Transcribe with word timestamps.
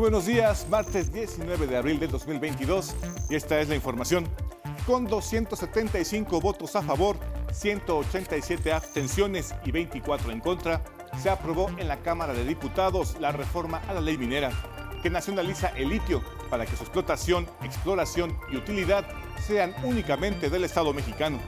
Muy 0.00 0.08
buenos 0.08 0.24
días, 0.24 0.66
martes 0.70 1.12
19 1.12 1.66
de 1.66 1.76
abril 1.76 2.00
del 2.00 2.10
2022 2.10 2.94
y 3.28 3.34
esta 3.34 3.60
es 3.60 3.68
la 3.68 3.74
información. 3.74 4.26
Con 4.86 5.04
275 5.04 6.40
votos 6.40 6.74
a 6.74 6.80
favor, 6.80 7.18
187 7.52 8.72
abstenciones 8.72 9.54
y 9.62 9.72
24 9.72 10.32
en 10.32 10.40
contra, 10.40 10.82
se 11.22 11.28
aprobó 11.28 11.68
en 11.76 11.86
la 11.86 11.98
Cámara 11.98 12.32
de 12.32 12.46
Diputados 12.46 13.18
la 13.20 13.30
reforma 13.30 13.82
a 13.88 13.92
la 13.92 14.00
ley 14.00 14.16
minera, 14.16 14.50
que 15.02 15.10
nacionaliza 15.10 15.68
el 15.76 15.90
litio 15.90 16.22
para 16.48 16.64
que 16.64 16.76
su 16.76 16.84
explotación, 16.84 17.46
exploración 17.62 18.34
y 18.50 18.56
utilidad 18.56 19.04
sean 19.46 19.74
únicamente 19.84 20.48
del 20.48 20.64
Estado 20.64 20.94
mexicano 20.94 21.38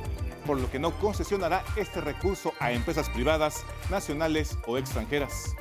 por 0.46 0.60
lo 0.60 0.70
que 0.70 0.78
no 0.78 0.90
concesionará 0.98 1.64
este 1.76 2.00
recurso 2.00 2.52
a 2.58 2.72
empresas 2.72 3.08
privadas, 3.08 3.64
nacionales 3.90 4.58
o 4.66 4.76
extranjeras. 4.76 5.54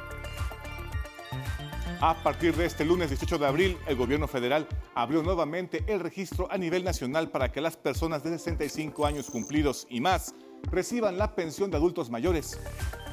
A 2.04 2.16
partir 2.16 2.56
de 2.56 2.66
este 2.66 2.84
lunes 2.84 3.10
18 3.10 3.38
de 3.38 3.46
abril, 3.46 3.78
el 3.86 3.96
gobierno 3.96 4.28
federal 4.28 4.68
abrió 4.96 5.22
nuevamente 5.22 5.84
el 5.86 6.00
registro 6.00 6.52
a 6.52 6.58
nivel 6.58 6.84
nacional 6.84 7.30
para 7.30 7.52
que 7.52 7.62
las 7.62 7.78
personas 7.78 8.24
de 8.24 8.32
65 8.32 9.06
años 9.06 9.30
cumplidos 9.30 9.86
y 9.88 10.02
más 10.02 10.34
reciban 10.72 11.20
la 11.20 11.36
pensión 11.36 11.70
de 11.70 11.78
adultos 11.78 12.10
mayores. 12.10 12.60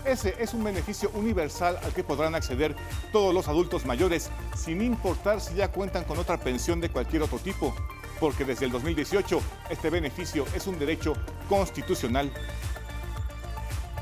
Ese 0.07 0.35
es 0.39 0.55
un 0.55 0.65
beneficio 0.65 1.11
universal 1.13 1.79
al 1.83 1.93
que 1.93 2.03
podrán 2.03 2.35
acceder 2.35 2.75
todos 3.13 3.35
los 3.35 3.47
adultos 3.49 3.85
mayores, 3.85 4.31
sin 4.57 4.81
importar 4.81 5.43
si 5.43 5.57
ya 5.57 5.71
cuentan 5.71 6.05
con 6.05 6.17
otra 6.17 6.39
pensión 6.39 6.81
de 6.81 6.89
cualquier 6.89 7.21
otro 7.21 7.39
tipo, 7.39 7.75
porque 8.19 8.47
desde 8.47 8.65
el 8.65 8.73
2018 8.73 9.39
este 9.69 9.91
beneficio 9.91 10.47
es 10.55 10.67
un 10.67 10.79
derecho 10.79 11.13
constitucional. 11.51 12.33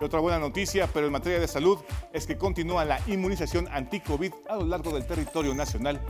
otra 0.06 0.20
buena 0.20 0.40
noticia, 0.40 0.88
pero 0.88 1.08
en 1.08 1.14
materia 1.14 1.40
de 1.40 1.48
salud, 1.48 1.80
es 2.14 2.26
que 2.26 2.38
continúa 2.38 2.86
la 2.86 3.00
inmunización 3.08 3.68
anti-COVID 3.72 4.32
a 4.50 4.56
lo 4.56 4.66
largo 4.66 4.94
del 4.94 5.06
territorio 5.06 5.54
nacional. 5.54 6.02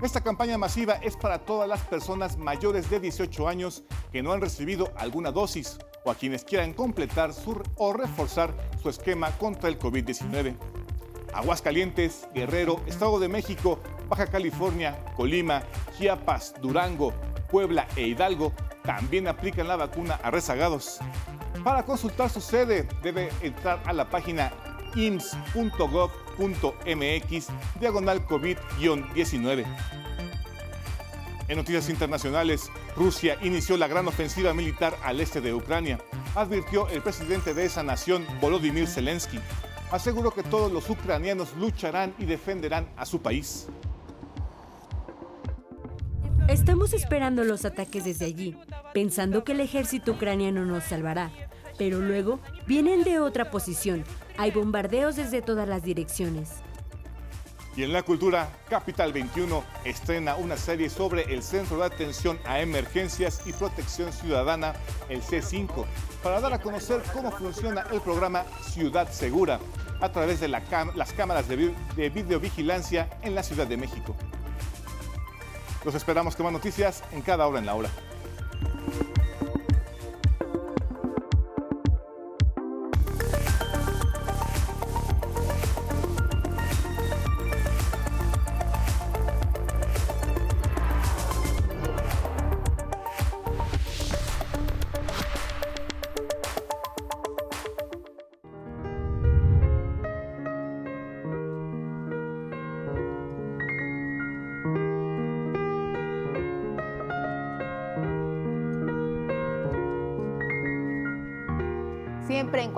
Esta 0.00 0.20
campaña 0.20 0.56
masiva 0.58 0.94
es 1.02 1.16
para 1.16 1.40
todas 1.40 1.68
las 1.68 1.80
personas 1.80 2.38
mayores 2.38 2.88
de 2.88 3.00
18 3.00 3.48
años 3.48 3.82
que 4.12 4.22
no 4.22 4.32
han 4.32 4.40
recibido 4.40 4.92
alguna 4.96 5.32
dosis 5.32 5.76
o 6.04 6.12
a 6.12 6.14
quienes 6.14 6.44
quieran 6.44 6.72
completar 6.72 7.32
o 7.74 7.92
reforzar 7.92 8.54
su 8.80 8.90
esquema 8.90 9.32
contra 9.38 9.68
el 9.68 9.76
COVID-19. 9.76 10.56
Aguascalientes, 11.34 12.28
Guerrero, 12.32 12.80
Estado 12.86 13.18
de 13.18 13.26
México, 13.26 13.80
Baja 14.08 14.28
California, 14.28 15.04
Colima, 15.16 15.64
Chiapas, 15.98 16.54
Durango, 16.62 17.12
Puebla 17.50 17.88
e 17.96 18.06
Hidalgo 18.06 18.52
también 18.84 19.26
aplican 19.26 19.66
la 19.66 19.74
vacuna 19.74 20.20
a 20.22 20.30
rezagados. 20.30 21.00
Para 21.64 21.84
consultar 21.84 22.30
su 22.30 22.40
sede 22.40 22.88
debe 23.02 23.30
entrar 23.42 23.82
a 23.84 23.92
la 23.92 24.08
página 24.08 24.52
ims.gov.mx 26.38 27.48
diagonal 27.80 28.26
COVID-19. 28.26 29.64
En 31.48 31.56
noticias 31.56 31.88
internacionales, 31.88 32.70
Rusia 32.94 33.38
inició 33.42 33.76
la 33.76 33.88
gran 33.88 34.06
ofensiva 34.06 34.52
militar 34.52 34.96
al 35.02 35.20
este 35.20 35.40
de 35.40 35.54
Ucrania, 35.54 35.98
advirtió 36.34 36.88
el 36.88 37.02
presidente 37.02 37.54
de 37.54 37.64
esa 37.64 37.82
nación, 37.82 38.26
Volodymyr 38.40 38.86
Zelensky. 38.86 39.38
Aseguró 39.90 40.32
que 40.32 40.42
todos 40.42 40.70
los 40.70 40.90
ucranianos 40.90 41.56
lucharán 41.56 42.14
y 42.18 42.26
defenderán 42.26 42.86
a 42.96 43.06
su 43.06 43.22
país. 43.22 43.66
Estamos 46.48 46.92
esperando 46.92 47.44
los 47.44 47.64
ataques 47.64 48.04
desde 48.04 48.26
allí, 48.26 48.56
pensando 48.92 49.44
que 49.44 49.52
el 49.52 49.60
ejército 49.60 50.12
ucraniano 50.12 50.66
nos 50.66 50.84
salvará 50.84 51.30
pero 51.78 52.00
luego 52.00 52.40
vienen 52.66 53.04
de 53.04 53.20
otra 53.20 53.50
posición. 53.50 54.04
Hay 54.40 54.52
bombardeos 54.52 55.16
desde 55.16 55.42
todas 55.42 55.68
las 55.68 55.82
direcciones. 55.82 56.50
Y 57.76 57.82
en 57.82 57.92
la 57.92 58.04
cultura, 58.04 58.48
Capital 58.68 59.12
21 59.12 59.64
estrena 59.84 60.36
una 60.36 60.56
serie 60.56 60.88
sobre 60.90 61.34
el 61.34 61.42
Centro 61.42 61.78
de 61.78 61.86
Atención 61.86 62.38
a 62.44 62.60
Emergencias 62.60 63.42
y 63.46 63.52
Protección 63.52 64.12
Ciudadana, 64.12 64.74
el 65.08 65.22
C5, 65.22 65.84
para 66.22 66.40
dar 66.40 66.52
a 66.52 66.60
conocer 66.60 67.02
cómo 67.12 67.32
funciona 67.32 67.84
el 67.90 68.00
programa 68.00 68.44
Ciudad 68.62 69.10
Segura 69.10 69.58
a 70.00 70.12
través 70.12 70.38
de 70.38 70.46
las 70.46 71.12
cámaras 71.16 71.48
de, 71.48 71.74
de 71.96 72.08
videovigilancia 72.08 73.10
en 73.22 73.34
la 73.34 73.42
Ciudad 73.42 73.66
de 73.66 73.76
México. 73.76 74.14
Los 75.84 75.96
esperamos 75.96 76.36
con 76.36 76.44
más 76.44 76.52
noticias 76.52 77.02
en 77.10 77.22
cada 77.22 77.44
hora 77.48 77.58
en 77.58 77.66
la 77.66 77.74
hora. 77.74 77.90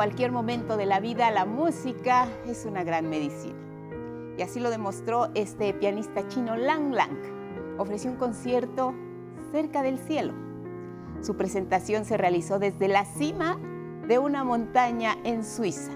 Cualquier 0.00 0.32
momento 0.32 0.78
de 0.78 0.86
la 0.86 0.98
vida, 0.98 1.30
la 1.30 1.44
música 1.44 2.26
es 2.46 2.64
una 2.64 2.84
gran 2.84 3.10
medicina. 3.10 3.58
Y 4.38 4.40
así 4.40 4.58
lo 4.58 4.70
demostró 4.70 5.28
este 5.34 5.74
pianista 5.74 6.26
chino 6.26 6.56
Lang 6.56 6.94
Lang. 6.94 7.18
Ofreció 7.76 8.10
un 8.10 8.16
concierto 8.16 8.94
cerca 9.52 9.82
del 9.82 9.98
cielo. 9.98 10.32
Su 11.20 11.36
presentación 11.36 12.06
se 12.06 12.16
realizó 12.16 12.58
desde 12.58 12.88
la 12.88 13.04
cima 13.04 13.58
de 14.08 14.18
una 14.18 14.42
montaña 14.42 15.18
en 15.24 15.44
Suiza. 15.44 15.92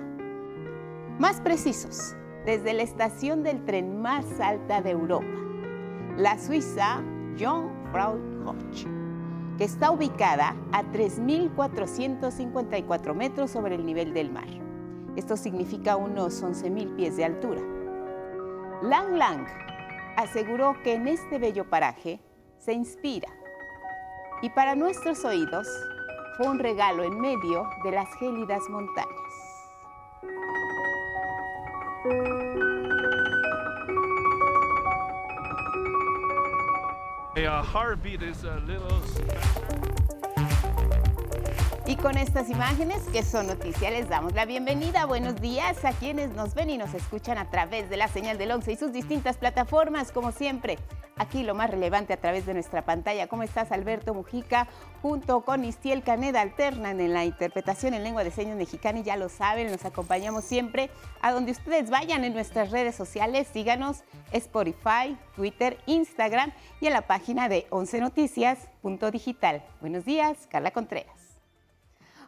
Más 1.18 1.40
precisos, 1.40 2.14
desde 2.44 2.74
la 2.74 2.82
estación 2.82 3.42
del 3.42 3.64
tren 3.64 4.02
más 4.02 4.38
alta 4.38 4.82
de 4.82 4.90
Europa, 4.90 5.34
la 6.18 6.38
Suiza 6.38 7.02
Jungfraujoch 7.38 9.03
que 9.58 9.64
está 9.64 9.90
ubicada 9.90 10.56
a 10.72 10.82
3.454 10.82 13.14
metros 13.14 13.50
sobre 13.50 13.74
el 13.74 13.84
nivel 13.86 14.14
del 14.14 14.30
mar. 14.30 14.46
Esto 15.16 15.36
significa 15.36 15.96
unos 15.96 16.40
11.000 16.42 16.96
pies 16.96 17.16
de 17.16 17.24
altura. 17.24 17.60
Lang 18.82 19.16
Lang 19.16 19.46
aseguró 20.16 20.74
que 20.82 20.94
en 20.94 21.06
este 21.08 21.38
bello 21.38 21.68
paraje 21.70 22.20
se 22.58 22.72
inspira 22.72 23.28
y 24.42 24.50
para 24.50 24.74
nuestros 24.74 25.24
oídos 25.24 25.68
fue 26.36 26.48
un 26.48 26.58
regalo 26.58 27.04
en 27.04 27.20
medio 27.20 27.68
de 27.84 27.92
las 27.92 28.08
gélidas 28.18 28.62
montañas. 28.68 29.14
A 37.36 37.62
hard 37.62 38.00
beat 38.00 38.22
is 38.22 38.44
a 38.44 38.62
little... 38.64 39.83
Y 41.86 41.96
con 41.96 42.16
estas 42.16 42.48
imágenes 42.48 43.02
que 43.12 43.22
son 43.22 43.46
noticias 43.46 43.92
les 43.92 44.08
damos 44.08 44.32
la 44.32 44.46
bienvenida. 44.46 45.04
Buenos 45.04 45.38
días 45.38 45.84
a 45.84 45.92
quienes 45.92 46.30
nos 46.30 46.54
ven 46.54 46.70
y 46.70 46.78
nos 46.78 46.94
escuchan 46.94 47.36
a 47.36 47.50
través 47.50 47.90
de 47.90 47.98
la 47.98 48.08
señal 48.08 48.38
del 48.38 48.52
11 48.52 48.72
y 48.72 48.76
sus 48.76 48.90
distintas 48.90 49.36
plataformas, 49.36 50.10
como 50.10 50.32
siempre. 50.32 50.78
Aquí 51.16 51.42
lo 51.42 51.54
más 51.54 51.70
relevante 51.70 52.14
a 52.14 52.16
través 52.16 52.46
de 52.46 52.54
nuestra 52.54 52.86
pantalla. 52.86 53.26
¿Cómo 53.26 53.42
estás, 53.42 53.70
Alberto 53.70 54.14
Mujica? 54.14 54.66
Junto 55.02 55.42
con 55.42 55.62
Istiel 55.62 56.02
Caneda 56.02 56.40
alternan 56.40 57.00
en 57.00 57.12
la 57.12 57.26
interpretación 57.26 57.92
en 57.92 58.02
lengua 58.02 58.24
de 58.24 58.30
señas 58.30 58.56
mexicana 58.56 59.00
y 59.00 59.02
ya 59.02 59.16
lo 59.16 59.28
saben, 59.28 59.70
nos 59.70 59.84
acompañamos 59.84 60.44
siempre 60.44 60.88
a 61.20 61.32
donde 61.32 61.52
ustedes 61.52 61.90
vayan 61.90 62.24
en 62.24 62.32
nuestras 62.32 62.70
redes 62.70 62.94
sociales. 62.94 63.46
Síganos 63.52 64.04
Spotify, 64.32 65.18
Twitter, 65.36 65.76
Instagram 65.84 66.50
y 66.80 66.86
en 66.86 66.94
la 66.94 67.02
página 67.02 67.50
de 67.50 67.66
11noticias.digital. 67.68 69.62
Buenos 69.82 70.06
días, 70.06 70.48
Carla 70.50 70.70
Contreras. 70.70 71.23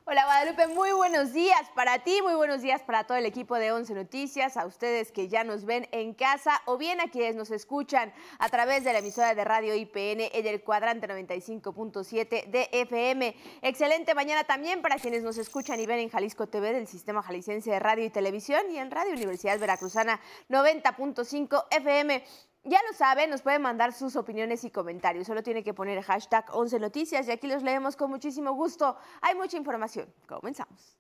Hola 0.08 0.24
Guadalupe, 0.24 0.68
muy 0.68 0.92
buenos 0.92 1.32
días 1.32 1.68
para 1.74 2.04
ti, 2.04 2.22
muy 2.22 2.34
buenos 2.36 2.62
días 2.62 2.80
para 2.80 3.02
todo 3.02 3.18
el 3.18 3.26
equipo 3.26 3.56
de 3.56 3.72
Once 3.72 3.92
Noticias, 3.92 4.56
a 4.56 4.64
ustedes 4.64 5.10
que 5.10 5.26
ya 5.26 5.42
nos 5.42 5.64
ven 5.64 5.88
en 5.90 6.14
casa 6.14 6.62
o 6.64 6.78
bien 6.78 7.00
a 7.00 7.10
quienes 7.10 7.34
nos 7.34 7.50
escuchan 7.50 8.12
a 8.38 8.48
través 8.48 8.84
de 8.84 8.92
la 8.92 9.00
emisora 9.00 9.34
de 9.34 9.42
radio 9.42 9.74
IPN 9.74 10.30
en 10.32 10.46
el 10.46 10.62
cuadrante 10.62 11.08
95.7 11.08 12.46
de 12.46 12.68
FM. 12.70 13.34
Excelente 13.62 14.14
mañana 14.14 14.44
también 14.44 14.80
para 14.80 14.94
quienes 14.94 15.24
nos 15.24 15.38
escuchan 15.38 15.80
y 15.80 15.86
ven 15.86 15.98
en 15.98 16.08
Jalisco 16.08 16.46
TV 16.46 16.72
del 16.72 16.86
Sistema 16.86 17.20
Jalisciense 17.20 17.72
de 17.72 17.80
Radio 17.80 18.04
y 18.04 18.10
Televisión 18.10 18.62
y 18.70 18.78
en 18.78 18.92
Radio 18.92 19.12
Universidad 19.12 19.58
Veracruzana 19.58 20.20
90.5 20.48 21.64
FM. 21.72 22.22
Ya 22.68 22.80
lo 22.90 22.92
saben, 22.96 23.30
nos 23.30 23.42
pueden 23.42 23.62
mandar 23.62 23.92
sus 23.92 24.16
opiniones 24.16 24.64
y 24.64 24.70
comentarios. 24.70 25.28
Solo 25.28 25.44
tiene 25.44 25.62
que 25.62 25.72
poner 25.72 26.02
hashtag 26.02 26.46
11 26.52 26.80
Noticias 26.80 27.28
y 27.28 27.30
aquí 27.30 27.46
los 27.46 27.62
leemos 27.62 27.94
con 27.94 28.10
muchísimo 28.10 28.54
gusto. 28.54 28.96
Hay 29.20 29.36
mucha 29.36 29.56
información. 29.56 30.12
Comenzamos. 30.26 30.98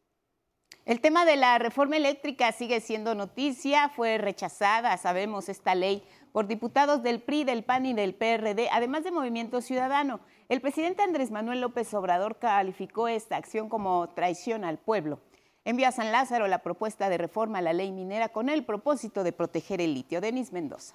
El 0.84 1.00
tema 1.00 1.24
de 1.24 1.34
la 1.34 1.58
reforma 1.58 1.96
eléctrica 1.96 2.52
sigue 2.52 2.80
siendo 2.80 3.16
noticia. 3.16 3.88
Fue 3.88 4.16
rechazada, 4.16 4.96
sabemos, 4.96 5.48
esta 5.48 5.74
ley 5.74 6.06
por 6.30 6.46
diputados 6.46 7.02
del 7.02 7.20
PRI, 7.20 7.42
del 7.42 7.64
PAN 7.64 7.86
y 7.86 7.94
del 7.94 8.14
PRD, 8.14 8.68
además 8.70 9.02
de 9.02 9.10
Movimiento 9.10 9.60
Ciudadano. 9.60 10.20
El 10.48 10.60
presidente 10.60 11.02
Andrés 11.02 11.32
Manuel 11.32 11.62
López 11.62 11.92
Obrador 11.94 12.38
calificó 12.38 13.08
esta 13.08 13.36
acción 13.36 13.68
como 13.68 14.08
traición 14.10 14.64
al 14.64 14.78
pueblo. 14.78 15.18
Envió 15.64 15.88
a 15.88 15.92
San 15.92 16.12
Lázaro 16.12 16.46
la 16.46 16.62
propuesta 16.62 17.08
de 17.08 17.18
reforma 17.18 17.58
a 17.58 17.62
la 17.62 17.72
ley 17.72 17.90
minera 17.90 18.28
con 18.28 18.50
el 18.50 18.64
propósito 18.64 19.24
de 19.24 19.32
proteger 19.32 19.80
el 19.80 19.94
litio. 19.94 20.20
Denis 20.20 20.52
Mendoza. 20.52 20.94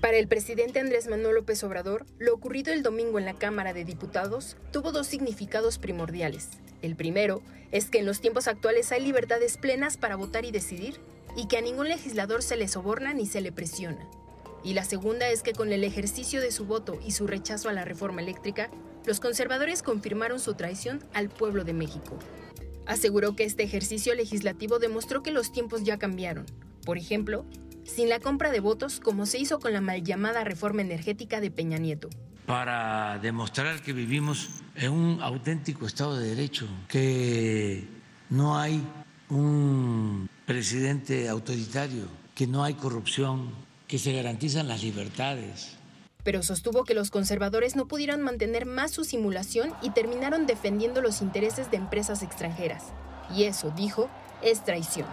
Para 0.00 0.16
el 0.16 0.28
presidente 0.28 0.78
Andrés 0.78 1.08
Manuel 1.08 1.34
López 1.34 1.64
Obrador, 1.64 2.06
lo 2.18 2.32
ocurrido 2.32 2.72
el 2.72 2.84
domingo 2.84 3.18
en 3.18 3.24
la 3.24 3.34
Cámara 3.34 3.72
de 3.72 3.84
Diputados 3.84 4.56
tuvo 4.70 4.92
dos 4.92 5.08
significados 5.08 5.78
primordiales. 5.78 6.50
El 6.82 6.94
primero 6.94 7.42
es 7.72 7.90
que 7.90 7.98
en 7.98 8.06
los 8.06 8.20
tiempos 8.20 8.46
actuales 8.46 8.92
hay 8.92 9.02
libertades 9.02 9.56
plenas 9.56 9.96
para 9.96 10.14
votar 10.14 10.44
y 10.44 10.52
decidir, 10.52 11.00
y 11.36 11.48
que 11.48 11.58
a 11.58 11.62
ningún 11.62 11.88
legislador 11.88 12.44
se 12.44 12.56
le 12.56 12.68
soborna 12.68 13.12
ni 13.12 13.26
se 13.26 13.40
le 13.40 13.50
presiona. 13.50 14.08
Y 14.62 14.74
la 14.74 14.84
segunda 14.84 15.28
es 15.30 15.42
que 15.42 15.52
con 15.52 15.72
el 15.72 15.82
ejercicio 15.82 16.40
de 16.40 16.52
su 16.52 16.64
voto 16.64 17.00
y 17.04 17.10
su 17.10 17.26
rechazo 17.26 17.68
a 17.68 17.72
la 17.72 17.84
reforma 17.84 18.22
eléctrica, 18.22 18.70
los 19.04 19.18
conservadores 19.18 19.82
confirmaron 19.82 20.38
su 20.38 20.54
traición 20.54 21.02
al 21.12 21.28
pueblo 21.28 21.64
de 21.64 21.72
México. 21.72 22.16
Aseguró 22.86 23.34
que 23.34 23.44
este 23.44 23.64
ejercicio 23.64 24.14
legislativo 24.14 24.78
demostró 24.78 25.24
que 25.24 25.32
los 25.32 25.50
tiempos 25.50 25.82
ya 25.82 25.98
cambiaron. 25.98 26.46
Por 26.84 26.98
ejemplo, 26.98 27.44
sin 27.88 28.08
la 28.08 28.20
compra 28.20 28.50
de 28.50 28.60
votos 28.60 29.00
como 29.00 29.26
se 29.26 29.38
hizo 29.38 29.58
con 29.58 29.72
la 29.72 29.80
mal 29.80 30.04
llamada 30.04 30.44
reforma 30.44 30.82
energética 30.82 31.40
de 31.40 31.50
Peña 31.50 31.78
Nieto. 31.78 32.08
Para 32.46 33.18
demostrar 33.18 33.82
que 33.82 33.92
vivimos 33.92 34.50
en 34.76 34.92
un 34.92 35.22
auténtico 35.22 35.86
Estado 35.86 36.16
de 36.16 36.28
Derecho, 36.28 36.66
que 36.86 37.84
no 38.30 38.58
hay 38.58 38.82
un 39.28 40.28
presidente 40.46 41.28
autoritario, 41.28 42.04
que 42.34 42.46
no 42.46 42.64
hay 42.64 42.74
corrupción, 42.74 43.50
que 43.86 43.98
se 43.98 44.12
garantizan 44.12 44.68
las 44.68 44.82
libertades. 44.82 45.76
Pero 46.22 46.42
sostuvo 46.42 46.84
que 46.84 46.94
los 46.94 47.10
conservadores 47.10 47.74
no 47.74 47.86
pudieron 47.86 48.22
mantener 48.22 48.66
más 48.66 48.92
su 48.92 49.04
simulación 49.04 49.72
y 49.82 49.90
terminaron 49.90 50.46
defendiendo 50.46 51.02
los 51.02 51.20
intereses 51.22 51.70
de 51.70 51.78
empresas 51.78 52.22
extranjeras. 52.22 52.92
Y 53.34 53.44
eso, 53.44 53.72
dijo, 53.76 54.08
es 54.42 54.64
traición. 54.64 55.06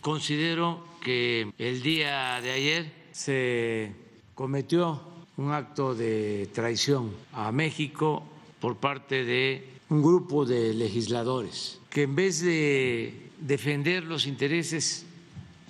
Considero 0.00 0.89
que 1.00 1.52
el 1.58 1.82
día 1.82 2.40
de 2.40 2.50
ayer 2.50 2.92
se 3.12 3.92
cometió 4.34 5.00
un 5.36 5.52
acto 5.52 5.94
de 5.94 6.48
traición 6.52 7.12
a 7.32 7.50
México 7.50 8.22
por 8.60 8.76
parte 8.76 9.24
de 9.24 9.66
un 9.88 10.02
grupo 10.02 10.44
de 10.44 10.74
legisladores 10.74 11.80
que 11.90 12.02
en 12.02 12.14
vez 12.14 12.40
de 12.40 13.30
defender 13.40 14.04
los 14.04 14.26
intereses 14.26 15.04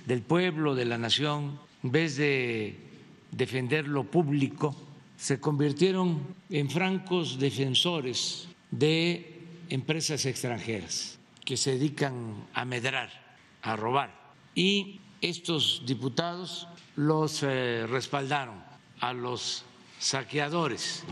del 0.06 0.22
pueblo, 0.22 0.74
de 0.74 0.84
la 0.84 0.98
nación, 0.98 1.58
en 1.82 1.90
vez 1.90 2.16
de 2.16 2.76
defender 3.32 3.88
lo 3.88 4.04
público, 4.04 4.76
se 5.16 5.40
convirtieron 5.40 6.20
en 6.50 6.68
francos 6.68 7.38
defensores 7.38 8.48
de 8.70 9.40
empresas 9.70 10.26
extranjeras 10.26 11.18
que 11.44 11.56
se 11.56 11.72
dedican 11.72 12.46
a 12.52 12.64
medrar, 12.64 13.10
a 13.62 13.76
robar. 13.76 14.34
Y 14.54 14.99
estos 15.20 15.82
diputados 15.86 16.68
los 16.96 17.42
eh, 17.42 17.86
respaldaron 17.86 18.62
a 19.00 19.12
los 19.12 19.64
saqueadores, 19.98 21.04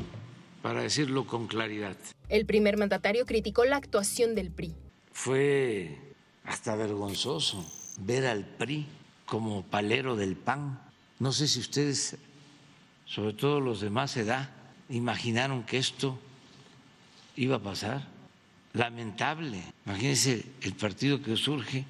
para 0.62 0.82
decirlo 0.82 1.26
con 1.26 1.46
claridad. 1.46 1.96
El 2.28 2.46
primer 2.46 2.76
mandatario 2.76 3.24
criticó 3.26 3.64
la 3.64 3.76
actuación 3.76 4.34
del 4.34 4.50
PRI. 4.50 4.74
Fue 5.12 5.98
hasta 6.44 6.74
vergonzoso 6.74 7.64
ver 7.98 8.26
al 8.26 8.44
PRI 8.44 8.86
como 9.26 9.62
palero 9.62 10.16
del 10.16 10.36
PAN. 10.36 10.80
No 11.18 11.32
sé 11.32 11.48
si 11.48 11.60
ustedes, 11.60 12.16
sobre 13.06 13.32
todo 13.32 13.60
los 13.60 13.80
de 13.80 13.90
más 13.90 14.16
edad, 14.16 14.50
imaginaron 14.88 15.64
que 15.64 15.78
esto 15.78 16.18
iba 17.36 17.56
a 17.56 17.62
pasar. 17.62 18.06
Lamentable. 18.72 19.62
Imagínense 19.86 20.44
el 20.62 20.74
partido 20.74 21.22
que 21.22 21.36
surge 21.36 21.84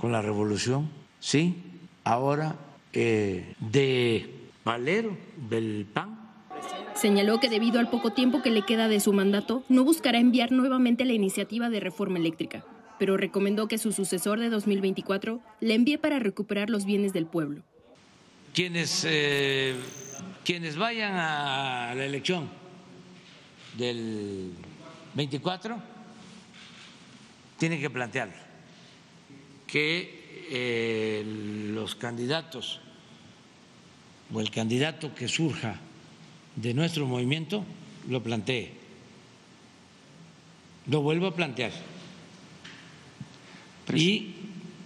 con 0.00 0.12
la 0.12 0.22
revolución, 0.22 0.88
sí, 1.20 1.56
ahora 2.04 2.56
eh, 2.94 3.54
de 3.58 4.30
Valero, 4.64 5.16
del 5.48 5.86
PAN. 5.92 6.18
Señaló 6.94 7.38
que 7.38 7.50
debido 7.50 7.78
al 7.78 7.90
poco 7.90 8.12
tiempo 8.12 8.40
que 8.40 8.50
le 8.50 8.62
queda 8.62 8.88
de 8.88 9.00
su 9.00 9.12
mandato, 9.12 9.62
no 9.68 9.84
buscará 9.84 10.18
enviar 10.18 10.52
nuevamente 10.52 11.04
la 11.04 11.12
iniciativa 11.12 11.68
de 11.68 11.80
reforma 11.80 12.18
eléctrica, 12.18 12.64
pero 12.98 13.18
recomendó 13.18 13.68
que 13.68 13.76
su 13.76 13.92
sucesor 13.92 14.40
de 14.40 14.48
2024 14.48 15.40
le 15.60 15.74
envíe 15.74 15.98
para 15.98 16.18
recuperar 16.18 16.70
los 16.70 16.86
bienes 16.86 17.12
del 17.12 17.26
pueblo. 17.26 17.62
Quienes, 18.54 19.06
eh, 19.08 19.74
quienes 20.44 20.76
vayan 20.76 21.12
a 21.14 21.94
la 21.94 22.04
elección 22.04 22.48
del 23.76 24.52
24 25.14 25.76
tienen 27.58 27.80
que 27.80 27.90
plantearlo 27.90 28.49
que 29.70 30.48
eh, 30.50 31.22
los 31.72 31.94
candidatos 31.94 32.80
o 34.32 34.40
el 34.40 34.50
candidato 34.50 35.14
que 35.14 35.28
surja 35.28 35.76
de 36.56 36.74
nuestro 36.74 37.06
movimiento 37.06 37.64
lo 38.08 38.22
plantee. 38.22 38.72
Lo 40.86 41.02
vuelvo 41.02 41.28
a 41.28 41.34
plantear. 41.34 41.72
Y 43.94 44.34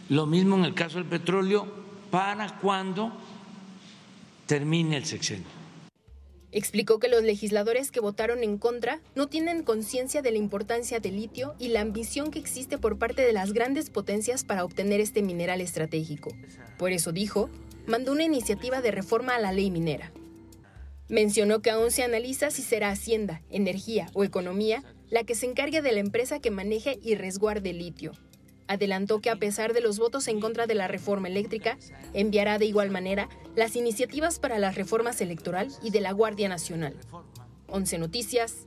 lo 0.09 0.27
mismo 0.27 0.57
en 0.57 0.65
el 0.65 0.75
caso 0.75 0.99
del 0.99 1.07
petróleo 1.07 1.67
para 2.11 2.59
cuando 2.59 3.13
termine 4.47 4.97
el 4.97 5.05
sexenio. 5.05 5.54
Explicó 6.57 7.01
que 7.01 7.09
los 7.09 7.25
legisladores 7.25 7.91
que 7.91 7.99
votaron 7.99 8.45
en 8.45 8.59
contra 8.59 9.01
no 9.17 9.27
tienen 9.27 9.65
conciencia 9.65 10.23
de 10.23 10.31
la 10.31 10.39
importancia 10.39 11.01
del 11.01 11.17
litio 11.17 11.57
y 11.59 11.69
la 11.69 11.81
ambición 11.81 12.31
que 12.31 12.39
existe 12.39 12.79
por 12.79 12.97
parte 12.97 13.23
de 13.23 13.33
las 13.33 13.53
grandes 13.53 13.91
potencias 13.91 14.45
para 14.45 14.65
obtener 14.65 15.01
este 15.01 15.21
mineral 15.21 15.61
estratégico. 15.61 16.31
Por 16.79 16.93
eso 16.93 17.11
dijo, 17.11 17.51
mandó 17.89 18.13
una 18.13 18.23
iniciativa 18.23 18.81
de 18.81 18.93
reforma 18.93 19.35
a 19.35 19.41
la 19.41 19.51
ley 19.51 19.73
minera. 19.73 20.13
Mencionó 21.09 21.61
que 21.61 21.71
aún 21.71 21.91
se 21.91 22.05
analiza 22.05 22.53
si 22.53 22.63
será 22.63 22.91
Hacienda, 22.91 23.43
Energía 23.51 24.07
o 24.15 24.23
Economía 24.23 24.85
la 25.11 25.25
que 25.25 25.35
se 25.35 25.47
encargue 25.47 25.83
de 25.83 25.91
la 25.91 25.99
empresa 25.99 26.39
que 26.39 26.53
maneje 26.53 27.01
y 27.03 27.17
resguarde 27.17 27.73
litio, 27.73 28.13
adelantó 28.67 29.21
que 29.21 29.31
a 29.31 29.37
pesar 29.37 29.73
de 29.73 29.81
los 29.81 29.99
votos 29.99 30.29
en 30.29 30.41
contra 30.41 30.67
de 30.67 30.75
la 30.75 30.89
reforma 30.89 31.29
eléctrica, 31.29 31.79
enviará 32.13 32.59
de 32.59 32.67
igual 32.67 32.91
manera 32.91 33.29
las 33.55 33.77
iniciativas 33.77 34.39
para 34.39 34.59
las 34.59 34.75
reformas 34.75 35.21
electoral 35.21 35.69
y 35.83 35.91
de 35.91 36.01
la 36.01 36.13
Guardia 36.13 36.49
Nacional. 36.49 36.95
11 37.69 37.99
Noticias, 37.99 38.67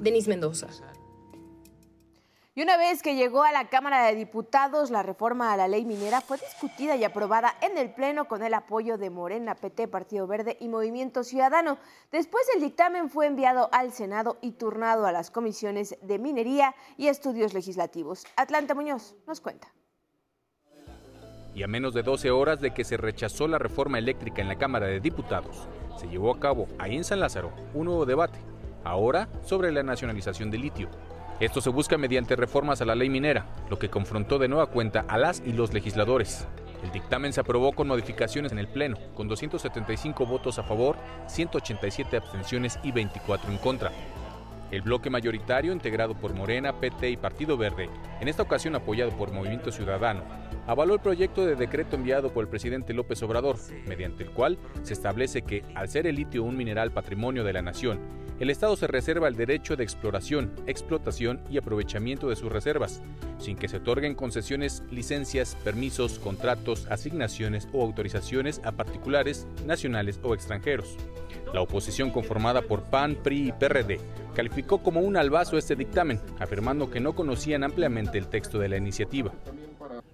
Denis 0.00 0.28
Mendoza. 0.28 0.68
Y 2.56 2.62
una 2.62 2.76
vez 2.76 3.02
que 3.02 3.16
llegó 3.16 3.42
a 3.42 3.50
la 3.50 3.68
Cámara 3.68 4.06
de 4.06 4.14
Diputados, 4.14 4.92
la 4.92 5.02
reforma 5.02 5.52
a 5.52 5.56
la 5.56 5.66
ley 5.66 5.84
minera 5.84 6.20
fue 6.20 6.38
discutida 6.38 6.94
y 6.94 7.02
aprobada 7.02 7.52
en 7.60 7.76
el 7.76 7.92
Pleno 7.92 8.26
con 8.26 8.44
el 8.44 8.54
apoyo 8.54 8.96
de 8.96 9.10
Morena, 9.10 9.56
PT, 9.56 9.88
Partido 9.88 10.28
Verde 10.28 10.56
y 10.60 10.68
Movimiento 10.68 11.24
Ciudadano. 11.24 11.78
Después 12.12 12.44
el 12.54 12.60
dictamen 12.60 13.10
fue 13.10 13.26
enviado 13.26 13.68
al 13.72 13.90
Senado 13.90 14.38
y 14.40 14.52
turnado 14.52 15.04
a 15.04 15.10
las 15.10 15.32
comisiones 15.32 15.98
de 16.00 16.20
Minería 16.20 16.76
y 16.96 17.08
Estudios 17.08 17.54
Legislativos. 17.54 18.24
Atlanta 18.36 18.76
Muñoz 18.76 19.16
nos 19.26 19.40
cuenta. 19.40 19.74
Y 21.56 21.64
a 21.64 21.66
menos 21.66 21.92
de 21.92 22.04
12 22.04 22.30
horas 22.30 22.60
de 22.60 22.72
que 22.72 22.84
se 22.84 22.96
rechazó 22.96 23.48
la 23.48 23.58
reforma 23.58 23.98
eléctrica 23.98 24.42
en 24.42 24.48
la 24.48 24.58
Cámara 24.58 24.86
de 24.86 25.00
Diputados, 25.00 25.68
se 25.98 26.06
llevó 26.06 26.32
a 26.32 26.38
cabo 26.38 26.68
ahí 26.78 26.94
en 26.94 27.02
San 27.02 27.18
Lázaro 27.18 27.52
un 27.74 27.86
nuevo 27.86 28.06
debate, 28.06 28.38
ahora 28.84 29.28
sobre 29.42 29.72
la 29.72 29.82
nacionalización 29.82 30.52
del 30.52 30.60
litio 30.60 30.88
esto 31.40 31.60
se 31.60 31.70
busca 31.70 31.98
mediante 31.98 32.36
reformas 32.36 32.80
a 32.80 32.84
la 32.84 32.94
ley 32.94 33.10
minera, 33.10 33.46
lo 33.68 33.76
que 33.76 33.88
confrontó 33.88 34.38
de 34.38 34.46
nueva 34.46 34.66
cuenta 34.66 35.04
a 35.08 35.18
las 35.18 35.42
y 35.44 35.52
los 35.52 35.74
legisladores. 35.74 36.46
El 36.84 36.92
dictamen 36.92 37.32
se 37.32 37.40
aprobó 37.40 37.72
con 37.72 37.88
modificaciones 37.88 38.52
en 38.52 38.58
el 38.60 38.68
Pleno, 38.68 38.96
con 39.14 39.26
275 39.26 40.26
votos 40.26 40.60
a 40.60 40.62
favor, 40.62 40.96
187 41.26 42.16
abstenciones 42.16 42.78
y 42.84 42.92
24 42.92 43.50
en 43.50 43.58
contra. 43.58 43.90
El 44.70 44.82
bloque 44.82 45.10
mayoritario, 45.10 45.72
integrado 45.72 46.14
por 46.14 46.34
Morena, 46.34 46.78
PT 46.78 47.10
y 47.10 47.16
Partido 47.16 47.56
Verde, 47.56 47.90
en 48.20 48.28
esta 48.28 48.42
ocasión 48.42 48.76
apoyado 48.76 49.10
por 49.10 49.32
Movimiento 49.32 49.72
Ciudadano, 49.72 50.22
avaló 50.66 50.94
el 50.94 51.00
proyecto 51.00 51.44
de 51.44 51.56
decreto 51.56 51.96
enviado 51.96 52.32
por 52.32 52.44
el 52.44 52.50
presidente 52.50 52.94
López 52.94 53.22
Obrador, 53.24 53.56
mediante 53.86 54.22
el 54.22 54.30
cual 54.30 54.56
se 54.82 54.92
establece 54.92 55.42
que, 55.42 55.64
al 55.74 55.88
ser 55.88 56.06
el 56.06 56.14
litio 56.14 56.44
un 56.44 56.56
mineral 56.56 56.92
patrimonio 56.92 57.44
de 57.44 57.52
la 57.52 57.62
nación, 57.62 58.23
el 58.40 58.50
Estado 58.50 58.76
se 58.76 58.86
reserva 58.86 59.28
el 59.28 59.36
derecho 59.36 59.76
de 59.76 59.84
exploración, 59.84 60.50
explotación 60.66 61.40
y 61.50 61.58
aprovechamiento 61.58 62.28
de 62.28 62.36
sus 62.36 62.50
reservas, 62.50 63.00
sin 63.38 63.56
que 63.56 63.68
se 63.68 63.76
otorguen 63.76 64.14
concesiones, 64.14 64.82
licencias, 64.90 65.56
permisos, 65.62 66.18
contratos, 66.18 66.86
asignaciones 66.90 67.68
o 67.72 67.82
autorizaciones 67.82 68.60
a 68.64 68.72
particulares, 68.72 69.46
nacionales 69.66 70.18
o 70.22 70.34
extranjeros. 70.34 70.96
La 71.52 71.60
oposición 71.60 72.10
conformada 72.10 72.62
por 72.62 72.82
PAN, 72.82 73.16
PRI 73.22 73.48
y 73.48 73.52
PRD 73.52 74.00
calificó 74.34 74.82
como 74.82 75.00
un 75.00 75.16
albazo 75.16 75.56
este 75.56 75.76
dictamen, 75.76 76.20
afirmando 76.40 76.90
que 76.90 76.98
no 76.98 77.14
conocían 77.14 77.62
ampliamente 77.62 78.18
el 78.18 78.26
texto 78.26 78.58
de 78.58 78.68
la 78.68 78.76
iniciativa. 78.76 79.32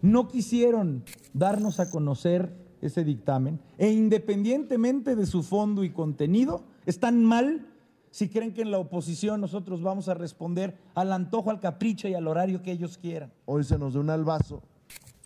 No 0.03 0.29
quisieron 0.29 1.05
darnos 1.33 1.81
a 1.81 1.89
conocer 1.89 2.53
ese 2.83 3.05
dictamen 3.05 3.61
e 3.79 3.91
independientemente 3.91 5.17
de 5.17 5.27
su 5.27 5.43
fondo 5.43 5.85
y 5.85 5.91
contenido, 5.91 6.65
están 6.87 7.25
mal 7.25 7.70
si 8.11 8.29
creen 8.29 8.53
que 8.53 8.63
en 8.63 8.71
la 8.71 8.79
oposición 8.79 9.41
nosotros 9.41 9.83
vamos 9.83 10.09
a 10.09 10.15
responder 10.15 10.77
al 10.95 11.13
antojo, 11.13 11.51
al 11.51 11.61
capricho 11.61 12.09
y 12.09 12.15
al 12.15 12.27
horario 12.27 12.63
que 12.63 12.73
ellos 12.73 12.99
quieran. 12.99 13.33
Hoy 13.47 13.65
se 13.65 13.79
nos 13.79 13.95
da 13.95 14.01
un 14.01 14.11
albazo 14.11 14.63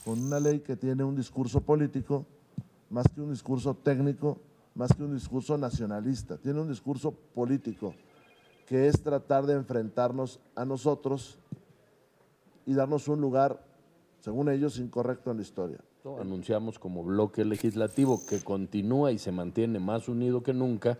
con 0.04 0.22
una 0.22 0.38
ley 0.40 0.60
que 0.60 0.76
tiene 0.76 1.02
un 1.04 1.16
discurso 1.16 1.60
político 1.60 2.26
más 2.90 3.06
que 3.08 3.20
un 3.20 3.30
discurso 3.30 3.74
técnico 3.74 4.38
más 4.74 4.92
que 4.92 5.04
un 5.04 5.14
discurso 5.14 5.56
nacionalista, 5.56 6.36
tiene 6.36 6.60
un 6.60 6.68
discurso 6.68 7.12
político, 7.12 7.94
que 8.66 8.88
es 8.88 9.00
tratar 9.02 9.46
de 9.46 9.54
enfrentarnos 9.54 10.40
a 10.54 10.64
nosotros 10.64 11.38
y 12.66 12.74
darnos 12.74 13.08
un 13.08 13.20
lugar, 13.20 13.64
según 14.20 14.48
ellos, 14.48 14.78
incorrecto 14.78 15.30
en 15.30 15.36
la 15.36 15.42
historia. 15.42 15.78
Anunciamos 16.20 16.78
como 16.78 17.02
bloque 17.02 17.44
legislativo 17.44 18.20
que 18.28 18.40
continúa 18.40 19.12
y 19.12 19.18
se 19.18 19.32
mantiene 19.32 19.78
más 19.78 20.08
unido 20.08 20.42
que 20.42 20.52
nunca, 20.52 20.98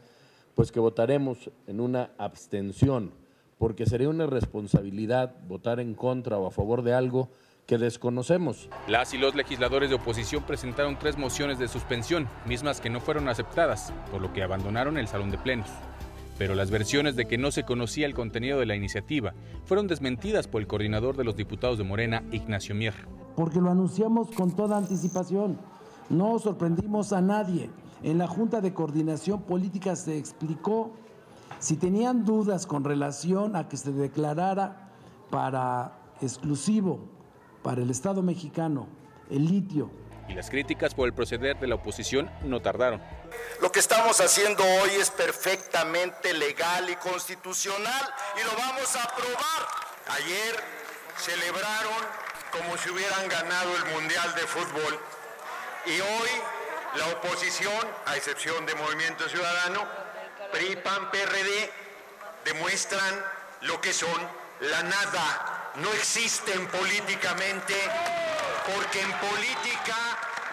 pues 0.55 0.73
que 0.73 0.81
votaremos 0.81 1.51
en 1.67 1.81
una 1.81 2.11
abstención, 2.19 3.13
porque 3.59 3.87
sería 3.87 4.09
una 4.09 4.25
irresponsabilidad 4.25 5.35
votar 5.49 5.81
en 5.81 5.95
contra 5.95 6.39
o 6.39 6.47
a 6.47 6.51
favor 6.51 6.83
de 6.83 6.95
algo 6.95 7.31
que 7.67 7.79
desconocemos. 7.79 8.69
Las 8.89 9.15
y 9.15 9.19
los 9.19 9.35
legisladores 9.35 9.89
de 9.89 9.97
oposición 9.97 10.43
presentaron 10.43 10.99
tres 10.99 11.17
mociones 11.17 11.59
de 11.59 11.69
suspensión, 11.69 12.29
mismas 12.47 12.81
que 12.81 12.91
no 12.91 13.01
fueron 13.01 13.29
aceptadas, 13.29 13.93
por 14.11 14.21
lo 14.21 14.33
que 14.33 14.43
abandonaron 14.43 14.99
el 14.99 15.09
salón 15.09 15.31
de 15.31 15.39
plenos. 15.39 15.69
Pero 16.37 16.55
las 16.55 16.71
versiones 16.71 17.17
de 17.17 17.27
que 17.27 17.39
no 17.39 17.53
se 17.53 17.63
conocía 17.63 18.07
el 18.07 18.15
contenido 18.15 18.59
de 18.59 18.67
la 18.67 18.75
iniciativa 18.75 19.35
fueron 19.65 19.87
desmentidas 19.87 20.49
por 20.49 20.61
el 20.61 20.67
coordinador 20.67 21.17
de 21.17 21.25
los 21.25 21.37
diputados 21.37 21.79
de 21.79 21.85
Morena, 21.85 22.25
Ignacio 22.33 22.75
Mier. 22.75 22.95
Porque 23.37 23.61
lo 23.61 23.71
anunciamos 23.71 24.31
con 24.33 24.55
toda 24.55 24.77
anticipación. 24.77 25.59
No 26.11 26.39
sorprendimos 26.39 27.13
a 27.13 27.21
nadie. 27.21 27.71
En 28.05 28.19
la 28.19 28.27
Junta 28.27 28.61
de 28.61 28.75
Coordinación 28.75 29.45
Política 29.45 29.97
se 29.97 30.19
explicó 30.19 30.93
si 31.59 31.77
tenían 31.77 32.27
dudas 32.27 32.67
con 32.67 32.85
relación 32.85 33.57
a 33.57 33.67
que 33.67 33.79
se 33.79 33.93
declarara 33.93 34.91
para 35.31 35.97
exclusivo 36.21 37.01
para 37.63 37.81
el 37.81 37.89
Estado 37.89 38.23
mexicano, 38.23 38.89
el 39.31 39.47
litio. 39.47 39.91
Y 40.29 40.35
las 40.35 40.51
críticas 40.51 40.95
por 40.95 41.09
el 41.09 41.15
proceder 41.15 41.59
de 41.59 41.67
la 41.67 41.77
oposición 41.77 42.31
no 42.45 42.61
tardaron. 42.61 43.01
Lo 43.63 43.73
que 43.73 43.81
estamos 43.81 44.21
haciendo 44.21 44.63
hoy 44.63 44.91
es 45.01 45.11
perfectamente 45.11 46.35
legal 46.35 46.91
y 46.91 46.97
constitucional 46.97 48.05
y 48.39 48.45
lo 48.45 48.55
vamos 48.59 48.97
a 48.97 49.03
aprobar. 49.03 49.63
Ayer 50.09 50.57
celebraron 51.17 52.05
como 52.53 52.77
si 52.77 52.91
hubieran 52.91 53.27
ganado 53.31 53.71
el 53.75 53.95
Mundial 53.95 54.35
de 54.35 54.43
Fútbol 54.43 54.99
y 55.87 56.01
hoy 56.01 56.29
la 56.97 57.07
oposición, 57.09 57.87
a 58.07 58.17
excepción 58.17 58.67
de 58.67 58.75
Movimiento 58.75 59.29
Ciudadano, 59.29 59.87
PRI, 60.53 60.77
PAN, 60.77 61.11
PRD, 61.11 61.71
demuestran 62.45 63.15
lo 63.63 63.81
que 63.81 63.93
son 63.93 64.21
la 64.61 64.83
nada 64.83 65.73
no 65.83 65.89
existen 65.93 66.67
políticamente 66.69 67.75
porque 68.73 69.01
en 69.01 69.11
política 69.19 69.97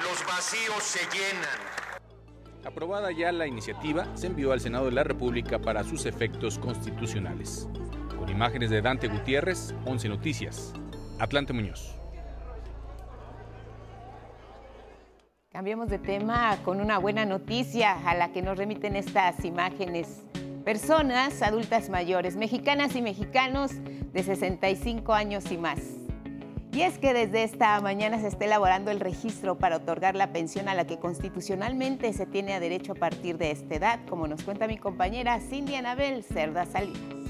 los 0.02 0.26
vacíos 0.26 0.84
se 0.84 1.00
llenan. 1.16 2.66
Aprobada 2.66 3.12
ya 3.12 3.32
la 3.32 3.48
iniciativa, 3.48 4.06
se 4.16 4.28
envió 4.28 4.52
al 4.52 4.60
Senado 4.60 4.86
de 4.86 4.92
la 4.92 5.04
República 5.04 5.60
para 5.60 5.84
sus 5.84 6.06
efectos 6.06 6.58
constitucionales. 6.58 7.68
Con 8.18 8.30
imágenes 8.30 8.70
de 8.70 8.82
Dante 8.82 9.08
Gutiérrez, 9.08 9.74
11 9.86 10.10
Noticias. 10.10 10.74
Atlante 11.20 11.54
Muñoz. 11.54 12.01
Cambiemos 15.52 15.90
de 15.90 16.00
tema 16.00 16.58
con 16.64 16.80
una 16.80 16.98
buena 16.98 17.26
noticia 17.26 17.92
a 18.08 18.16
la 18.16 18.32
que 18.32 18.42
nos 18.42 18.58
remiten 18.58 18.96
estas 18.96 19.44
imágenes 19.44 20.24
personas 20.64 21.42
adultas 21.42 21.90
mayores, 21.90 22.38
mexicanas 22.38 22.96
y 22.96 23.02
mexicanos 23.02 23.72
de 24.14 24.24
65 24.24 25.14
años 25.14 25.52
y 25.52 25.58
más. 25.58 25.80
Y 26.72 26.84
es 26.84 26.98
que 26.98 27.14
desde 27.14 27.44
esta 27.44 27.82
mañana 27.82 28.18
se 28.22 28.30
está 28.30 28.46
elaborando 28.46 28.92
el 28.92 29.02
registro 29.02 29.58
para 29.58 29.76
otorgar 29.76 30.16
la 30.16 30.32
pensión 30.32 30.70
a 30.70 30.74
la 30.74 30.88
que 30.88 31.00
constitucionalmente 31.00 32.14
se 32.14 32.26
tiene 32.26 32.58
derecho 32.62 32.94
a 32.94 32.96
partir 32.96 33.38
de 33.38 33.52
esta 33.52 33.76
edad, 33.76 34.00
como 34.08 34.28
nos 34.28 34.44
cuenta 34.44 34.68
mi 34.68 34.78
compañera 34.78 35.42
Cindy 35.42 35.76
Anabel 35.76 36.24
Cerda 36.24 36.66
Salinas. 36.66 37.21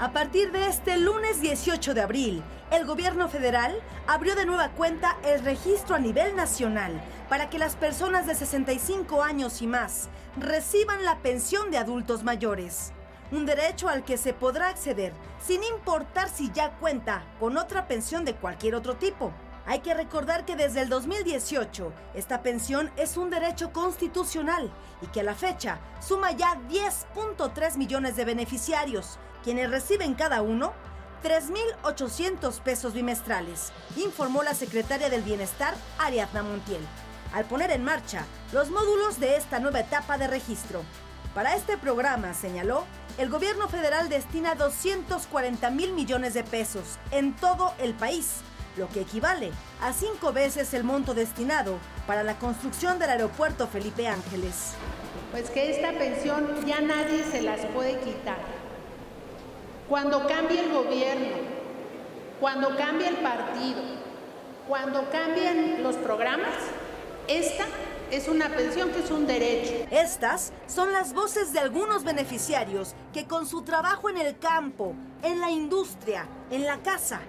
A 0.00 0.12
partir 0.12 0.50
de 0.50 0.66
este 0.66 0.96
lunes 0.96 1.42
18 1.42 1.92
de 1.92 2.00
abril, 2.00 2.42
el 2.70 2.86
gobierno 2.86 3.28
federal 3.28 3.78
abrió 4.06 4.34
de 4.34 4.46
nueva 4.46 4.70
cuenta 4.70 5.18
el 5.22 5.44
registro 5.44 5.94
a 5.94 5.98
nivel 5.98 6.34
nacional 6.34 6.98
para 7.28 7.50
que 7.50 7.58
las 7.58 7.76
personas 7.76 8.26
de 8.26 8.34
65 8.34 9.22
años 9.22 9.60
y 9.60 9.66
más 9.66 10.08
reciban 10.38 11.04
la 11.04 11.18
pensión 11.18 11.70
de 11.70 11.76
adultos 11.76 12.24
mayores. 12.24 12.94
Un 13.30 13.44
derecho 13.44 13.90
al 13.90 14.02
que 14.02 14.16
se 14.16 14.32
podrá 14.32 14.70
acceder 14.70 15.12
sin 15.38 15.62
importar 15.64 16.30
si 16.30 16.50
ya 16.50 16.70
cuenta 16.78 17.22
con 17.38 17.58
otra 17.58 17.86
pensión 17.86 18.24
de 18.24 18.34
cualquier 18.34 18.76
otro 18.76 18.96
tipo. 18.96 19.34
Hay 19.66 19.80
que 19.80 19.92
recordar 19.92 20.46
que 20.46 20.56
desde 20.56 20.80
el 20.80 20.88
2018 20.88 21.92
esta 22.14 22.40
pensión 22.40 22.90
es 22.96 23.18
un 23.18 23.28
derecho 23.28 23.70
constitucional 23.74 24.72
y 25.02 25.08
que 25.08 25.20
a 25.20 25.24
la 25.24 25.34
fecha 25.34 25.78
suma 26.00 26.32
ya 26.32 26.58
10.3 26.70 27.76
millones 27.76 28.16
de 28.16 28.24
beneficiarios, 28.24 29.18
quienes 29.42 29.70
reciben 29.70 30.14
cada 30.14 30.42
uno 30.42 30.72
3.800 31.22 32.60
pesos 32.60 32.94
bimestrales, 32.94 33.72
informó 33.96 34.42
la 34.42 34.54
secretaria 34.54 35.10
del 35.10 35.22
Bienestar, 35.22 35.74
Ariadna 35.98 36.42
Montiel, 36.42 36.80
al 37.34 37.44
poner 37.44 37.70
en 37.70 37.84
marcha 37.84 38.24
los 38.52 38.70
módulos 38.70 39.20
de 39.20 39.36
esta 39.36 39.60
nueva 39.60 39.80
etapa 39.80 40.16
de 40.16 40.28
registro. 40.28 40.82
Para 41.34 41.54
este 41.54 41.76
programa, 41.76 42.34
señaló, 42.34 42.84
el 43.18 43.28
gobierno 43.28 43.68
federal 43.68 44.08
destina 44.08 44.54
240 44.54 45.70
mil 45.70 45.92
millones 45.92 46.34
de 46.34 46.42
pesos 46.42 46.98
en 47.10 47.36
todo 47.36 47.74
el 47.78 47.92
país, 47.94 48.38
lo 48.76 48.88
que 48.88 49.02
equivale 49.02 49.52
a 49.82 49.92
cinco 49.92 50.32
veces 50.32 50.72
el 50.74 50.84
monto 50.84 51.12
destinado 51.12 51.78
para 52.06 52.22
la 52.22 52.38
construcción 52.38 52.98
del 52.98 53.10
aeropuerto 53.10 53.68
Felipe 53.68 54.08
Ángeles. 54.08 54.72
Pues 55.32 55.50
que 55.50 55.70
esta 55.70 55.92
pensión 55.92 56.66
ya 56.66 56.80
nadie 56.80 57.24
se 57.30 57.42
las 57.42 57.60
puede 57.66 58.00
quitar 58.00 58.59
cuando 59.90 60.24
cambie 60.28 60.60
el 60.60 60.72
gobierno, 60.72 61.36
cuando 62.38 62.76
cambie 62.76 63.08
el 63.08 63.16
partido, 63.16 63.82
cuando 64.68 65.10
cambien 65.10 65.82
los 65.82 65.96
programas, 65.96 66.54
esta 67.26 67.64
es 68.12 68.28
una 68.28 68.48
pensión 68.50 68.92
que 68.92 69.00
es 69.00 69.10
un 69.10 69.26
derecho. 69.26 69.88
Estas 69.90 70.52
son 70.68 70.92
las 70.92 71.12
voces 71.12 71.52
de 71.52 71.58
algunos 71.58 72.04
beneficiarios 72.04 72.94
que 73.12 73.26
con 73.26 73.48
su 73.48 73.62
trabajo 73.62 74.08
en 74.08 74.18
el 74.18 74.38
campo, 74.38 74.94
en 75.24 75.40
la 75.40 75.50
industria, 75.50 76.28
en 76.52 76.66
la 76.66 76.78
casa, 76.78 77.20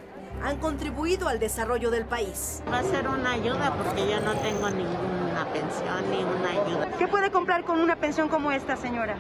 han 0.43 0.57
contribuido 0.57 1.27
al 1.27 1.39
desarrollo 1.39 1.89
del 1.89 2.05
país. 2.05 2.61
Va 2.71 2.79
a 2.79 2.83
ser 2.83 3.07
una 3.07 3.31
ayuda 3.31 3.73
porque 3.73 4.07
yo 4.07 4.19
no 4.19 4.35
tengo 4.35 4.69
ninguna 4.69 5.47
pensión 5.51 6.11
ni 6.11 6.23
una 6.23 6.61
ayuda. 6.61 6.91
¿Qué 6.99 7.07
puede 7.07 7.31
comprar 7.31 7.63
con 7.63 7.81
una 7.81 7.95
pensión 7.95 8.29
como 8.29 8.51
esta, 8.51 8.77
señora? 8.77 9.17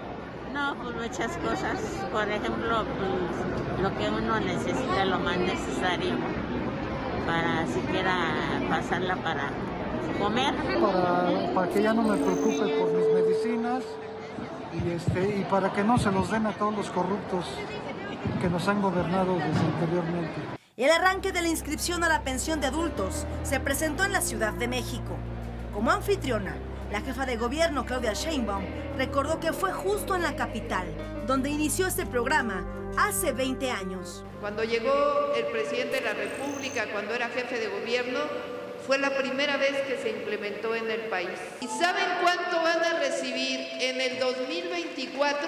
No, 0.53 0.75
pues 0.75 0.95
muchas 0.95 1.37
cosas. 1.37 1.79
Por 2.11 2.29
ejemplo, 2.29 2.83
pues, 2.97 3.81
lo 3.81 3.97
que 3.97 4.09
uno 4.09 4.39
necesita, 4.39 5.05
lo 5.05 5.19
más 5.19 5.37
necesario 5.37 6.15
para 7.25 7.65
siquiera 7.67 8.15
pasarla 8.69 9.15
para 9.17 9.49
comer. 10.19 10.53
Para, 11.53 11.69
que 11.69 11.81
ya 11.81 11.93
no 11.93 12.03
me 12.03 12.17
preocupe 12.17 12.77
por 12.77 12.91
mis 12.91 13.13
medicinas 13.13 13.83
y, 14.73 14.91
este, 14.91 15.39
y 15.39 15.43
para 15.49 15.71
que 15.71 15.83
no 15.83 15.97
se 15.97 16.11
los 16.11 16.29
den 16.31 16.47
a 16.47 16.51
todos 16.51 16.75
los 16.75 16.89
corruptos 16.89 17.45
que 18.41 18.49
nos 18.49 18.67
han 18.67 18.81
gobernado 18.81 19.35
desde 19.35 19.59
anteriormente. 19.59 20.41
El 20.77 20.91
arranque 20.91 21.31
de 21.31 21.41
la 21.41 21.47
inscripción 21.47 22.03
a 22.03 22.09
la 22.09 22.23
pensión 22.23 22.59
de 22.59 22.67
adultos 22.67 23.25
se 23.43 23.59
presentó 23.59 24.03
en 24.03 24.11
la 24.11 24.21
Ciudad 24.21 24.53
de 24.53 24.67
México. 24.67 25.15
Como 25.73 25.91
anfitriona, 25.91 26.55
La 26.91 26.99
jefa 26.99 27.25
de 27.25 27.37
gobierno, 27.37 27.85
Claudia 27.85 28.11
Sheinbaum, 28.13 28.65
recordó 28.97 29.39
que 29.39 29.53
fue 29.53 29.71
justo 29.71 30.15
en 30.15 30.23
la 30.23 30.35
capital, 30.35 30.87
donde 31.27 31.49
inició 31.49 31.87
este 31.87 32.05
programa 32.05 32.65
hace 32.97 33.31
20 33.31 33.71
años. 33.71 34.23
Cuando 34.39 34.63
llegó 34.63 35.33
el 35.35 35.45
presidente 35.45 35.97
de 35.97 36.01
la 36.01 36.13
República, 36.13 36.85
cuando 36.91 37.13
era 37.13 37.29
jefe 37.29 37.59
de 37.59 37.67
gobierno, 37.67 38.19
fue 38.85 38.97
la 38.97 39.15
primera 39.15 39.57
vez 39.57 39.81
que 39.81 39.97
se 39.97 40.09
implementó 40.09 40.75
en 40.75 40.89
el 40.89 41.01
país. 41.01 41.29
¿Y 41.61 41.67
saben 41.67 42.05
cuánto 42.21 42.61
van 42.61 42.83
a 42.83 42.99
recibir 42.99 43.59
en 43.79 44.01
el 44.01 44.19
2024? 44.19 45.47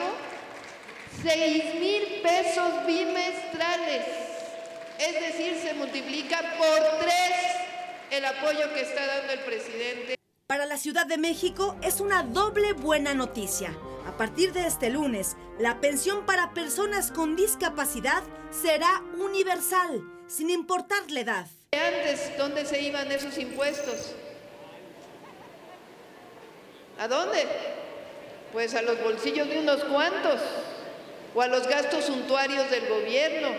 6 1.22 1.76
mil 1.80 2.22
pesos 2.22 2.86
bimestrales. 2.86 4.06
Es 5.00 5.14
decir, 5.20 5.60
se 5.62 5.74
multiplica 5.74 6.40
por 6.58 6.80
tres 7.00 7.34
el 8.12 8.26
apoyo 8.26 8.74
que 8.74 8.82
está 8.82 9.06
dando 9.06 9.34
el 9.34 9.40
presidente. 9.40 10.23
Para 10.54 10.68
la 10.68 10.78
Ciudad 10.78 11.08
de 11.08 11.18
México 11.18 11.76
es 11.82 12.00
una 12.00 12.22
doble 12.22 12.74
buena 12.74 13.16
noticia. 13.16 13.76
A 14.06 14.16
partir 14.18 14.54
de 14.54 14.68
este 14.68 14.92
lunes, 14.92 15.36
la 15.58 15.82
pensión 15.82 16.28
para 16.28 16.54
personas 16.54 17.12
con 17.12 17.36
discapacidad 17.36 18.22
será 18.52 19.02
universal, 19.18 20.04
sin 20.28 20.52
importar 20.52 21.10
la 21.10 21.22
edad. 21.22 21.48
Antes, 21.72 22.38
¿dónde 22.38 22.68
se 22.68 22.80
iban 22.82 23.12
esos 23.12 23.36
impuestos? 23.40 24.14
¿A 27.00 27.08
dónde? 27.08 27.48
Pues 28.52 28.76
a 28.76 28.84
los 28.84 29.02
bolsillos 29.02 29.50
de 29.50 29.58
unos 29.58 29.84
cuantos, 29.86 30.40
o 31.34 31.42
a 31.42 31.48
los 31.48 31.68
gastos 31.68 32.06
suntuarios 32.06 32.70
del 32.70 32.88
gobierno, 32.90 33.50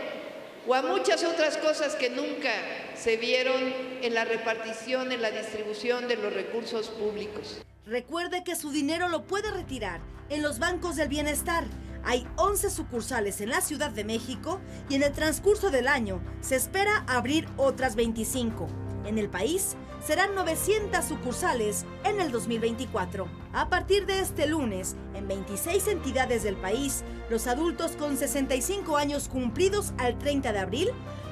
o 0.66 0.74
a 0.74 0.82
muchas 0.82 1.24
otras 1.24 1.56
cosas 1.58 1.94
que 1.94 2.10
nunca 2.10 2.50
se 2.96 3.16
vieron 3.16 3.60
en 4.02 4.14
la 4.14 4.24
repartición, 4.24 5.12
en 5.12 5.22
la 5.22 5.30
distribución 5.30 6.08
de 6.08 6.16
los 6.16 6.32
recursos 6.32 6.88
públicos. 6.88 7.62
Recuerde 7.86 8.44
que 8.44 8.56
su 8.56 8.70
dinero 8.70 9.08
lo 9.08 9.24
puede 9.24 9.50
retirar 9.50 10.00
en 10.30 10.42
los 10.42 10.58
bancos 10.58 10.96
del 10.96 11.08
bienestar. 11.08 11.64
Hay 12.02 12.26
11 12.36 12.70
sucursales 12.70 13.40
en 13.40 13.50
la 13.50 13.60
Ciudad 13.60 13.90
de 13.90 14.04
México 14.04 14.60
y 14.88 14.94
en 14.94 15.02
el 15.02 15.12
transcurso 15.12 15.70
del 15.70 15.88
año 15.88 16.22
se 16.40 16.56
espera 16.56 17.04
abrir 17.06 17.46
otras 17.56 17.94
25. 17.96 18.66
En 19.06 19.18
el 19.18 19.28
país 19.28 19.76
serán 20.06 20.34
900 20.34 21.02
sucursales 21.02 21.86
en 22.04 22.20
el 22.20 22.30
2024. 22.30 23.26
A 23.54 23.68
partir 23.70 24.04
de 24.04 24.20
este 24.20 24.46
lunes, 24.46 24.96
en 25.14 25.26
26 25.26 25.88
entidades 25.88 26.42
del 26.42 26.56
país, 26.56 27.02
los 27.30 27.46
adultos 27.46 27.92
con 27.92 28.16
65 28.16 28.98
años 28.98 29.28
cumplidos 29.28 29.94
al 29.96 30.18
30 30.18 30.52
de 30.52 30.58
abril 30.58 30.88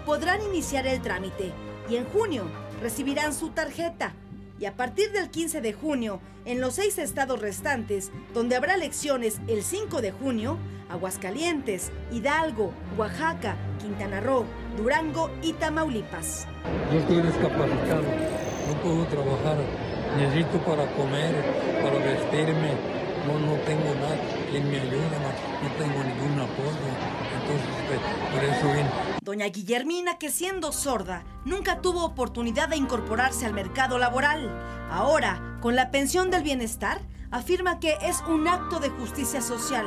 podrán 0.07 0.41
iniciar 0.43 0.87
el 0.87 1.03
trámite 1.03 1.53
y 1.89 1.97
en 1.97 2.07
junio 2.07 2.45
recibirán 2.81 3.35
su 3.35 3.51
tarjeta. 3.51 4.15
Y 4.59 4.65
a 4.65 4.77
partir 4.77 5.13
del 5.13 5.29
15 5.29 5.61
de 5.61 5.73
junio, 5.73 6.21
en 6.45 6.61
los 6.61 6.75
seis 6.75 6.97
estados 6.99 7.41
restantes, 7.41 8.11
donde 8.33 8.57
habrá 8.57 8.75
elecciones 8.75 9.41
el 9.49 9.65
5 9.65 10.01
de 10.01 10.13
junio, 10.13 10.57
Aguascalientes, 10.89 11.91
Hidalgo, 12.13 12.73
Oaxaca, 12.97 13.57
Quintana 13.81 14.21
Roo, 14.21 14.45
Durango 14.77 15.31
y 15.43 15.53
Tamaulipas. 15.55 16.47
Yo 16.93 16.99
estoy 17.01 17.23
no 18.73 18.81
puedo 18.81 19.05
trabajar, 19.07 19.57
necesito 20.17 20.59
para 20.65 20.87
comer, 20.95 21.35
para 21.83 21.99
vestirme, 21.99 22.73
no, 23.27 23.39
no 23.39 23.55
tengo 23.63 23.95
nada, 23.95 24.17
quien 24.51 24.71
me 24.71 24.81
ayuda, 24.81 25.19
no, 25.21 25.69
no 25.69 25.75
tengo 25.79 26.05
ningún 26.05 26.41
apoyo, 26.41 26.89
entonces 27.41 27.69
pues, 27.87 28.01
por 28.33 28.45
eso 28.45 28.67
vine. 28.69 28.91
Doña 29.23 29.47
Guillermina, 29.47 30.19
que 30.19 30.31
siendo 30.31 30.73
sorda, 30.73 31.23
nunca 31.45 31.81
tuvo 31.81 32.05
oportunidad 32.05 32.69
de 32.69 32.77
incorporarse 32.77 33.47
al 33.47 33.53
mercado 33.53 33.99
laboral. 33.99 34.51
Ahora, 34.91 35.59
con 35.61 35.77
la 35.77 35.91
pensión 35.91 36.31
del 36.31 36.43
bienestar, 36.43 37.01
afirma 37.31 37.79
que 37.79 37.97
es 38.03 38.23
un 38.29 38.49
acto 38.49 38.81
de 38.81 38.91
justicia 38.91 39.41
social. 39.41 39.87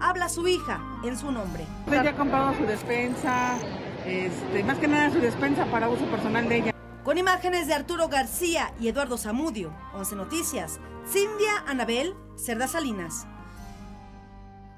Habla 0.00 0.28
su 0.28 0.48
hija 0.48 0.80
en 1.04 1.16
su 1.16 1.30
nombre. 1.30 1.64
Pues 1.86 2.02
ya 2.02 2.10
ha 2.10 2.16
comprado 2.16 2.54
su 2.54 2.64
despensa, 2.64 3.56
este, 4.04 4.64
más 4.64 4.78
que 4.78 4.88
nada 4.88 5.10
su 5.10 5.20
despensa 5.20 5.64
para 5.66 5.88
uso 5.88 6.04
personal 6.06 6.48
de 6.48 6.56
ella. 6.56 6.71
Con 7.04 7.18
imágenes 7.18 7.66
de 7.66 7.74
Arturo 7.74 8.06
García 8.06 8.72
y 8.78 8.86
Eduardo 8.86 9.18
Zamudio, 9.18 9.74
11 9.94 10.14
Noticias, 10.14 10.78
Cindia 11.04 11.64
Anabel, 11.66 12.14
Cerda 12.36 12.68
Salinas. 12.68 13.26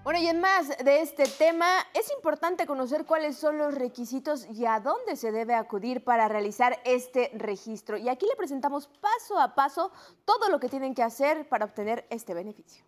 Bueno, 0.05 0.19
y 0.19 0.29
en 0.29 0.41
más 0.41 0.69
de 0.69 1.03
este 1.03 1.25
tema, 1.25 1.67
es 1.93 2.11
importante 2.17 2.67
conocer 2.67 3.05
cuáles 3.05 3.37
son 3.37 3.59
los 3.59 3.75
requisitos 3.75 4.47
y 4.47 4.65
a 4.65 4.81
dónde 4.81 5.17
se 5.17 5.33
debe 5.33 5.55
acudir 5.55 6.03
para 6.03 6.27
realizar 6.27 6.81
este 6.87 7.31
registro. 7.35 7.99
Y 7.99 8.09
aquí 8.09 8.25
le 8.25 8.37
presentamos 8.37 8.89
paso 8.89 9.39
a 9.39 9.55
paso 9.55 9.93
todo 10.25 10.49
lo 10.49 10.59
que 10.59 10.71
tienen 10.71 10.95
que 10.95 11.03
hacer 11.03 11.47
para 11.51 11.67
obtener 11.67 12.07
este 12.09 12.33
beneficio. 12.33 12.87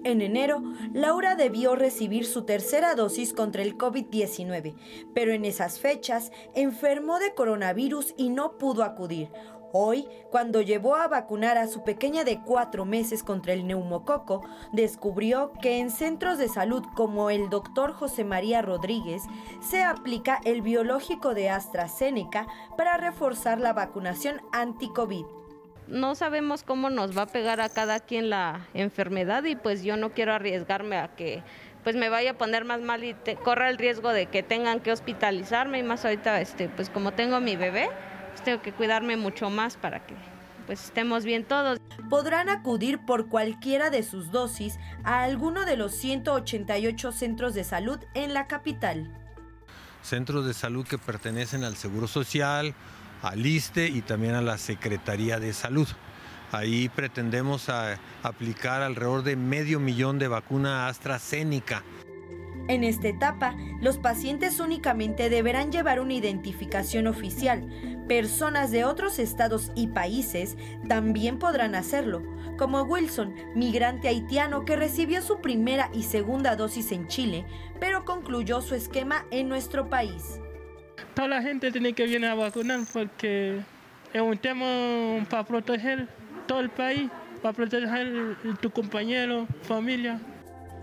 En 0.04 0.20
enero, 0.20 0.62
Laura 0.92 1.36
debió 1.36 1.76
recibir 1.76 2.26
su 2.26 2.42
tercera 2.42 2.96
dosis 2.96 3.32
contra 3.32 3.62
el 3.62 3.78
COVID-19, 3.78 4.74
pero 5.14 5.32
en 5.32 5.44
esas 5.44 5.78
fechas 5.78 6.32
enfermó 6.54 7.20
de 7.20 7.34
coronavirus 7.34 8.14
y 8.16 8.30
no 8.30 8.58
pudo 8.58 8.82
acudir. 8.82 9.30
Hoy, 9.74 10.06
cuando 10.30 10.60
llevó 10.60 10.96
a 10.96 11.08
vacunar 11.08 11.56
a 11.56 11.68
su 11.68 11.84
pequeña 11.84 12.24
de 12.24 12.42
cuatro 12.42 12.84
meses 12.84 13.22
contra 13.22 13.52
el 13.52 13.66
neumococo, 13.66 14.42
descubrió 14.72 15.52
que 15.62 15.78
en 15.78 15.90
centros 15.90 16.36
de 16.36 16.48
salud 16.48 16.82
como 16.94 17.30
el 17.30 17.48
doctor 17.48 17.92
José 17.92 18.24
María 18.24 18.60
Rodríguez 18.60 19.22
se 19.60 19.82
aplica 19.82 20.40
el 20.44 20.62
biológico 20.62 21.32
de 21.32 21.48
AstraZeneca 21.48 22.48
para 22.76 22.96
reforzar 22.96 23.60
la 23.60 23.72
vacunación 23.72 24.42
anti-COVID 24.52 25.41
no 25.88 26.14
sabemos 26.14 26.62
cómo 26.62 26.90
nos 26.90 27.16
va 27.16 27.22
a 27.22 27.26
pegar 27.26 27.60
a 27.60 27.68
cada 27.68 28.00
quien 28.00 28.30
la 28.30 28.66
enfermedad 28.74 29.44
y 29.44 29.56
pues 29.56 29.82
yo 29.82 29.96
no 29.96 30.12
quiero 30.12 30.32
arriesgarme 30.32 30.96
a 30.96 31.08
que 31.08 31.42
pues 31.84 31.96
me 31.96 32.08
vaya 32.08 32.32
a 32.32 32.38
poner 32.38 32.64
más 32.64 32.80
mal 32.80 33.02
y 33.02 33.14
te, 33.14 33.36
corra 33.36 33.68
el 33.68 33.78
riesgo 33.78 34.10
de 34.10 34.26
que 34.26 34.42
tengan 34.42 34.80
que 34.80 34.92
hospitalizarme 34.92 35.78
y 35.78 35.82
más 35.82 36.04
ahorita 36.04 36.40
este 36.40 36.68
pues 36.68 36.90
como 36.90 37.12
tengo 37.12 37.40
mi 37.40 37.56
bebé 37.56 37.88
pues 38.30 38.42
tengo 38.42 38.62
que 38.62 38.72
cuidarme 38.72 39.16
mucho 39.16 39.50
más 39.50 39.76
para 39.76 40.06
que 40.06 40.14
pues 40.66 40.84
estemos 40.84 41.24
bien 41.24 41.44
todos. 41.44 41.78
Podrán 42.08 42.48
acudir 42.48 42.98
por 43.04 43.28
cualquiera 43.28 43.90
de 43.90 44.02
sus 44.02 44.30
dosis 44.30 44.78
a 45.04 45.22
alguno 45.22 45.64
de 45.64 45.76
los 45.76 45.92
188 45.94 47.12
centros 47.12 47.54
de 47.54 47.64
salud 47.64 47.98
en 48.14 48.34
la 48.34 48.46
capital. 48.46 49.10
Centros 50.02 50.46
de 50.46 50.54
salud 50.54 50.86
que 50.86 50.98
pertenecen 50.98 51.64
al 51.64 51.76
Seguro 51.76 52.08
Social, 52.08 52.74
al 53.22 53.46
ISTE 53.46 53.88
y 53.88 54.02
también 54.02 54.34
a 54.34 54.42
la 54.42 54.58
Secretaría 54.58 55.38
de 55.38 55.52
Salud. 55.52 55.88
Ahí 56.50 56.90
pretendemos 56.90 57.70
a, 57.70 57.98
aplicar 58.22 58.82
alrededor 58.82 59.22
de 59.22 59.36
medio 59.36 59.80
millón 59.80 60.18
de 60.18 60.28
vacuna 60.28 60.86
AstraZeneca. 60.88 61.82
En 62.68 62.84
esta 62.84 63.08
etapa, 63.08 63.56
los 63.80 63.98
pacientes 63.98 64.60
únicamente 64.60 65.30
deberán 65.30 65.72
llevar 65.72 65.98
una 65.98 66.12
identificación 66.12 67.06
oficial. 67.06 67.66
Personas 68.06 68.70
de 68.70 68.84
otros 68.84 69.18
estados 69.18 69.72
y 69.74 69.88
países 69.88 70.56
también 70.88 71.38
podrán 71.38 71.74
hacerlo, 71.74 72.22
como 72.58 72.82
Wilson, 72.82 73.34
migrante 73.56 74.08
haitiano 74.08 74.64
que 74.64 74.76
recibió 74.76 75.22
su 75.22 75.40
primera 75.40 75.90
y 75.92 76.04
segunda 76.04 76.54
dosis 76.54 76.92
en 76.92 77.08
Chile, 77.08 77.46
pero 77.80 78.04
concluyó 78.04 78.60
su 78.60 78.74
esquema 78.74 79.24
en 79.30 79.48
nuestro 79.48 79.88
país. 79.88 80.38
Toda 81.14 81.28
la 81.28 81.42
gente 81.42 81.70
tiene 81.70 81.92
que 81.92 82.04
venir 82.04 82.24
a 82.26 82.34
vacunar 82.34 82.80
porque 82.92 83.60
es 84.12 84.20
un 84.20 84.36
tema 84.38 85.24
para 85.28 85.44
proteger 85.44 86.08
todo 86.46 86.60
el 86.60 86.70
país, 86.70 87.10
para 87.42 87.54
proteger 87.54 88.36
tu 88.60 88.70
compañero, 88.70 89.46
familia. 89.62 90.18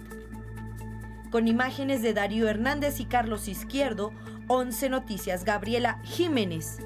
Con 1.31 1.48
imágenes 1.48 2.01
de 2.01 2.14
Darío 2.14 2.48
Hernández 2.48 3.01
y 3.01 3.07
Carlos 3.07 3.48
Izquierdo, 3.48 4.12
11 4.46 4.88
Noticias, 4.88 5.44
Gabriela 5.44 6.01
Jiménez. 6.05 6.79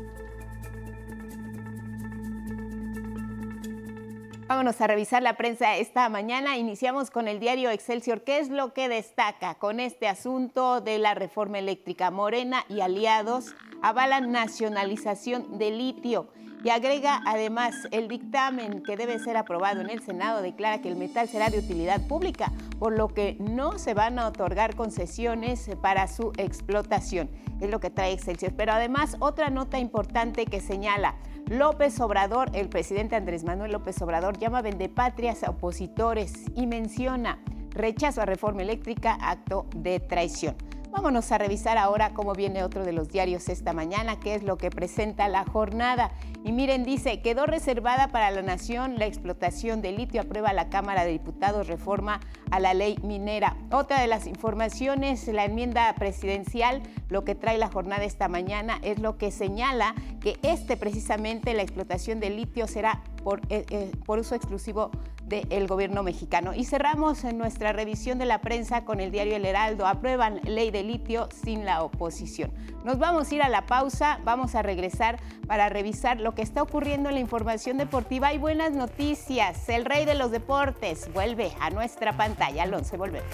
Vámonos 4.49 4.81
a 4.81 4.87
revisar 4.87 5.25
la 5.25 5.37
prensa 5.37 5.77
esta 5.77 6.09
mañana. 6.09 6.57
Iniciamos 6.57 7.11
con 7.11 7.27
el 7.27 7.41
diario 7.41 7.69
Excelsior. 7.71 8.23
¿Qué 8.23 8.39
es 8.39 8.49
lo 8.49 8.73
que 8.73 8.89
destaca 8.89 9.57
con 9.57 9.81
este 9.81 10.07
asunto 10.07 10.81
de 10.81 11.01
la 11.01 11.15
reforma 11.15 11.59
eléctrica? 11.59 12.13
Morena 12.13 12.65
y 12.69 12.81
aliados 12.81 13.57
avalan 13.83 14.31
nacionalización 14.31 15.59
de 15.59 15.73
litio 15.73 16.29
y 16.67 16.71
agrega 16.71 17.23
además 17.25 17.87
el 17.93 18.09
dictamen 18.09 18.83
que 18.83 18.97
debe 18.97 19.21
ser 19.21 19.37
aprobado 19.37 19.83
en 19.83 19.89
el 19.89 20.03
Senado 20.03 20.43
declara 20.43 20.81
que 20.81 20.89
el 20.89 20.97
metal 20.97 21.29
será 21.29 21.49
de 21.49 21.61
utilidad 21.61 22.05
pública, 22.09 22.51
por 22.81 22.99
lo 22.99 23.07
que 23.07 23.37
no 23.39 23.79
se 23.79 23.95
van 23.95 24.19
a 24.19 24.27
otorgar 24.27 24.75
concesiones 24.75 25.71
para 25.81 26.09
su 26.09 26.33
explotación. 26.39 27.31
Es 27.61 27.71
lo 27.71 27.79
que 27.79 27.91
trae 27.91 28.13
Excelsior. 28.13 28.53
Pero 28.57 28.73
además 28.73 29.17
otra 29.21 29.49
nota 29.49 29.79
importante 29.79 30.45
que 30.47 30.61
señala 30.61 31.15
López 31.49 32.01
Obrador, 32.01 32.51
el 32.53 32.69
presidente 32.69 33.15
Andrés 33.15 33.45
Manuel 33.45 33.71
López 33.71 34.03
Obrador, 34.03 34.37
llama 34.37 34.61
vendepatrias 34.61 35.45
a 35.45 35.51
opositores 35.51 36.47
y 36.57 36.67
menciona 36.67 37.39
rechazo 37.71 38.23
a 38.23 38.27
reforma 38.27 38.63
eléctrica, 38.63 39.17
acto 39.21 39.67
de 39.77 40.01
traición. 40.01 40.57
Vámonos 40.91 41.31
a 41.33 41.39
revisar 41.39 41.79
ahora 41.79 42.15
cómo 42.15 42.33
viene 42.33 42.63
otro 42.63 42.85
de 42.85 42.93
los 42.93 43.09
diarios 43.09 43.49
esta 43.49 43.73
mañana, 43.73 44.19
qué 44.19 44.35
es 44.35 44.43
lo 44.43 44.57
que 44.57 44.71
presenta 44.71 45.29
la 45.29 45.45
jornada. 45.45 46.11
Y 46.45 46.53
miren, 46.53 46.85
dice, 46.85 47.21
quedó 47.21 47.45
reservada 47.47 48.09
para 48.09 48.31
la 48.31 48.43
nación 48.43 48.99
la 48.99 49.07
explotación 49.07 49.83
de 49.83 49.93
litio, 49.93 50.23
aprueba 50.23 50.53
la 50.53 50.69
Cámara 50.69 51.05
de 51.05 51.11
Diputados 51.11 51.67
reforma 51.67 52.21
a 52.51 52.61
la 52.61 52.73
ley 52.73 52.99
minera. 53.03 53.57
Otra 53.71 54.01
de 54.01 54.07
las 54.07 54.27
informaciones, 54.27 55.27
la 55.29 55.45
enmienda 55.45 55.93
presidencial, 55.95 56.83
lo 57.09 57.25
que 57.25 57.35
trae 57.35 57.59
la 57.59 57.69
jornada 57.69 58.05
esta 58.05 58.29
mañana 58.29 58.79
es 58.83 58.99
lo 58.99 59.19
que 59.19 59.31
señala 59.31 59.95
que 60.21 60.39
este 60.43 60.77
precisamente 60.77 61.53
la 61.55 61.63
explotación 61.63 62.21
de 62.21 62.31
litio 62.31 62.67
será 62.67 63.03
por, 63.23 63.41
eh, 63.51 63.67
eh, 63.71 63.93
por 64.05 64.19
uso 64.19 64.35
exclusivo 64.35 64.91
del 65.27 65.67
gobierno 65.67 66.03
mexicano. 66.03 66.55
Y 66.55 66.65
cerramos 66.65 67.25
en 67.25 67.37
nuestra 67.37 67.73
revisión 67.73 68.19
de 68.19 68.27
la 68.27 68.41
prensa 68.41 68.85
con 68.85 69.01
el 69.01 69.11
diario 69.11 69.37
El 69.37 69.45
Heraldo. 69.45 69.87
Aprueban 69.87 70.41
ley 70.45 70.71
de 70.71 70.83
litio 70.83 71.29
sin 71.33 71.65
la 71.65 71.83
oposición. 71.83 72.53
Nos 72.85 72.99
vamos 72.99 73.31
a 73.31 73.35
ir 73.35 73.43
a 73.43 73.49
la 73.49 73.67
pausa, 73.67 74.21
vamos 74.25 74.55
a 74.55 74.63
regresar 74.63 75.19
para 75.47 75.69
revisar 75.69 76.21
lo 76.21 76.35
que 76.35 76.43
está 76.43 76.63
ocurriendo 76.63 77.09
en 77.09 77.17
la 77.17 77.21
información 77.21 77.77
deportiva. 77.79 78.29
Hay 78.29 78.39
buenas 78.39 78.73
noticias. 78.73 79.69
El 79.69 79.85
rey 79.85 80.05
de 80.05 80.15
los 80.15 80.31
deportes 80.31 81.13
vuelve 81.13 81.53
a 81.61 81.71
nuestra 81.71 82.17
pantalla. 82.17 82.63
Alonso, 82.63 82.97
volvemos. 82.97 83.27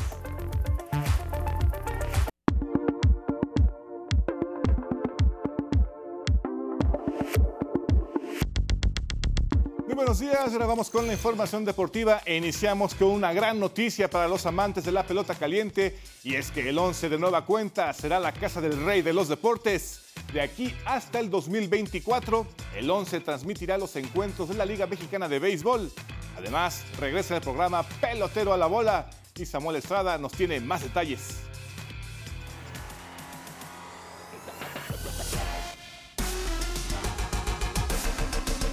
Buenos 10.03 10.19
días, 10.19 10.53
ahora 10.53 10.67
vamos 10.67 10.91
con 10.91 11.07
la 11.07 11.12
información 11.12 11.65
deportiva 11.65 12.23
e 12.25 12.37
iniciamos 12.37 12.93
con 12.93 13.07
una 13.07 13.33
gran 13.33 13.61
noticia 13.61 14.11
para 14.11 14.27
los 14.27 14.45
amantes 14.47 14.83
de 14.83 14.91
la 14.91 15.07
pelota 15.07 15.37
caliente 15.37 15.97
y 16.25 16.35
es 16.35 16.51
que 16.51 16.69
el 16.69 16.77
11 16.77 17.09
de 17.09 17.19
nueva 17.19 17.47
cuenta 17.47 17.93
será 17.93 18.19
la 18.19 18.33
casa 18.33 18.61
del 18.61 18.85
rey 18.85 19.03
de 19.03 19.12
los 19.12 19.29
deportes. 19.29 20.01
De 20.33 20.41
aquí 20.41 20.75
hasta 20.87 21.21
el 21.21 21.31
2024, 21.31 22.45
el 22.75 22.91
11 22.91 23.21
transmitirá 23.21 23.79
los 23.79 23.95
encuentros 23.95 24.49
de 24.49 24.57
la 24.57 24.67
Liga 24.67 24.88
Mexicana 24.88 25.29
de 25.29 25.38
Béisbol. 25.38 25.93
Además, 26.37 26.83
regresa 26.99 27.37
el 27.37 27.41
programa 27.41 27.85
Pelotero 27.85 28.53
a 28.53 28.57
la 28.57 28.67
Bola 28.67 29.09
y 29.37 29.47
Samuel 29.47 29.77
Estrada 29.77 30.19
nos 30.19 30.33
tiene 30.33 30.59
más 30.59 30.83
detalles. 30.83 31.52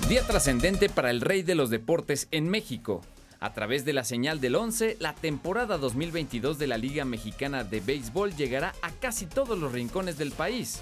Día 0.10 0.26
trascendente 0.26 0.90
para 0.90 1.12
el 1.12 1.22
rey 1.22 1.44
de 1.44 1.54
los 1.54 1.70
deportes 1.70 2.28
en 2.32 2.50
México. 2.50 3.02
A 3.40 3.54
través 3.54 3.86
de 3.86 3.94
la 3.94 4.04
señal 4.04 4.42
del 4.42 4.56
11, 4.56 4.98
la 5.00 5.14
temporada 5.14 5.78
2022 5.78 6.58
de 6.58 6.66
la 6.66 6.80
Liga 6.80 7.06
Mexicana 7.06 7.64
de 7.64 7.80
Béisbol 7.80 8.36
llegará 8.36 8.74
a 8.82 8.90
casi 8.90 9.28
todos 9.28 9.60
los 9.60 9.72
rincones 9.72 10.18
del 10.18 10.32
país. 10.32 10.82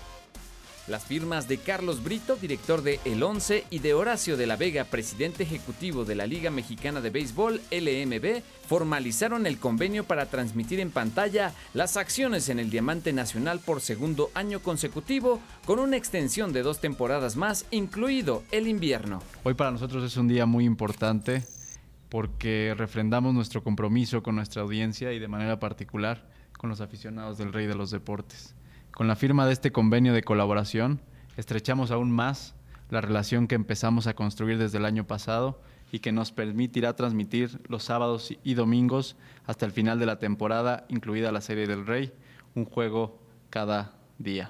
Las 0.88 1.04
firmas 1.04 1.50
de 1.50 1.58
Carlos 1.58 2.02
Brito, 2.02 2.38
director 2.38 2.82
de 2.82 3.02
El 3.04 3.22
11, 3.22 3.66
y 3.70 3.80
de 3.80 3.94
Horacio 3.94 4.38
de 4.38 4.48
la 4.48 4.56
Vega, 4.56 4.86
presidente 4.86 5.44
ejecutivo 5.44 6.06
de 6.06 6.16
la 6.16 6.26
Liga 6.26 6.50
Mexicana 6.50 7.02
de 7.02 7.10
Béisbol, 7.10 7.60
LMB, 7.72 8.42
formalizaron 8.66 9.46
el 9.48 9.58
convenio 9.58 10.06
para 10.06 10.28
transmitir 10.28 10.80
en 10.80 10.92
pantalla 10.92 11.54
las 11.74 11.98
acciones 11.98 12.48
en 12.48 12.60
el 12.60 12.70
Diamante 12.70 13.12
Nacional 13.12 13.60
por 13.60 13.82
segundo 13.82 14.32
año 14.34 14.62
consecutivo, 14.62 15.42
con 15.66 15.80
una 15.80 15.98
extensión 15.98 16.54
de 16.54 16.62
dos 16.62 16.80
temporadas 16.80 17.36
más, 17.36 17.66
incluido 17.72 18.44
el 18.52 18.66
invierno. 18.66 19.22
Hoy 19.44 19.56
para 19.56 19.72
nosotros 19.72 20.06
es 20.06 20.16
un 20.16 20.30
día 20.30 20.46
muy 20.46 20.64
importante 20.64 21.44
porque 22.08 22.74
refrendamos 22.78 23.34
nuestro 23.34 23.62
compromiso 23.62 24.24
con 24.24 24.36
nuestra 24.36 24.62
audiencia 24.62 25.12
y 25.12 25.20
de 25.20 25.28
manera 25.28 25.60
particular 25.60 26.26
con 26.58 26.70
los 26.70 26.80
aficionados 26.80 27.38
del 27.38 27.52
Rey 27.52 27.68
de 27.68 27.76
los 27.76 27.92
Deportes. 27.92 28.56
Con 28.98 29.08
la 29.08 29.16
firma 29.16 29.46
de 29.46 29.54
este 29.54 29.72
convenio 29.72 30.12
de 30.12 30.24
colaboración, 30.24 31.02
estrechamos 31.36 31.92
aún 31.92 32.10
más 32.10 32.56
la 32.90 33.00
relación 33.00 33.48
que 33.48 33.54
empezamos 33.54 34.08
a 34.08 34.16
construir 34.16 34.58
desde 34.58 34.80
el 34.80 34.86
año 34.86 35.06
pasado 35.06 35.62
y 35.92 36.00
que 36.00 36.12
nos 36.12 36.32
permitirá 36.32 36.96
transmitir 36.96 37.62
los 37.68 37.84
sábados 37.84 38.34
y 38.44 38.56
domingos 38.56 39.16
hasta 39.46 39.68
el 39.68 39.72
final 39.72 40.00
de 40.00 40.08
la 40.08 40.18
temporada, 40.18 40.88
incluida 40.90 41.32
la 41.32 41.42
Serie 41.42 41.68
del 41.68 41.86
Rey, 41.86 42.12
un 42.56 42.66
juego 42.66 43.22
cada 43.52 43.94
día. 44.18 44.50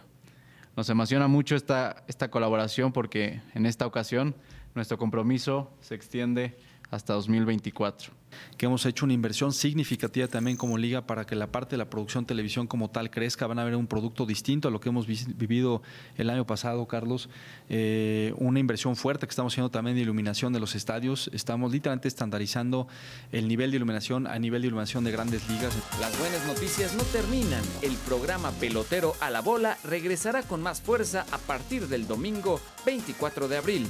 Nos 0.78 0.90
emociona 0.90 1.28
mucho 1.28 1.58
esta, 1.58 2.06
esta 2.08 2.32
colaboración 2.32 2.94
porque 2.94 3.42
en 3.54 3.66
esta 3.66 3.86
ocasión 3.86 4.34
nuestro 4.76 4.98
compromiso 4.98 5.74
se 5.82 5.94
extiende 5.94 6.58
hasta 6.90 7.16
2024. 7.16 8.17
Que 8.58 8.66
hemos 8.66 8.86
hecho 8.86 9.06
una 9.06 9.13
inversión 9.13 9.54
significativa 9.54 10.28
también 10.28 10.58
como 10.58 10.78
liga 10.78 11.06
para 11.06 11.26
que 11.26 11.36
la 11.36 11.48
parte 11.48 11.72
de 11.72 11.78
la 11.78 11.90
producción 11.90 12.26
televisión 12.26 12.68
como 12.68 12.90
tal 12.90 13.10
crezca. 13.10 13.48
Van 13.48 13.60
a 13.60 13.63
ver 13.63 13.76
un 13.76 13.88
producto 13.88 14.26
distinto 14.26 14.68
a 14.68 14.72
lo 14.72 14.80
que 14.80 14.90
hemos 14.90 15.08
vivido 15.08 15.82
el 16.18 16.30
año 16.30 16.46
pasado, 16.46 16.86
Carlos. 16.88 17.30
Eh, 17.70 18.34
una 18.38 18.60
inversión 18.60 18.96
fuerte 18.96 19.28
que 19.28 19.32
estamos 19.32 19.54
haciendo 19.54 19.70
también 19.70 19.96
de 19.96 20.02
iluminación 20.02 20.54
de 20.54 20.60
los 20.60 20.76
estadios. 20.76 21.30
Estamos 21.34 21.72
literalmente 21.72 22.08
estandarizando 22.08 22.88
el 23.32 23.48
nivel 23.48 23.72
de 23.72 23.78
iluminación 23.78 24.28
a 24.28 24.38
nivel 24.40 24.62
de 24.62 24.68
iluminación 24.68 25.04
de 25.04 25.12
grandes 25.12 25.48
ligas. 25.50 25.76
Las 26.00 26.18
buenas 26.20 26.46
noticias 26.48 26.96
no 26.96 27.04
terminan. 27.04 27.63
El 27.82 27.96
programa 27.98 28.52
Pelotero 28.52 29.13
a 29.20 29.30
la 29.30 29.42
Bola 29.42 29.78
regresará 29.84 30.44
con 30.44 30.62
más 30.62 30.82
fuerza 30.82 31.26
a 31.32 31.38
partir 31.38 31.88
del 31.88 32.08
domingo 32.08 32.60
24 32.86 33.48
de 33.48 33.58
abril. 33.58 33.88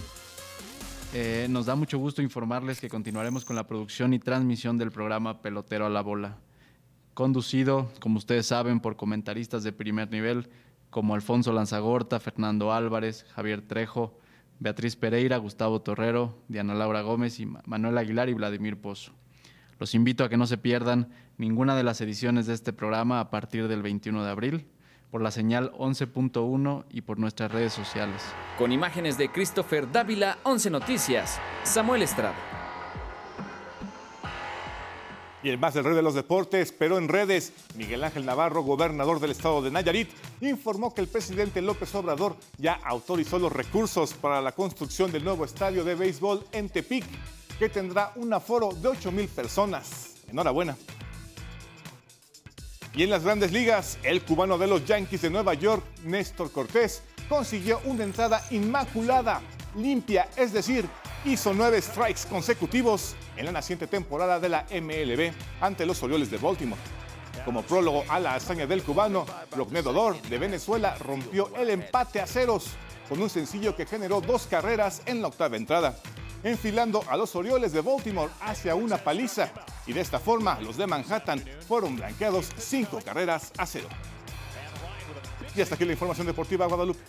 Eh, 1.14 1.48
nos 1.50 1.66
da 1.66 1.76
mucho 1.76 1.98
gusto 1.98 2.22
informarles 2.22 2.82
que 2.82 2.90
continuaremos 2.90 3.46
con 3.46 3.56
la 3.56 3.66
producción 3.66 4.14
y 4.14 4.20
transmisión 4.20 4.78
del 4.78 4.92
programa 4.92 5.42
Pelotero 5.42 5.86
a 5.86 5.90
la 5.90 6.02
Bola, 6.02 6.38
conducido, 7.14 7.90
como 8.02 8.18
ustedes 8.18 8.46
saben, 8.46 8.82
por 8.82 8.98
comentaristas 8.98 9.64
de 9.64 9.72
primer 9.72 10.12
nivel 10.12 10.50
como 10.90 11.16
Alfonso 11.16 11.54
Lanzagorta, 11.54 12.20
Fernando 12.20 12.74
Álvarez, 12.74 13.26
Javier 13.36 13.62
Trejo, 13.62 14.20
Beatriz 14.60 14.96
Pereira, 14.96 15.38
Gustavo 15.38 15.82
Torrero, 15.82 16.38
Diana 16.50 16.74
Laura 16.74 17.02
Gómez 17.02 17.40
y 17.40 17.46
Manuel 17.46 17.98
Aguilar 17.98 18.28
y 18.30 18.34
Vladimir 18.34 18.78
Pozo. 18.78 19.14
Los 19.80 19.96
invito 19.96 20.24
a 20.24 20.30
que 20.30 20.38
no 20.38 20.48
se 20.48 20.58
pierdan 20.58 21.10
ninguna 21.38 21.76
de 21.76 21.84
las 21.84 22.02
ediciones 22.02 22.48
de 22.48 22.54
este 22.54 22.74
programa 22.74 23.20
a 23.20 23.30
partir 23.30 23.68
del 23.68 23.82
21 23.82 24.24
de 24.24 24.30
abril, 24.30 24.68
por 25.12 25.22
la 25.22 25.32
señal 25.32 25.72
11.1 25.74 26.86
y 26.90 27.02
por 27.02 27.20
nuestras 27.20 27.52
redes 27.52 27.74
sociales. 27.74 28.22
Con 28.58 28.72
imágenes 28.72 29.18
de 29.18 29.30
Christopher 29.30 29.92
Dávila, 29.92 30.38
11 30.44 30.70
Noticias, 30.70 31.40
Samuel 31.64 32.02
Estrada. 32.02 32.36
Y 35.44 35.50
el 35.50 35.60
más 35.60 35.76
del 35.76 35.84
rey 35.84 35.96
de 35.96 36.02
los 36.02 36.16
deportes, 36.16 36.74
pero 36.74 36.98
en 36.98 37.08
redes, 37.08 37.54
Miguel 37.76 38.04
Ángel 38.04 38.26
Navarro, 38.26 38.64
gobernador 38.64 39.20
del 39.20 39.32
estado 39.32 39.62
de 39.62 39.72
Nayarit, 39.72 40.10
informó 40.42 40.94
que 40.94 41.02
el 41.02 41.08
presidente 41.08 41.62
López 41.62 41.94
Obrador 41.96 42.36
ya 42.58 42.74
autorizó 42.84 43.38
los 43.38 43.54
recursos 43.54 44.14
para 44.14 44.42
la 44.42 44.52
construcción 44.52 45.12
del 45.12 45.24
nuevo 45.24 45.46
estadio 45.46 45.84
de 45.84 45.96
béisbol 45.96 46.44
en 46.52 46.70
Tepic, 46.70 47.06
que 47.60 47.70
tendrá 47.70 48.12
un 48.16 48.34
aforo 48.34 48.74
de 48.74 48.90
8 48.90 49.12
mil 49.12 49.28
personas. 49.28 50.16
Enhorabuena. 50.28 50.76
Y 52.98 53.04
en 53.04 53.12
las 53.12 53.24
grandes 53.24 53.52
ligas, 53.52 54.00
el 54.02 54.24
cubano 54.24 54.58
de 54.58 54.66
los 54.66 54.84
Yankees 54.84 55.22
de 55.22 55.30
Nueva 55.30 55.54
York, 55.54 55.86
Néstor 56.04 56.52
Cortés, 56.52 57.04
consiguió 57.30 57.80
una 57.86 58.04
entrada 58.04 58.44
inmaculada, 58.50 59.40
limpia, 59.76 60.28
es 60.36 60.52
decir, 60.52 60.90
hizo 61.24 61.54
nueve 61.54 61.80
strikes 61.80 62.22
consecutivos 62.28 63.16
en 63.36 63.46
la 63.46 63.52
naciente 63.52 63.86
temporada 63.86 64.40
de 64.40 64.50
la 64.50 64.66
MLB 64.72 65.32
ante 65.62 65.86
los 65.86 66.02
Orioles 66.02 66.32
de 66.32 66.40
Baltimore. 66.40 66.82
Como 67.46 67.62
prólogo 67.62 68.04
a 68.10 68.20
la 68.20 68.34
hazaña 68.34 68.66
del 68.66 68.82
cubano, 68.82 69.28
Dor 69.56 70.20
de 70.20 70.38
Venezuela 70.40 70.98
rompió 71.00 71.56
el 71.56 71.70
empate 71.70 72.20
a 72.20 72.26
ceros 72.26 72.72
con 73.08 73.22
un 73.22 73.30
sencillo 73.30 73.76
que 73.76 73.86
generó 73.86 74.22
dos 74.22 74.48
carreras 74.48 75.04
en 75.06 75.22
la 75.22 75.28
octava 75.28 75.56
entrada 75.56 75.96
enfilando 76.48 77.04
a 77.10 77.18
los 77.18 77.36
Orioles 77.36 77.74
de 77.74 77.82
Baltimore 77.82 78.32
hacia 78.40 78.74
una 78.76 78.98
paliza 78.98 79.50
y 79.86 79.94
de 79.94 80.02
esta 80.02 80.20
forma 80.20 80.60
los 80.62 80.78
de 80.78 80.88
Manhattan 80.88 81.44
fueron 81.68 81.96
blanqueados 81.96 82.50
cinco 82.58 83.00
carreras 83.04 83.52
a 83.58 83.66
cero. 83.66 83.90
Y 85.56 85.62
hasta 85.62 85.76
aquí 85.76 85.86
la 85.86 85.94
información 85.94 86.28
deportiva 86.28 86.66
Guadalupe. 86.68 87.00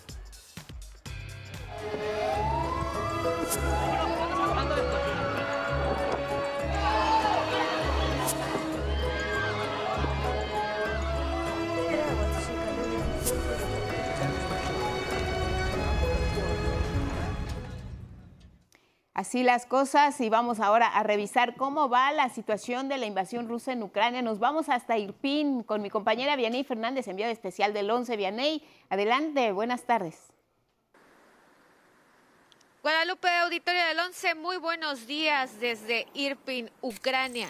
Así 19.18 19.42
las 19.42 19.66
cosas 19.66 20.20
y 20.20 20.28
vamos 20.28 20.60
ahora 20.60 20.86
a 20.86 21.02
revisar 21.02 21.56
cómo 21.56 21.88
va 21.88 22.12
la 22.12 22.28
situación 22.28 22.88
de 22.88 22.98
la 22.98 23.06
invasión 23.06 23.48
rusa 23.48 23.72
en 23.72 23.82
Ucrania. 23.82 24.22
Nos 24.22 24.38
vamos 24.38 24.68
hasta 24.68 24.96
Irpin 24.96 25.64
con 25.64 25.82
mi 25.82 25.90
compañera 25.90 26.36
Vianey 26.36 26.62
Fernández, 26.62 27.08
enviada 27.08 27.32
especial 27.32 27.72
del 27.72 27.90
11. 27.90 28.16
Vianey, 28.16 28.62
adelante, 28.88 29.50
buenas 29.50 29.82
tardes. 29.82 30.20
Guadalupe, 32.80 33.28
auditorio 33.28 33.84
del 33.86 33.98
11, 33.98 34.36
muy 34.36 34.56
buenos 34.56 35.08
días 35.08 35.58
desde 35.58 36.06
Irpin, 36.14 36.70
Ucrania. 36.80 37.48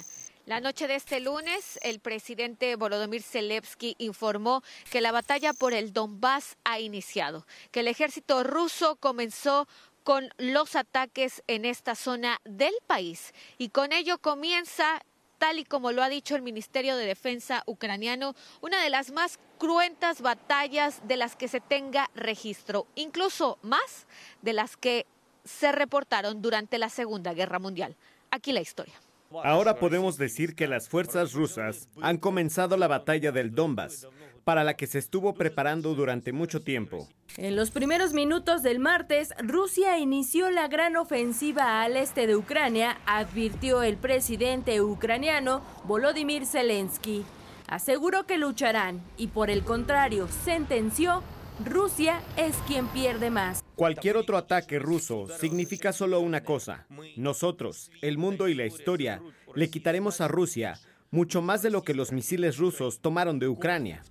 La 0.49 0.61
noche 0.61 0.89
de 0.89 0.95
este 0.95 1.21
lunes, 1.21 1.79
el 1.83 2.01
presidente 2.01 2.75
Volodymyr 2.77 3.23
Zelensky 3.23 3.95
informó 3.99 4.63
que 4.91 5.03
la 5.03 5.13
batalla 5.13 5.53
por 5.53 5.75
el 5.75 5.93
Donbass 5.93 6.57
ha 6.65 6.81
iniciado, 6.81 7.47
que 7.71 7.81
el 7.81 7.89
ejército 7.89 8.43
ruso 8.45 8.97
comenzó 8.97 9.69
con 10.09 10.31
los 10.39 10.75
ataques 10.75 11.43
en 11.49 11.67
esta 11.67 11.95
zona 11.95 12.41
del 12.47 12.73
país. 12.87 13.35
Y 13.59 13.69
con 13.69 13.93
ello 13.93 14.17
comienza, 14.17 15.03
tal 15.37 15.59
y 15.59 15.67
como 15.67 15.93
lo 15.93 16.03
ha 16.03 16.09
dicho 16.09 16.35
el 16.35 16.41
Ministerio 16.41 16.97
de 16.97 17.05
Defensa 17.05 17.63
ucraniano, 17.67 18.35
una 18.63 18.83
de 18.83 18.89
las 18.89 19.11
más 19.11 19.39
cruentas 19.59 20.23
batallas 20.23 21.07
de 21.07 21.19
las 21.19 21.37
que 21.37 21.47
se 21.47 21.61
tenga 21.61 22.09
registro, 22.15 22.87
incluso 22.95 23.59
más 23.61 24.07
de 24.41 24.55
las 24.55 24.79
que 24.79 25.05
se 25.45 25.73
reportaron 25.73 26.41
durante 26.41 26.79
la 26.79 26.89
Segunda 26.89 27.35
Guerra 27.35 27.59
Mundial. 27.59 27.95
Aquí 28.31 28.53
la 28.53 28.63
historia. 28.63 28.95
Ahora 29.31 29.77
podemos 29.77 30.17
decir 30.17 30.55
que 30.55 30.67
las 30.67 30.89
fuerzas 30.89 31.33
rusas 31.33 31.89
han 32.01 32.17
comenzado 32.17 32.77
la 32.77 32.89
batalla 32.89 33.31
del 33.31 33.55
Donbass, 33.55 34.09
para 34.45 34.65
la 34.65 34.75
que 34.75 34.87
se 34.87 34.99
estuvo 34.99 35.35
preparando 35.35 35.95
durante 35.95 36.33
mucho 36.33 36.63
tiempo. 36.63 37.07
En 37.37 37.55
los 37.55 37.71
primeros 37.71 38.15
minutos 38.15 38.63
del 38.63 38.79
martes, 38.79 39.35
Rusia 39.39 39.99
inició 39.99 40.51
la 40.51 40.67
gran 40.69 40.97
ofensiva 40.97 41.83
al 41.83 41.97
este 41.97 42.27
de 42.27 42.37
Ucrania, 42.37 42.99
advirtió 43.05 43.83
el 43.83 43.97
presidente 43.99 44.81
ucraniano 44.81 45.63
Volodymyr 45.85 46.47
Zelensky. 46.47 47.25
Aseguró 47.67 48.25
que 48.25 48.39
lucharán 48.39 49.03
y 49.19 49.27
por 49.27 49.51
el 49.51 49.63
contrario 49.63 50.27
sentenció 50.45 51.23
Rusia 51.65 52.21
es 52.37 52.55
quien 52.69 52.87
pierde 52.89 53.31
más. 53.31 53.65
Cualquier 53.75 54.17
otro 54.17 54.37
ataque 54.37 54.79
ruso 54.79 55.27
significa 55.41 55.93
solo 55.93 56.21
una 56.21 56.45
cosa. 56.45 56.87
Nosotros, 57.17 57.91
el 58.01 58.17
mundo 58.17 58.49
y 58.49 58.55
la 58.55 58.67
historia, 58.67 59.21
le 59.55 59.69
quitaremos 59.69 60.21
a 60.21 60.29
Rusia 60.29 60.79
mucho 61.11 61.43
más 61.43 61.63
de 61.63 61.71
lo 61.71 61.83
que 61.83 61.95
los 61.95 62.13
misiles 62.13 62.59
rusos 62.59 63.01
tomaron 63.01 63.39
de 63.39 63.49
Ucrania. 63.49 64.03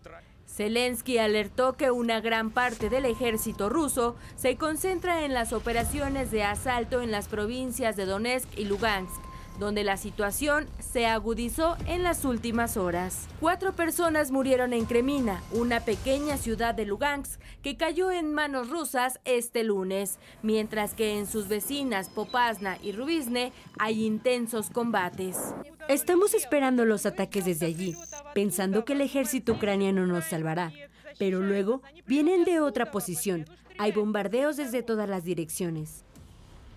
Zelensky 0.47 1.19
alertó 1.19 1.77
que 1.77 1.91
una 1.91 2.19
gran 2.19 2.49
parte 2.49 2.89
del 2.89 3.05
ejército 3.05 3.69
ruso 3.69 4.15
se 4.35 4.55
concentra 4.55 5.23
en 5.23 5.33
las 5.33 5.53
operaciones 5.53 6.31
de 6.31 6.43
asalto 6.43 7.01
en 7.01 7.11
las 7.11 7.27
provincias 7.27 7.95
de 7.95 8.05
Donetsk 8.05 8.57
y 8.57 8.65
Lugansk 8.65 9.26
donde 9.59 9.83
la 9.83 9.97
situación 9.97 10.67
se 10.79 11.05
agudizó 11.05 11.77
en 11.87 12.03
las 12.03 12.25
últimas 12.25 12.77
horas. 12.77 13.27
Cuatro 13.39 13.73
personas 13.73 14.31
murieron 14.31 14.73
en 14.73 14.85
Kremina, 14.85 15.41
una 15.51 15.79
pequeña 15.79 16.37
ciudad 16.37 16.75
de 16.75 16.85
Lugansk 16.85 17.39
que 17.61 17.77
cayó 17.77 18.11
en 18.11 18.33
manos 18.33 18.69
rusas 18.69 19.19
este 19.25 19.63
lunes, 19.63 20.19
mientras 20.43 20.93
que 20.93 21.17
en 21.17 21.27
sus 21.27 21.47
vecinas 21.47 22.09
Popasna 22.09 22.77
y 22.81 22.91
Rubizne 22.91 23.51
hay 23.79 24.05
intensos 24.05 24.69
combates. 24.69 25.37
Estamos 25.87 26.33
esperando 26.33 26.85
los 26.85 27.05
ataques 27.05 27.45
desde 27.45 27.65
allí, 27.65 27.95
pensando 28.33 28.85
que 28.85 28.93
el 28.93 29.01
ejército 29.01 29.53
ucraniano 29.53 30.05
nos 30.05 30.25
salvará, 30.25 30.71
pero 31.17 31.41
luego 31.41 31.81
vienen 32.05 32.43
de 32.43 32.59
otra 32.59 32.91
posición. 32.91 33.45
Hay 33.77 33.91
bombardeos 33.91 34.57
desde 34.57 34.83
todas 34.83 35.07
las 35.07 35.23
direcciones. 35.23 36.03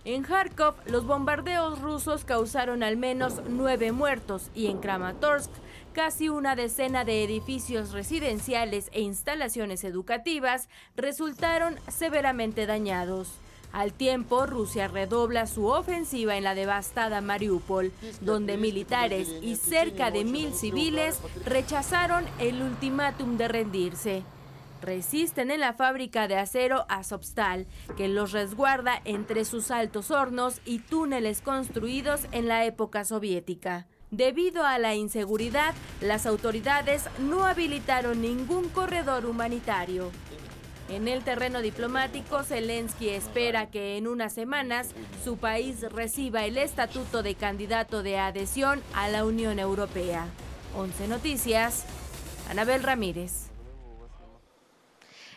En 0.07 0.23
Kharkov, 0.23 0.77
los 0.87 1.07
bombardeos 1.07 1.79
rusos 1.81 2.25
causaron 2.25 2.83
al 2.83 2.97
menos 2.97 3.43
nueve 3.51 3.93
muertos 3.93 4.51
y 4.55 4.69
en 4.69 4.79
Kramatorsk, 4.79 5.51
casi 5.93 6.31
una 6.31 6.57
decena 6.57 7.05
de 7.05 7.23
edificios 7.23 7.93
residenciales 7.93 8.89
e 8.93 9.03
instalaciones 9.03 9.85
educativas 9.85 10.71
resultaron 10.97 11.77
severamente 11.89 12.65
dañados. 12.65 13.29
Al 13.73 13.93
tiempo, 13.93 14.47
Rusia 14.47 14.89
redobla 14.89 15.47
su 15.47 15.67
ofensiva 15.67 16.37
en 16.39 16.45
la 16.45 16.55
devastada 16.55 17.21
Mariupol, 17.21 17.93
donde 18.23 18.57
militares 18.57 19.29
y 19.43 19.57
cerca 19.57 20.11
de 20.11 20.25
mil 20.25 20.55
civiles 20.55 21.21
rechazaron 21.45 22.25
el 22.39 22.63
ultimátum 22.63 23.37
de 23.37 23.49
rendirse 23.49 24.23
resisten 24.83 25.51
en 25.51 25.61
la 25.61 25.73
fábrica 25.73 26.29
de 26.29 26.37
acero 26.37 26.87
Azovstal, 26.89 27.67
que 27.97 28.09
los 28.09 28.33
resguarda 28.33 29.01
entre 29.05 29.45
sus 29.45 29.71
altos 29.71 30.11
hornos 30.11 30.61
y 30.65 30.79
túneles 30.79 31.41
construidos 31.43 32.23
en 32.33 32.49
la 32.49 32.65
época 32.65 33.05
soviética. 33.05 33.87
Debido 34.11 34.65
a 34.65 34.79
la 34.79 34.97
inseguridad, 34.97 35.75
las 36.01 36.27
autoridades 36.27 37.05
no 37.21 37.45
habilitaron 37.45 38.21
ningún 38.21 38.69
corredor 38.69 39.25
humanitario. 39.25 40.11
En 40.89 41.07
el 41.07 41.23
terreno 41.23 41.63
diplomático, 41.63 42.43
Zelensky 42.43 43.11
espera 43.11 43.71
que 43.71 43.97
en 43.97 44.09
unas 44.09 44.33
semanas 44.33 44.89
su 45.23 45.37
país 45.37 45.83
reciba 45.93 46.45
el 46.45 46.59
estatuto 46.59 47.23
de 47.23 47.37
candidato 47.37 48.03
de 48.03 48.19
adhesión 48.19 48.83
a 48.95 49.09
la 49.09 49.25
Unión 49.25 49.61
Europea. 49.61 50.27
11 50.77 51.07
Noticias, 51.07 51.85
Anabel 52.51 52.83
Ramírez. 52.83 53.50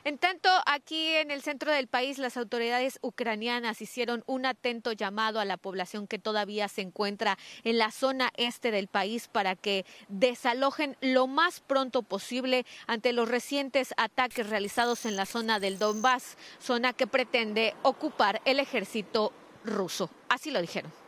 En 0.05 0.17
tanto, 0.17 0.49
aquí 0.65 1.15
en 1.15 1.31
el 1.31 1.41
centro 1.41 1.71
del 1.71 1.87
país, 1.87 2.17
las 2.17 2.35
autoridades 2.35 2.99
ucranianas 3.01 3.81
hicieron 3.81 4.21
un 4.25 4.45
atento 4.45 4.91
llamado 4.91 5.39
a 5.39 5.45
la 5.45 5.55
población 5.55 6.07
que 6.07 6.19
todavía 6.19 6.67
se 6.67 6.81
encuentra 6.81 7.37
en 7.63 7.77
la 7.77 7.89
zona 7.89 8.29
este 8.35 8.71
del 8.71 8.87
país 8.87 9.29
para 9.29 9.55
que 9.55 9.85
desalojen 10.09 10.97
lo 10.99 11.27
más 11.27 11.61
pronto 11.61 12.01
posible 12.01 12.65
ante 12.85 13.13
los 13.13 13.29
recientes 13.29 13.93
ataques 13.95 14.49
realizados 14.49 15.05
en 15.05 15.15
la 15.15 15.25
zona 15.25 15.61
del 15.61 15.79
Donbass, 15.79 16.37
zona 16.59 16.91
que 16.91 17.07
pretende 17.07 17.73
ocupar 17.81 18.41
el 18.43 18.59
ejército 18.59 19.31
ruso. 19.63 20.09
Así 20.27 20.51
lo 20.51 20.59
dijeron. 20.59 21.02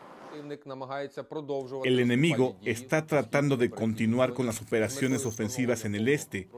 El 1.83 1.99
enemigo 1.99 2.57
está 2.63 3.05
tratando 3.05 3.57
de 3.57 3.69
continuar 3.69 4.33
con 4.33 4.45
las 4.45 4.61
operaciones 4.61 5.25
ofensivas 5.25 5.85
en 5.85 5.95
el 5.95 6.07
este 6.07 6.49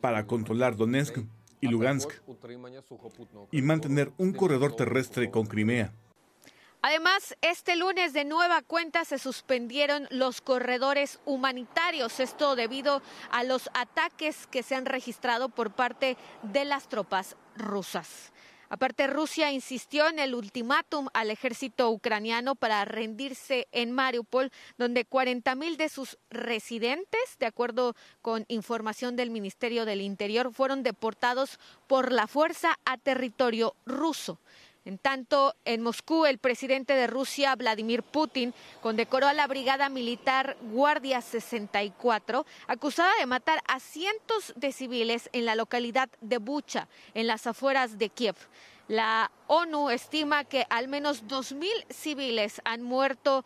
para 0.00 0.26
controlar 0.26 0.76
Donetsk 0.76 1.18
y 1.60 1.68
Lugansk 1.68 2.10
y 3.50 3.62
mantener 3.62 4.12
un 4.18 4.32
corredor 4.32 4.76
terrestre 4.76 5.30
con 5.30 5.46
Crimea. 5.46 5.92
Además, 6.82 7.36
este 7.42 7.76
lunes 7.76 8.14
de 8.14 8.24
nueva 8.24 8.62
cuenta 8.62 9.04
se 9.04 9.18
suspendieron 9.18 10.06
los 10.10 10.40
corredores 10.40 11.20
humanitarios, 11.26 12.20
esto 12.20 12.56
debido 12.56 13.02
a 13.30 13.44
los 13.44 13.68
ataques 13.74 14.46
que 14.46 14.62
se 14.62 14.76
han 14.76 14.86
registrado 14.86 15.50
por 15.50 15.72
parte 15.72 16.16
de 16.42 16.64
las 16.64 16.88
tropas 16.88 17.36
rusas. 17.54 18.32
Aparte, 18.72 19.08
Rusia 19.08 19.50
insistió 19.50 20.08
en 20.08 20.20
el 20.20 20.32
ultimátum 20.32 21.08
al 21.12 21.32
ejército 21.32 21.90
ucraniano 21.90 22.54
para 22.54 22.84
rendirse 22.84 23.66
en 23.72 23.90
Mariupol, 23.90 24.52
donde 24.78 25.04
40 25.04 25.56
mil 25.56 25.76
de 25.76 25.88
sus 25.88 26.18
residentes, 26.30 27.36
de 27.40 27.46
acuerdo 27.46 27.96
con 28.22 28.44
información 28.46 29.16
del 29.16 29.30
Ministerio 29.30 29.84
del 29.84 30.00
Interior, 30.00 30.54
fueron 30.54 30.84
deportados 30.84 31.58
por 31.88 32.12
la 32.12 32.28
fuerza 32.28 32.78
a 32.84 32.96
territorio 32.96 33.74
ruso. 33.86 34.38
En 34.86 34.96
tanto, 34.96 35.54
en 35.66 35.82
Moscú, 35.82 36.24
el 36.24 36.38
presidente 36.38 36.94
de 36.94 37.06
Rusia, 37.06 37.54
Vladimir 37.54 38.02
Putin, 38.02 38.54
condecoró 38.80 39.26
a 39.26 39.34
la 39.34 39.46
Brigada 39.46 39.90
Militar 39.90 40.56
Guardia 40.62 41.20
64, 41.20 42.46
acusada 42.66 43.12
de 43.18 43.26
matar 43.26 43.62
a 43.68 43.78
cientos 43.78 44.54
de 44.56 44.72
civiles 44.72 45.28
en 45.32 45.44
la 45.44 45.54
localidad 45.54 46.08
de 46.22 46.38
Bucha, 46.38 46.88
en 47.12 47.26
las 47.26 47.46
afueras 47.46 47.98
de 47.98 48.08
Kiev. 48.08 48.36
La 48.88 49.30
ONU 49.48 49.90
estima 49.90 50.44
que 50.44 50.66
al 50.70 50.88
menos 50.88 51.24
2.000 51.24 51.68
civiles 51.90 52.62
han 52.64 52.82
muerto 52.82 53.44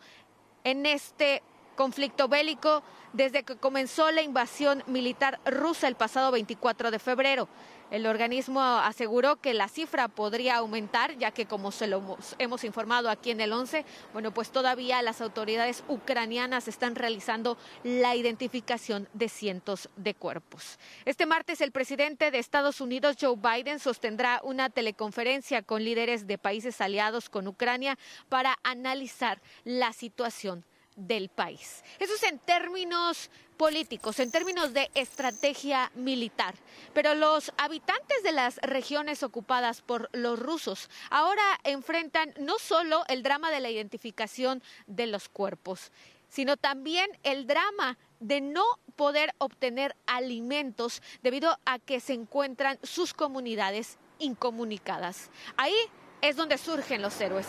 en 0.63 0.85
este 0.85 1.43
conflicto 1.75 2.27
bélico 2.27 2.81
desde 3.13 3.43
que 3.43 3.57
comenzó 3.57 4.09
la 4.11 4.21
invasión 4.21 4.83
militar 4.87 5.39
rusa 5.45 5.87
el 5.87 5.95
pasado 5.95 6.31
24 6.31 6.91
de 6.91 6.99
febrero. 6.99 7.47
El 7.95 8.07
organismo 8.07 8.59
aseguró 8.61 9.37
que 9.37 9.53
la 9.53 9.69
cifra 9.69 10.09
podría 10.09 10.57
aumentar, 10.57 11.17
ya 11.17 11.31
que 11.31 11.45
como 11.45 11.71
se 11.71 11.87
lo 11.87 12.17
hemos 12.39 12.65
informado 12.65 13.09
aquí 13.09 13.31
en 13.31 13.39
el 13.39 13.53
11, 13.53 13.85
bueno, 14.11 14.33
pues 14.33 14.51
todavía 14.51 15.01
las 15.01 15.21
autoridades 15.21 15.81
ucranianas 15.87 16.67
están 16.67 16.95
realizando 16.95 17.57
la 17.85 18.13
identificación 18.13 19.07
de 19.13 19.29
cientos 19.29 19.87
de 19.95 20.13
cuerpos. 20.13 20.77
Este 21.05 21.25
martes 21.25 21.61
el 21.61 21.71
presidente 21.71 22.31
de 22.31 22.39
Estados 22.39 22.81
Unidos, 22.81 23.15
Joe 23.17 23.37
Biden, 23.37 23.79
sostendrá 23.79 24.41
una 24.43 24.69
teleconferencia 24.69 25.61
con 25.61 25.81
líderes 25.81 26.27
de 26.27 26.37
países 26.37 26.81
aliados 26.81 27.29
con 27.29 27.47
Ucrania 27.47 27.97
para 28.27 28.59
analizar 28.63 29.41
la 29.63 29.93
situación 29.93 30.65
del 30.95 31.29
país. 31.29 31.83
Eso 31.99 32.13
es 32.15 32.23
en 32.23 32.39
términos 32.39 33.29
políticos, 33.57 34.19
en 34.19 34.31
términos 34.31 34.73
de 34.73 34.89
estrategia 34.93 35.91
militar. 35.95 36.55
Pero 36.93 37.15
los 37.15 37.51
habitantes 37.57 38.23
de 38.23 38.31
las 38.31 38.57
regiones 38.57 39.23
ocupadas 39.23 39.81
por 39.81 40.09
los 40.13 40.39
rusos 40.39 40.89
ahora 41.09 41.43
enfrentan 41.63 42.33
no 42.39 42.59
solo 42.59 43.03
el 43.07 43.23
drama 43.23 43.51
de 43.51 43.59
la 43.59 43.69
identificación 43.69 44.61
de 44.87 45.07
los 45.07 45.29
cuerpos, 45.29 45.91
sino 46.29 46.57
también 46.57 47.09
el 47.23 47.47
drama 47.47 47.97
de 48.19 48.41
no 48.41 48.65
poder 48.95 49.33
obtener 49.37 49.95
alimentos 50.05 51.01
debido 51.21 51.57
a 51.65 51.79
que 51.79 51.99
se 51.99 52.13
encuentran 52.13 52.79
sus 52.83 53.13
comunidades 53.13 53.97
incomunicadas. 54.19 55.29
Ahí 55.57 55.75
es 56.21 56.35
donde 56.35 56.57
surgen 56.57 57.01
los 57.01 57.19
héroes. 57.19 57.47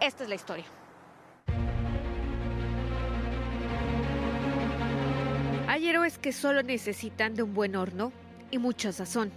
Esta 0.00 0.24
es 0.24 0.28
la 0.28 0.34
historia. 0.34 0.66
Hay 5.68 5.86
héroes 5.86 6.16
que 6.16 6.32
solo 6.32 6.62
necesitan 6.62 7.34
de 7.34 7.42
un 7.42 7.52
buen 7.52 7.76
horno 7.76 8.10
y 8.50 8.56
mucha 8.56 8.90
sazón. 8.90 9.30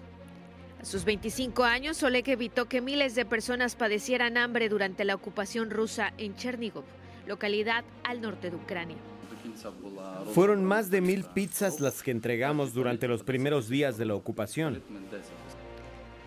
A 0.82 0.86
sus 0.86 1.04
25 1.04 1.65
años, 1.65 2.02
Oleg 2.04 2.30
evitó 2.30 2.70
que 2.70 2.80
miles 2.80 3.15
de 3.15 3.26
personas 3.26 3.76
padecieran 3.76 4.38
hambre 4.38 4.70
durante 4.70 5.04
la 5.04 5.13
ocupación 5.13 5.70
rusa 5.70 6.13
en 6.17 6.38
Chernigov, 6.38 6.86
localidad 7.28 7.84
al 8.06 8.22
norte 8.22 8.50
de 8.50 8.56
Ucrania. 8.56 8.96
Fueron 10.34 10.63
más 10.63 10.89
de 10.89 11.02
mil 11.02 11.26
pizzas 11.26 11.82
las 11.82 12.02
que 12.02 12.12
entregamos 12.12 12.74
durante 12.74 13.10
los 13.10 13.24
primeros 13.24 13.67
días 13.67 13.98
de 13.98 14.06
la 14.06 14.15
ocupación. 14.15 14.82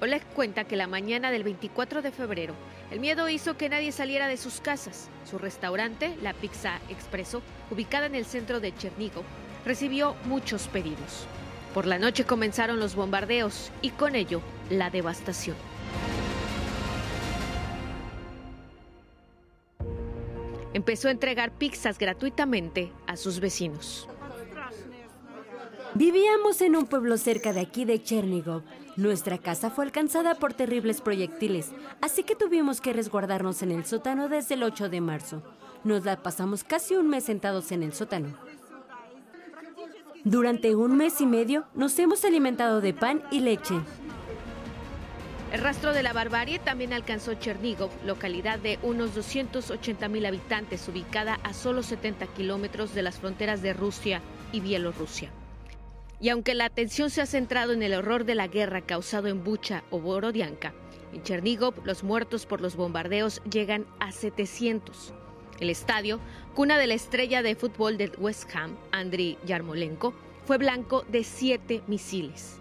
Oleg 0.02 0.22
cuenta 0.34 0.64
que 0.64 0.76
la 0.76 0.86
mañana 0.86 1.30
del 1.30 1.44
24 1.44 2.02
de 2.02 2.10
febrero, 2.10 2.52
el 2.90 3.00
miedo 3.00 3.26
hizo 3.30 3.56
que 3.56 3.70
nadie 3.70 3.90
saliera 3.90 4.28
de 4.28 4.36
sus 4.36 4.60
casas. 4.60 5.08
Su 5.24 5.38
restaurante, 5.38 6.14
la 6.20 6.34
Pizza 6.34 6.78
Expreso, 6.90 7.40
ubicada 7.70 8.04
en 8.04 8.14
el 8.14 8.26
centro 8.26 8.60
de 8.60 8.74
Chernigov, 8.74 9.24
recibió 9.64 10.14
muchos 10.24 10.68
pedidos. 10.68 11.26
Por 11.72 11.86
la 11.86 11.98
noche 11.98 12.24
comenzaron 12.24 12.78
los 12.78 12.94
bombardeos 12.94 13.72
y 13.82 13.90
con 13.90 14.14
ello 14.14 14.40
la 14.70 14.90
devastación. 14.90 15.56
Empezó 20.72 21.08
a 21.08 21.12
entregar 21.12 21.52
pizzas 21.52 21.98
gratuitamente 21.98 22.92
a 23.06 23.16
sus 23.16 23.38
vecinos. 23.38 24.08
Vivíamos 25.94 26.60
en 26.60 26.74
un 26.74 26.86
pueblo 26.86 27.16
cerca 27.16 27.52
de 27.52 27.60
aquí 27.60 27.84
de 27.84 28.02
Chernigov. 28.02 28.62
Nuestra 28.96 29.38
casa 29.38 29.70
fue 29.70 29.84
alcanzada 29.84 30.34
por 30.34 30.52
terribles 30.52 31.00
proyectiles, 31.00 31.70
así 32.00 32.24
que 32.24 32.34
tuvimos 32.34 32.80
que 32.80 32.92
resguardarnos 32.92 33.62
en 33.62 33.70
el 33.70 33.84
sótano 33.84 34.28
desde 34.28 34.54
el 34.54 34.64
8 34.64 34.88
de 34.88 35.00
marzo. 35.00 35.42
Nos 35.84 36.04
la 36.04 36.22
pasamos 36.22 36.64
casi 36.64 36.96
un 36.96 37.08
mes 37.08 37.24
sentados 37.24 37.70
en 37.70 37.84
el 37.84 37.92
sótano. 37.92 38.36
Durante 40.24 40.74
un 40.74 40.96
mes 40.96 41.20
y 41.20 41.26
medio 41.26 41.66
nos 41.74 41.98
hemos 41.98 42.24
alimentado 42.24 42.80
de 42.80 42.94
pan 42.94 43.22
y 43.30 43.40
leche. 43.40 43.74
El 45.52 45.60
rastro 45.60 45.92
de 45.92 46.02
la 46.02 46.14
barbarie 46.14 46.58
también 46.58 46.94
alcanzó 46.94 47.34
Chernigov, 47.34 47.90
localidad 48.06 48.58
de 48.58 48.78
unos 48.82 49.14
280 49.14 50.08
mil 50.08 50.24
habitantes, 50.24 50.88
ubicada 50.88 51.34
a 51.42 51.52
solo 51.52 51.82
70 51.82 52.26
kilómetros 52.28 52.94
de 52.94 53.02
las 53.02 53.18
fronteras 53.18 53.60
de 53.60 53.74
Rusia 53.74 54.22
y 54.50 54.60
Bielorrusia. 54.60 55.30
Y 56.20 56.30
aunque 56.30 56.54
la 56.54 56.64
atención 56.64 57.10
se 57.10 57.20
ha 57.20 57.26
centrado 57.26 57.74
en 57.74 57.82
el 57.82 57.92
horror 57.92 58.24
de 58.24 58.34
la 58.34 58.48
guerra 58.48 58.80
causado 58.80 59.28
en 59.28 59.44
Bucha 59.44 59.84
o 59.90 60.00
Borodianka, 60.00 60.72
en 61.12 61.22
Chernigov 61.22 61.84
los 61.84 62.02
muertos 62.02 62.46
por 62.46 62.62
los 62.62 62.76
bombardeos 62.76 63.42
llegan 63.44 63.84
a 64.00 64.10
700. 64.10 65.12
El 65.60 65.70
estadio, 65.70 66.18
cuna 66.54 66.78
de 66.78 66.88
la 66.88 66.94
estrella 66.94 67.42
de 67.42 67.54
fútbol 67.54 67.96
del 67.96 68.12
West 68.18 68.54
Ham, 68.54 68.76
Andriy 68.90 69.38
Yarmolenko, 69.46 70.12
fue 70.46 70.58
blanco 70.58 71.04
de 71.08 71.22
siete 71.22 71.82
misiles. 71.86 72.58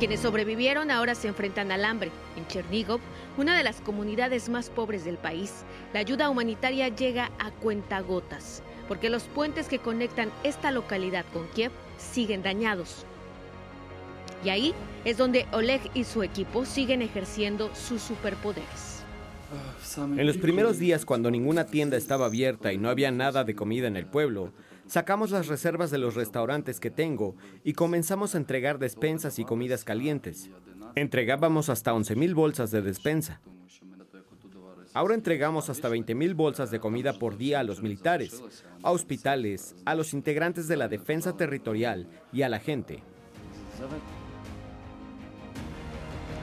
Quienes 0.00 0.20
sobrevivieron 0.20 0.90
ahora 0.90 1.14
se 1.14 1.28
enfrentan 1.28 1.70
al 1.70 1.84
hambre. 1.84 2.10
En 2.36 2.46
Chernigov, 2.46 3.00
una 3.36 3.56
de 3.56 3.62
las 3.62 3.80
comunidades 3.80 4.48
más 4.48 4.70
pobres 4.70 5.04
del 5.04 5.18
país, 5.18 5.52
la 5.92 6.00
ayuda 6.00 6.30
humanitaria 6.30 6.88
llega 6.88 7.30
a 7.38 7.50
cuentagotas, 7.50 8.62
porque 8.88 9.10
los 9.10 9.24
puentes 9.24 9.68
que 9.68 9.78
conectan 9.78 10.32
esta 10.42 10.70
localidad 10.70 11.26
con 11.32 11.46
Kiev 11.48 11.70
siguen 11.98 12.42
dañados. 12.42 13.04
Y 14.42 14.48
ahí 14.48 14.74
es 15.04 15.18
donde 15.18 15.46
Oleg 15.52 15.82
y 15.94 16.04
su 16.04 16.22
equipo 16.22 16.64
siguen 16.64 17.02
ejerciendo 17.02 17.70
sus 17.74 18.00
superpoderes. 18.00 18.89
En 19.96 20.26
los 20.26 20.36
primeros 20.36 20.78
días, 20.78 21.04
cuando 21.04 21.30
ninguna 21.30 21.66
tienda 21.66 21.96
estaba 21.96 22.26
abierta 22.26 22.72
y 22.72 22.78
no 22.78 22.88
había 22.88 23.10
nada 23.10 23.44
de 23.44 23.54
comida 23.54 23.88
en 23.88 23.96
el 23.96 24.06
pueblo, 24.06 24.52
sacamos 24.86 25.30
las 25.30 25.48
reservas 25.48 25.90
de 25.90 25.98
los 25.98 26.14
restaurantes 26.14 26.78
que 26.78 26.90
tengo 26.90 27.34
y 27.64 27.72
comenzamos 27.72 28.34
a 28.34 28.38
entregar 28.38 28.78
despensas 28.78 29.38
y 29.38 29.44
comidas 29.44 29.84
calientes. 29.84 30.50
Entregábamos 30.94 31.68
hasta 31.68 31.92
11.000 31.92 32.34
bolsas 32.34 32.70
de 32.70 32.82
despensa. 32.82 33.40
Ahora 34.92 35.14
entregamos 35.14 35.70
hasta 35.70 35.88
20.000 35.88 36.34
bolsas 36.34 36.70
de 36.70 36.80
comida 36.80 37.12
por 37.12 37.36
día 37.36 37.60
a 37.60 37.64
los 37.64 37.80
militares, 37.82 38.42
a 38.82 38.90
hospitales, 38.90 39.76
a 39.84 39.94
los 39.94 40.12
integrantes 40.14 40.68
de 40.68 40.76
la 40.76 40.88
defensa 40.88 41.36
territorial 41.36 42.08
y 42.32 42.42
a 42.42 42.48
la 42.48 42.58
gente. 42.58 43.02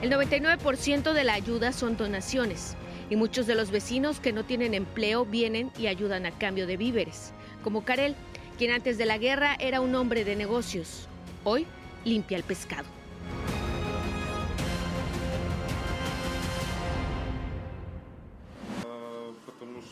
El 0.02 0.12
99% 0.12 1.14
de 1.14 1.24
la 1.24 1.34
ayuda 1.34 1.74
son 1.74 1.98
donaciones 1.98 2.78
y 3.10 3.16
muchos 3.16 3.48
de 3.48 3.56
los 3.56 3.72
vecinos 3.72 4.20
que 4.20 4.34
no 4.34 4.44
tienen 4.44 4.74
empleo 4.74 5.26
vienen 5.26 5.72
y 5.78 5.88
ayudan 5.88 6.26
a 6.26 6.32
cambio 6.32 6.68
de 6.68 6.78
víveres, 6.78 7.32
como 7.64 7.84
Karel, 7.84 8.16
quien 8.58 8.72
antes 8.72 8.98
de 8.98 9.06
la 9.06 9.18
guerra 9.18 9.56
era 9.60 9.82
un 9.82 9.96
hombre 9.96 10.26
de 10.26 10.36
negocios. 10.36 11.08
Hoy 11.44 11.66
limpia 12.04 12.38
el 12.38 12.44
pescado. 12.44 12.88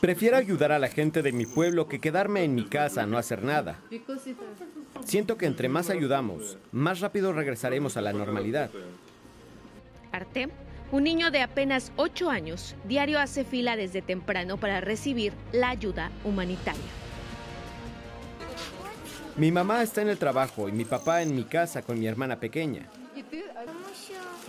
Prefiero 0.01 0.37
ayudar 0.37 0.71
a 0.71 0.77
la 0.77 0.89
gente 0.89 1.23
de 1.23 1.31
mi 1.31 1.45
pueblo 1.45 1.87
que 1.87 1.99
quedarme 1.99 2.43
en 2.43 2.53
mi 2.53 2.65
casa 2.65 3.05
no 3.07 3.17
hacer 3.17 3.43
nada. 3.43 3.79
Siento 5.03 5.37
que 5.37 5.47
entre 5.47 5.67
más 5.67 5.89
ayudamos, 5.89 6.57
más 6.71 6.99
rápido 6.99 7.33
regresaremos 7.33 7.97
a 7.97 8.01
la 8.01 8.13
normalidad. 8.13 8.69
Artem 10.11 10.51
un 10.91 11.03
niño 11.03 11.31
de 11.31 11.41
apenas 11.41 11.91
8 11.95 12.29
años 12.29 12.75
diario 12.85 13.19
hace 13.19 13.43
fila 13.43 13.75
desde 13.75 14.01
temprano 14.01 14.57
para 14.57 14.81
recibir 14.81 15.33
la 15.51 15.69
ayuda 15.69 16.11
humanitaria. 16.23 16.81
Mi 19.35 19.51
mamá 19.51 19.83
está 19.83 20.01
en 20.01 20.09
el 20.09 20.17
trabajo 20.17 20.69
y 20.69 20.71
mi 20.71 20.85
papá 20.85 21.21
en 21.21 21.35
mi 21.35 21.43
casa 21.43 21.81
con 21.81 21.99
mi 21.99 22.07
hermana 22.07 22.39
pequeña. 22.39 22.87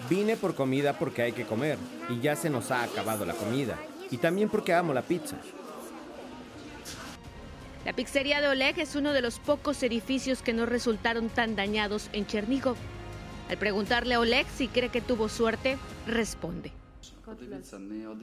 Vine 0.08 0.36
por 0.36 0.54
comida 0.54 0.96
porque 0.96 1.22
hay 1.22 1.32
que 1.32 1.44
comer 1.44 1.78
y 2.08 2.20
ya 2.20 2.36
se 2.36 2.50
nos 2.50 2.70
ha 2.70 2.84
acabado 2.84 3.24
la 3.24 3.34
comida. 3.34 3.76
Y 4.10 4.18
también 4.18 4.48
porque 4.48 4.72
amo 4.72 4.94
la 4.94 5.02
pizza. 5.02 5.36
La 7.84 7.92
pizzería 7.92 8.40
de 8.40 8.48
Oleg 8.48 8.78
es 8.78 8.94
uno 8.94 9.12
de 9.12 9.22
los 9.22 9.40
pocos 9.40 9.82
edificios 9.82 10.42
que 10.42 10.52
no 10.52 10.66
resultaron 10.66 11.28
tan 11.28 11.56
dañados 11.56 12.08
en 12.12 12.26
Chernigov. 12.26 12.76
Al 13.48 13.58
preguntarle 13.58 14.14
a 14.14 14.20
Oleg 14.20 14.46
si 14.56 14.68
cree 14.68 14.88
que 14.88 15.00
tuvo 15.00 15.28
suerte, 15.28 15.78
responde. 16.06 16.72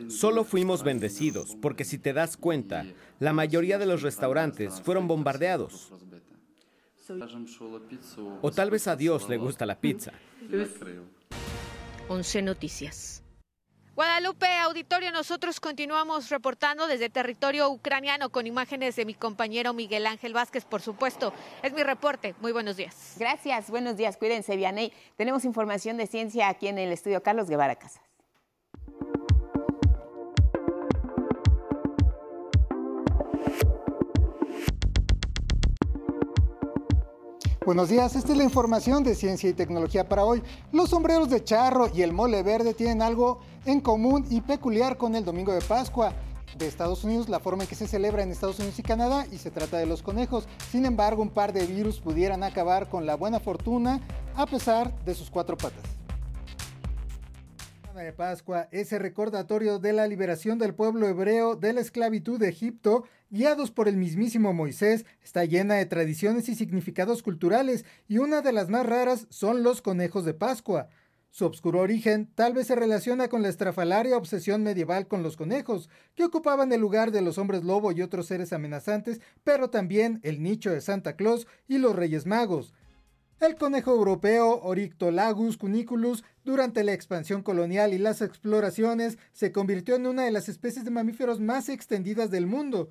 Solo 0.09 0.43
fuimos 0.43 0.84
bendecidos, 0.84 1.57
porque 1.61 1.84
si 1.84 1.97
te 1.97 2.13
das 2.13 2.38
cuenta, 2.38 2.86
la 3.19 3.34
mayoría 3.34 3.78
de 3.78 3.86
los 3.86 4.01
restaurantes 4.01 4.82
fueron 4.82 5.07
bombardeados. 5.07 5.91
O 8.41 8.51
tal 8.51 8.71
vez 8.71 8.88
a 8.88 8.95
Dios 8.95 9.28
le 9.28 9.38
gusta 9.38 9.65
la 9.65 9.80
pizza. 9.80 10.13
11 12.07 12.41
Noticias. 12.41 13.22
Guadalupe, 13.95 14.47
auditorio, 14.47 15.11
nosotros 15.11 15.59
continuamos 15.59 16.29
reportando 16.31 16.87
desde 16.87 17.11
territorio 17.11 17.69
ucraniano 17.69 18.31
con 18.31 18.47
imágenes 18.47 18.95
de 18.95 19.05
mi 19.05 19.13
compañero 19.13 19.71
Miguel 19.73 20.07
Ángel 20.07 20.33
Vázquez, 20.33 20.65
por 20.65 20.81
supuesto. 20.81 21.31
Es 21.61 21.73
mi 21.73 21.83
reporte. 21.83 22.33
Muy 22.41 22.51
buenos 22.51 22.75
días. 22.75 23.13
Gracias, 23.19 23.69
buenos 23.69 23.95
días. 23.95 24.17
Cuídense, 24.17 24.55
Vianey. 24.55 24.91
Tenemos 25.15 25.45
información 25.45 25.97
de 25.97 26.07
ciencia 26.07 26.49
aquí 26.49 26.69
en 26.69 26.79
el 26.79 26.91
estudio 26.91 27.21
Carlos 27.21 27.47
Guevara 27.47 27.75
Casas. 27.75 28.01
Buenos 37.66 37.88
días, 37.88 38.14
esta 38.18 38.34
es 38.34 38.38
la 38.38 38.43
información 38.43 39.05
de 39.05 39.16
ciencia 39.16 39.49
y 39.49 39.53
tecnología 39.53 40.09
para 40.09 40.26
hoy. 40.26 40.43
Los 40.74 40.89
sombreros 40.89 41.30
de 41.30 41.45
charro 41.45 41.88
y 41.93 42.01
el 42.01 42.11
mole 42.11 42.43
verde 42.43 42.74
tienen 42.74 43.01
algo 43.01 43.39
en 43.66 43.80
común 43.80 44.26
y 44.30 44.41
peculiar 44.41 44.97
con 44.97 45.16
el 45.16 45.24
domingo 45.24 45.53
de 45.53 45.61
Pascua 45.61 46.11
de 46.57 46.68
Estados 46.68 47.05
Unidos, 47.05 47.30
la 47.30 47.39
forma 47.39 47.64
en 47.64 47.70
que 47.70 47.76
se 47.76 47.88
celebra 47.88 48.22
en 48.22 48.32
Estados 48.32 48.59
Unidos 48.59 48.78
y 48.80 48.84
Canadá, 48.84 49.26
y 49.32 49.38
se 49.38 49.49
trata 49.49 49.78
de 49.78 49.86
los 49.86 50.03
conejos. 50.03 50.45
Sin 50.74 50.86
embargo, 50.86 51.22
un 51.22 51.30
par 51.30 51.53
de 51.53 51.66
virus 51.66 52.01
pudieran 52.01 52.43
acabar 52.43 52.89
con 52.89 53.05
la 53.05 53.16
buena 53.16 53.39
fortuna 53.39 54.01
a 54.36 54.45
pesar 54.45 54.93
de 55.05 55.16
sus 55.16 55.30
cuatro 55.30 55.55
patas 55.55 55.92
de 58.01 58.11
Pascua, 58.11 58.67
ese 58.71 58.97
recordatorio 58.97 59.77
de 59.77 59.93
la 59.93 60.07
liberación 60.07 60.57
del 60.57 60.73
pueblo 60.73 61.07
hebreo 61.07 61.55
de 61.55 61.73
la 61.73 61.81
esclavitud 61.81 62.39
de 62.39 62.49
Egipto, 62.49 63.03
guiados 63.29 63.69
por 63.69 63.87
el 63.87 63.97
mismísimo 63.97 64.51
Moisés, 64.51 65.05
está 65.23 65.45
llena 65.45 65.75
de 65.75 65.85
tradiciones 65.85 66.49
y 66.49 66.55
significados 66.55 67.21
culturales, 67.21 67.85
y 68.07 68.17
una 68.17 68.41
de 68.41 68.51
las 68.51 68.69
más 68.69 68.85
raras 68.85 69.27
son 69.29 69.61
los 69.61 69.83
conejos 69.83 70.25
de 70.25 70.33
Pascua. 70.33 70.89
Su 71.29 71.45
obscuro 71.45 71.81
origen 71.81 72.29
tal 72.33 72.53
vez 72.53 72.67
se 72.67 72.75
relaciona 72.75 73.27
con 73.27 73.43
la 73.43 73.49
estrafalaria 73.49 74.17
obsesión 74.17 74.63
medieval 74.63 75.07
con 75.07 75.21
los 75.21 75.37
conejos, 75.37 75.89
que 76.15 76.23
ocupaban 76.23 76.71
el 76.71 76.81
lugar 76.81 77.11
de 77.11 77.21
los 77.21 77.37
hombres 77.37 77.63
lobo 77.63 77.91
y 77.91 78.01
otros 78.01 78.25
seres 78.25 78.53
amenazantes, 78.53 79.21
pero 79.43 79.69
también 79.69 80.19
el 80.23 80.41
nicho 80.41 80.71
de 80.71 80.81
Santa 80.81 81.15
Claus 81.15 81.47
y 81.67 81.77
los 81.77 81.95
Reyes 81.95 82.25
Magos. 82.25 82.73
El 83.45 83.57
conejo 83.57 83.91
europeo 83.91 84.61
Oryctolagus 84.61 85.57
cuniculus 85.57 86.23
durante 86.45 86.81
la 86.85 86.93
expansión 86.93 87.43
colonial 87.43 87.93
y 87.93 87.97
las 87.97 88.21
exploraciones 88.21 89.17
se 89.33 89.51
convirtió 89.51 89.97
en 89.97 90.07
una 90.07 90.23
de 90.23 90.31
las 90.31 90.47
especies 90.47 90.85
de 90.85 90.91
mamíferos 90.91 91.41
más 91.41 91.67
extendidas 91.67 92.31
del 92.31 92.47
mundo. 92.47 92.89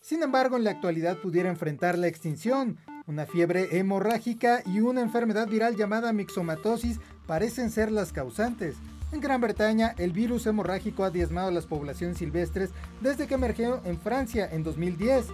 Sin 0.00 0.22
embargo, 0.22 0.56
en 0.56 0.62
la 0.62 0.70
actualidad 0.70 1.18
pudiera 1.18 1.48
enfrentar 1.48 1.98
la 1.98 2.06
extinción. 2.06 2.78
Una 3.08 3.26
fiebre 3.26 3.76
hemorrágica 3.76 4.62
y 4.64 4.78
una 4.78 5.00
enfermedad 5.00 5.48
viral 5.48 5.74
llamada 5.74 6.12
mixomatosis 6.12 7.00
parecen 7.26 7.72
ser 7.72 7.90
las 7.90 8.12
causantes. 8.12 8.76
En 9.10 9.18
Gran 9.18 9.40
Bretaña, 9.40 9.96
el 9.98 10.12
virus 10.12 10.46
hemorrágico 10.46 11.02
ha 11.02 11.10
diezmado 11.10 11.48
a 11.48 11.52
las 11.52 11.66
poblaciones 11.66 12.18
silvestres 12.18 12.70
desde 13.00 13.26
que 13.26 13.34
emergió 13.34 13.80
en 13.84 13.98
Francia 13.98 14.48
en 14.48 14.62
2010. 14.62 15.26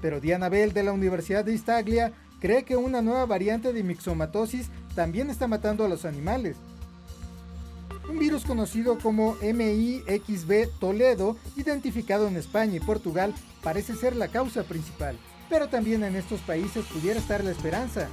Pero 0.00 0.20
Diana 0.20 0.48
Bell 0.48 0.72
de 0.72 0.84
la 0.84 0.92
Universidad 0.92 1.44
de 1.44 1.54
Istaglia 1.54 2.12
cree 2.42 2.64
que 2.64 2.76
una 2.76 3.02
nueva 3.02 3.24
variante 3.24 3.72
de 3.72 3.84
mixomatosis 3.84 4.66
también 4.96 5.30
está 5.30 5.46
matando 5.46 5.84
a 5.84 5.88
los 5.88 6.04
animales. 6.04 6.56
Un 8.10 8.18
virus 8.18 8.44
conocido 8.44 8.98
como 8.98 9.36
MIXB 9.40 10.68
Toledo, 10.80 11.36
identificado 11.56 12.26
en 12.26 12.36
España 12.36 12.74
y 12.74 12.80
Portugal, 12.80 13.32
parece 13.62 13.94
ser 13.94 14.16
la 14.16 14.26
causa 14.26 14.64
principal. 14.64 15.16
Pero 15.48 15.68
también 15.68 16.02
en 16.02 16.16
estos 16.16 16.40
países 16.40 16.84
pudiera 16.86 17.20
estar 17.20 17.44
la 17.44 17.52
esperanza. 17.52 18.08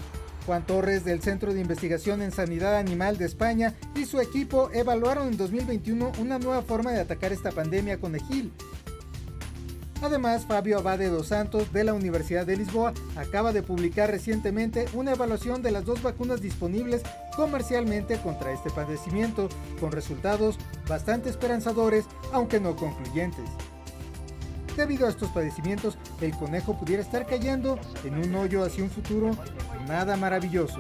Juan 0.46 0.64
Torres 0.64 1.04
del 1.04 1.24
Centro 1.24 1.52
de 1.56 1.62
Investigación 1.62 2.22
en 2.22 2.32
Sanidad 2.32 2.78
Animal 2.78 3.18
de 3.18 3.26
España 3.26 3.74
y 3.96 4.06
su 4.06 4.20
equipo 4.20 4.70
evaluaron 4.74 5.28
en 5.28 5.38
2021 5.38 6.12
una 6.20 6.38
nueva 6.38 6.62
forma 6.62 6.92
de 6.92 7.02
atacar 7.02 7.34
esta 7.34 7.52
pandemia 7.52 8.00
con 8.00 8.16
Egil, 8.16 8.52
Además, 10.02 10.46
Fabio 10.46 10.80
Abade 10.80 11.10
dos 11.10 11.28
Santos 11.28 11.74
de 11.74 11.84
la 11.84 11.94
Universidad 11.94 12.46
de 12.46 12.56
Lisboa 12.56 12.94
acaba 13.18 13.52
de 13.52 13.64
publicar 13.64 14.10
recientemente 14.10 14.86
una 14.94 15.12
evaluación 15.12 15.62
de 15.62 15.72
las 15.72 15.84
dos 15.84 16.02
vacunas 16.02 16.42
disponibles 16.42 17.02
comercialmente 17.36 18.18
contra 18.22 18.54
este 18.54 18.70
padecimiento, 18.70 19.50
con 19.80 19.92
resultados 19.92 20.58
bastante 20.88 21.30
esperanzadores, 21.30 22.06
aunque 22.32 22.62
no 22.62 22.78
concluyentes. 22.78 23.46
Debido 24.78 25.08
a 25.08 25.10
estos 25.10 25.30
padecimientos, 25.32 25.98
el 26.22 26.32
conejo 26.32 26.80
pudiera 26.80 27.04
estar 27.04 27.26
cayendo 27.26 27.78
en 28.06 28.18
un 28.18 28.34
hoyo 28.36 28.64
hacia 28.64 28.84
un 28.84 28.90
futuro 28.90 29.32
nada 29.86 30.16
maravilloso. 30.16 30.80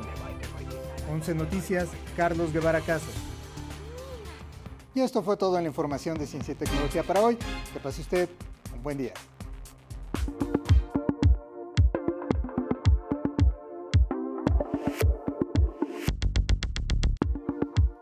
11 1.11 1.35
Noticias, 1.35 1.89
Carlos 2.15 2.53
Guevara 2.53 2.79
Casas. 2.79 3.13
Y 4.95 5.01
esto 5.01 5.21
fue 5.21 5.35
toda 5.35 5.61
la 5.61 5.67
información 5.67 6.17
de 6.17 6.27
Ciencia 6.27 6.53
y 6.53 6.55
Tecnología 6.55 7.03
para 7.03 7.21
hoy. 7.21 7.37
Que 7.73 7.79
pase 7.79 8.01
usted 8.01 8.29
buen 8.81 8.97
día. 8.97 9.13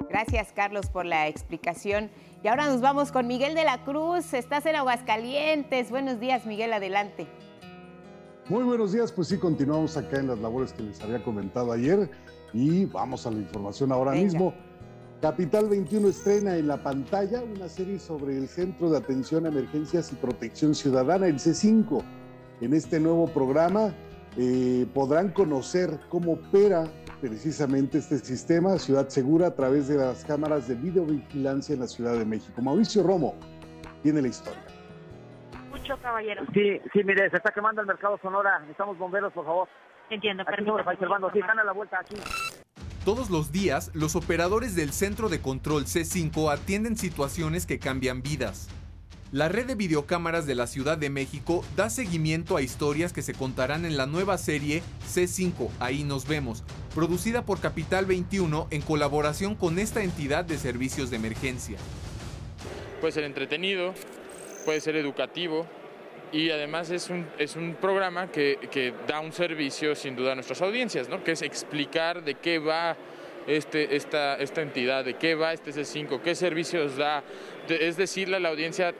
Gracias, 0.09 0.51
Carlos, 0.51 0.87
por 0.89 1.05
la 1.05 1.27
explicación. 1.27 2.09
Y 2.43 2.47
ahora 2.47 2.65
nos 2.65 2.81
vamos 2.81 3.11
con 3.11 3.27
Miguel 3.27 3.53
de 3.53 3.63
la 3.63 3.83
Cruz. 3.83 4.33
Estás 4.33 4.65
en 4.65 4.75
Aguascalientes. 4.75 5.91
Buenos 5.91 6.19
días, 6.19 6.45
Miguel, 6.45 6.73
adelante. 6.73 7.27
Muy 8.49 8.63
buenos 8.63 8.93
días, 8.93 9.11
pues 9.11 9.27
sí, 9.27 9.37
continuamos 9.37 9.97
acá 9.97 10.19
en 10.19 10.27
las 10.27 10.39
labores 10.39 10.71
que 10.73 10.81
les 10.81 11.01
había 11.01 11.21
comentado 11.21 11.71
ayer 11.71 12.09
y 12.53 12.85
vamos 12.85 13.27
a 13.27 13.31
la 13.31 13.39
información 13.39 13.91
ahora 13.91 14.13
mismo. 14.13 14.53
Capital 15.21 15.67
21 15.67 16.09
estrena 16.09 16.57
en 16.57 16.67
la 16.67 16.77
pantalla 16.77 17.41
una 17.41 17.67
serie 17.67 17.97
sobre 17.97 18.37
el 18.37 18.47
Centro 18.47 18.91
de 18.91 18.99
Atención 18.99 19.45
a 19.45 19.49
Emergencias 19.49 20.11
y 20.13 20.15
Protección 20.15 20.75
Ciudadana, 20.75 21.25
el 21.25 21.37
C5. 21.37 22.03
En 22.61 22.73
este 22.75 22.99
nuevo 22.99 23.27
programa 23.27 23.95
eh, 24.37 24.85
podrán 24.93 25.29
conocer 25.31 25.99
cómo 26.09 26.33
opera 26.33 26.83
precisamente 27.19 27.97
este 27.97 28.19
sistema 28.19 28.77
Ciudad 28.77 29.09
Segura 29.09 29.47
a 29.47 29.55
través 29.55 29.87
de 29.87 29.97
las 29.97 30.23
cámaras 30.23 30.67
de 30.67 30.75
videovigilancia 30.75 31.73
en 31.73 31.79
la 31.79 31.87
Ciudad 31.87 32.13
de 32.13 32.23
México. 32.23 32.61
Mauricio 32.61 33.01
Romo 33.01 33.33
tiene 34.03 34.21
la 34.21 34.27
historia. 34.27 34.61
Mucho, 35.71 35.97
caballero. 35.99 36.43
Sí, 36.53 36.79
sí, 36.93 37.03
mire, 37.03 37.27
se 37.31 37.37
está 37.37 37.51
quemando 37.51 37.81
el 37.81 37.87
mercado 37.87 38.19
Sonora. 38.21 38.59
Necesitamos 38.59 38.99
bomberos, 38.99 39.33
por 39.33 39.45
favor. 39.45 39.67
Entiendo, 40.11 40.43
aquí 40.43 40.63
permítame. 40.63 41.31
sí, 41.33 41.39
gana 41.39 41.63
la 41.63 41.71
vuelta 41.71 41.99
aquí. 41.99 42.15
Todos 43.07 43.29
los 43.29 43.53
días, 43.53 43.89
los 43.93 44.17
operadores 44.17 44.75
del 44.75 44.91
Centro 44.91 45.29
de 45.29 45.39
Control 45.39 45.85
C5 45.85 46.51
atienden 46.51 46.97
situaciones 46.97 47.65
que 47.65 47.79
cambian 47.79 48.21
vidas. 48.21 48.67
La 49.31 49.47
red 49.47 49.65
de 49.65 49.75
videocámaras 49.75 50.45
de 50.45 50.55
la 50.55 50.67
Ciudad 50.67 50.97
de 50.97 51.09
México 51.09 51.63
da 51.77 51.89
seguimiento 51.89 52.57
a 52.57 52.61
historias 52.61 53.13
que 53.13 53.21
se 53.21 53.33
contarán 53.33 53.85
en 53.85 53.95
la 53.95 54.07
nueva 54.07 54.37
serie 54.37 54.83
C5, 55.09 55.69
Ahí 55.79 56.03
nos 56.03 56.27
vemos, 56.27 56.65
producida 56.93 57.45
por 57.45 57.61
Capital 57.61 58.05
21 58.05 58.67
en 58.71 58.81
colaboración 58.81 59.55
con 59.55 59.79
esta 59.79 60.03
entidad 60.03 60.43
de 60.43 60.57
servicios 60.57 61.09
de 61.09 61.15
emergencia. 61.15 61.77
Puede 62.99 63.13
ser 63.13 63.23
entretenido, 63.23 63.93
puede 64.65 64.81
ser 64.81 64.97
educativo 64.97 65.65
y 66.31 66.49
además 66.49 66.89
es 66.89 67.09
un, 67.09 67.25
es 67.37 67.55
un 67.55 67.75
programa 67.75 68.31
que, 68.31 68.57
que, 68.71 68.93
da 69.07 69.19
un 69.19 69.31
servicio 69.31 69.95
sin 69.95 70.15
duda 70.15 70.33
a 70.33 70.35
nuestras 70.35 70.61
audiencias, 70.61 71.09
¿no? 71.09 71.23
que 71.23 71.31
es 71.31 71.41
explicar 71.41 72.23
de 72.23 72.35
qué 72.35 72.59
va 72.59 72.97
este, 73.47 73.95
esta, 73.95 74.35
esta 74.35 74.61
entidad, 74.61 75.05
de 75.05 75.15
qué 75.15 75.35
va 75.35 75.53
este 75.53 75.71
C5, 75.71 76.21
qué 76.21 76.35
servicios 76.35 76.97
da, 76.97 77.23
es 77.69 77.97
decirle 77.97 78.37
a 78.37 78.39
la 78.39 78.49
audiencia, 78.49 78.93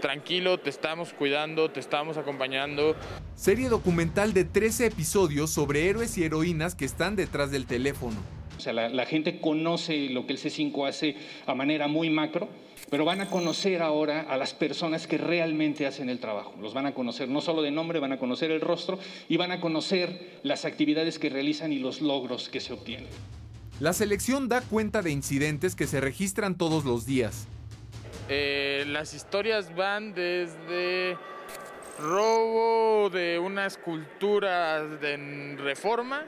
tranquilo, 0.00 0.58
te 0.58 0.70
estamos 0.70 1.12
cuidando, 1.12 1.70
te 1.70 1.78
estamos 1.78 2.16
acompañando. 2.16 2.96
Serie 3.36 3.68
documental 3.68 4.32
de 4.32 4.44
13 4.44 4.86
episodios 4.86 5.50
sobre 5.50 5.88
héroes 5.88 6.18
y 6.18 6.24
heroínas 6.24 6.74
que 6.74 6.84
están 6.84 7.14
detrás 7.14 7.52
del 7.52 7.66
teléfono. 7.66 8.16
O 8.58 8.60
sea, 8.60 8.72
la, 8.72 8.88
la 8.88 9.06
gente 9.06 9.40
conoce 9.40 10.08
lo 10.10 10.26
que 10.26 10.32
el 10.32 10.38
C5 10.38 10.88
hace 10.88 11.16
a 11.46 11.54
manera 11.54 11.86
muy 11.86 12.10
macro 12.10 12.48
pero 12.90 13.04
van 13.04 13.20
a 13.20 13.30
conocer 13.30 13.82
ahora 13.82 14.22
a 14.28 14.36
las 14.36 14.54
personas 14.54 15.06
que 15.06 15.18
realmente 15.18 15.86
hacen 15.86 16.08
el 16.08 16.18
trabajo. 16.18 16.54
Los 16.60 16.74
van 16.74 16.86
a 16.86 16.94
conocer 16.94 17.28
no 17.28 17.40
solo 17.40 17.62
de 17.62 17.70
nombre, 17.70 17.98
van 18.00 18.12
a 18.12 18.18
conocer 18.18 18.50
el 18.50 18.60
rostro 18.60 18.98
y 19.28 19.36
van 19.36 19.52
a 19.52 19.60
conocer 19.60 20.40
las 20.42 20.64
actividades 20.64 21.18
que 21.18 21.30
realizan 21.30 21.72
y 21.72 21.78
los 21.78 22.00
logros 22.00 22.48
que 22.48 22.60
se 22.60 22.72
obtienen. 22.72 23.08
La 23.80 23.92
selección 23.92 24.48
da 24.48 24.60
cuenta 24.60 25.02
de 25.02 25.10
incidentes 25.10 25.74
que 25.74 25.86
se 25.86 26.00
registran 26.00 26.56
todos 26.56 26.84
los 26.84 27.06
días. 27.06 27.46
Eh, 28.28 28.84
las 28.86 29.14
historias 29.14 29.74
van 29.74 30.14
desde 30.14 31.16
robo 31.98 33.10
de 33.10 33.38
una 33.38 33.66
escultura 33.66 34.84
en 35.02 35.58
reforma 35.58 36.24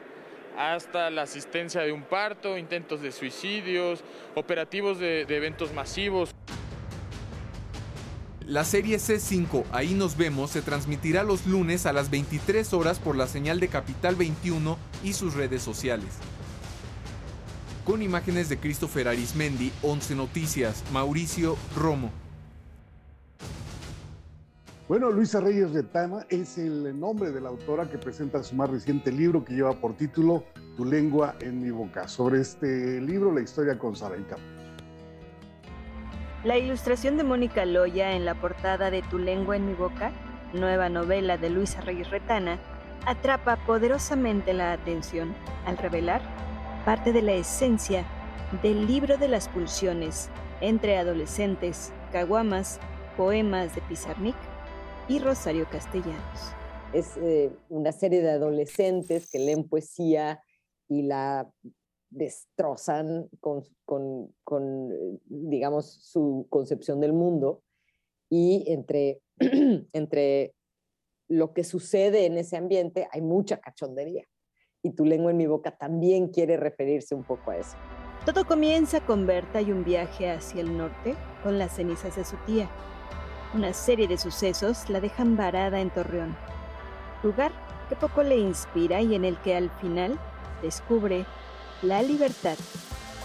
hasta 0.56 1.10
la 1.10 1.22
asistencia 1.22 1.80
de 1.82 1.92
un 1.92 2.02
parto, 2.02 2.56
intentos 2.56 3.00
de 3.00 3.12
suicidios, 3.12 4.02
operativos 4.34 4.98
de, 4.98 5.22
eventos 5.22 5.72
masivos. 5.72 6.30
La 8.46 8.64
serie 8.64 8.98
C5, 8.98 9.64
ahí 9.72 9.94
nos 9.94 10.16
vemos, 10.16 10.50
se 10.50 10.60
transmitirá 10.60 11.22
los 11.22 11.46
lunes 11.46 11.86
a 11.86 11.92
las 11.92 12.10
23 12.10 12.74
horas 12.74 12.98
por 12.98 13.16
la 13.16 13.26
señal 13.26 13.58
de 13.58 13.68
Capital 13.68 14.16
21 14.16 14.76
y 15.02 15.14
sus 15.14 15.34
redes 15.34 15.62
sociales. 15.62 16.10
Con 17.84 18.02
imágenes 18.02 18.48
de 18.48 18.58
Christopher 18.58 19.08
Arismendi, 19.08 19.72
11 19.82 20.14
Noticias, 20.14 20.84
Mauricio 20.92 21.56
Romo. 21.74 22.23
Bueno, 24.86 25.10
Luisa 25.10 25.40
Reyes 25.40 25.72
Retana 25.72 26.26
es 26.28 26.58
el 26.58 27.00
nombre 27.00 27.30
de 27.30 27.40
la 27.40 27.48
autora 27.48 27.88
que 27.88 27.96
presenta 27.96 28.42
su 28.42 28.54
más 28.54 28.68
reciente 28.68 29.10
libro 29.10 29.42
que 29.42 29.54
lleva 29.54 29.72
por 29.72 29.96
título 29.96 30.44
Tu 30.76 30.84
lengua 30.84 31.36
en 31.40 31.62
mi 31.62 31.70
boca. 31.70 32.06
Sobre 32.06 32.42
este 32.42 33.00
libro, 33.00 33.32
la 33.32 33.40
historia 33.40 33.78
con 33.78 33.96
Saraika. 33.96 34.36
La 36.44 36.58
ilustración 36.58 37.16
de 37.16 37.24
Mónica 37.24 37.64
Loya 37.64 38.12
en 38.12 38.26
la 38.26 38.34
portada 38.34 38.90
de 38.90 39.00
Tu 39.00 39.18
lengua 39.18 39.56
en 39.56 39.66
mi 39.66 39.72
boca, 39.72 40.12
nueva 40.52 40.90
novela 40.90 41.38
de 41.38 41.48
Luisa 41.48 41.80
Reyes 41.80 42.10
Retana, 42.10 42.58
atrapa 43.06 43.56
poderosamente 43.64 44.52
la 44.52 44.72
atención 44.72 45.34
al 45.64 45.78
revelar 45.78 46.20
parte 46.84 47.14
de 47.14 47.22
la 47.22 47.32
esencia 47.32 48.04
del 48.62 48.86
libro 48.86 49.16
de 49.16 49.28
las 49.28 49.48
pulsiones 49.48 50.28
entre 50.60 50.98
adolescentes, 50.98 51.90
caguamas, 52.12 52.80
poemas 53.16 53.74
de 53.74 53.80
Pizarnik 53.80 54.36
y 55.08 55.18
Rosario 55.18 55.66
Castellanos. 55.70 56.54
Es 56.92 57.16
eh, 57.16 57.50
una 57.68 57.92
serie 57.92 58.22
de 58.22 58.30
adolescentes 58.30 59.30
que 59.30 59.38
leen 59.38 59.68
poesía 59.68 60.42
y 60.88 61.02
la 61.02 61.50
destrozan 62.10 63.28
con, 63.40 63.64
con, 63.84 64.32
con, 64.44 64.90
digamos, 65.26 65.86
su 65.86 66.46
concepción 66.48 67.00
del 67.00 67.12
mundo 67.12 67.62
y 68.30 68.64
entre, 68.68 69.20
entre 69.92 70.54
lo 71.28 71.52
que 71.52 71.64
sucede 71.64 72.26
en 72.26 72.36
ese 72.36 72.56
ambiente 72.56 73.08
hay 73.10 73.22
mucha 73.22 73.58
cachondería 73.58 74.24
y 74.82 74.90
tu 74.90 75.04
lengua 75.04 75.30
en 75.30 75.38
mi 75.38 75.46
boca 75.46 75.76
también 75.76 76.28
quiere 76.28 76.56
referirse 76.56 77.14
un 77.14 77.24
poco 77.24 77.50
a 77.50 77.56
eso. 77.56 77.76
Todo 78.24 78.46
comienza 78.46 79.04
con 79.04 79.26
Berta 79.26 79.60
y 79.60 79.72
un 79.72 79.84
viaje 79.84 80.30
hacia 80.30 80.60
el 80.60 80.76
norte 80.76 81.14
con 81.42 81.58
las 81.58 81.74
cenizas 81.76 82.16
de 82.16 82.24
su 82.24 82.36
tía. 82.46 82.70
Una 83.54 83.72
serie 83.72 84.08
de 84.08 84.18
sucesos 84.18 84.90
la 84.90 85.00
dejan 85.00 85.36
varada 85.36 85.80
en 85.80 85.88
Torreón, 85.88 86.36
lugar 87.22 87.52
que 87.88 87.94
poco 87.94 88.24
le 88.24 88.36
inspira 88.36 89.00
y 89.00 89.14
en 89.14 89.24
el 89.24 89.40
que 89.42 89.54
al 89.54 89.70
final 89.78 90.18
descubre 90.60 91.24
la 91.80 92.02
libertad 92.02 92.56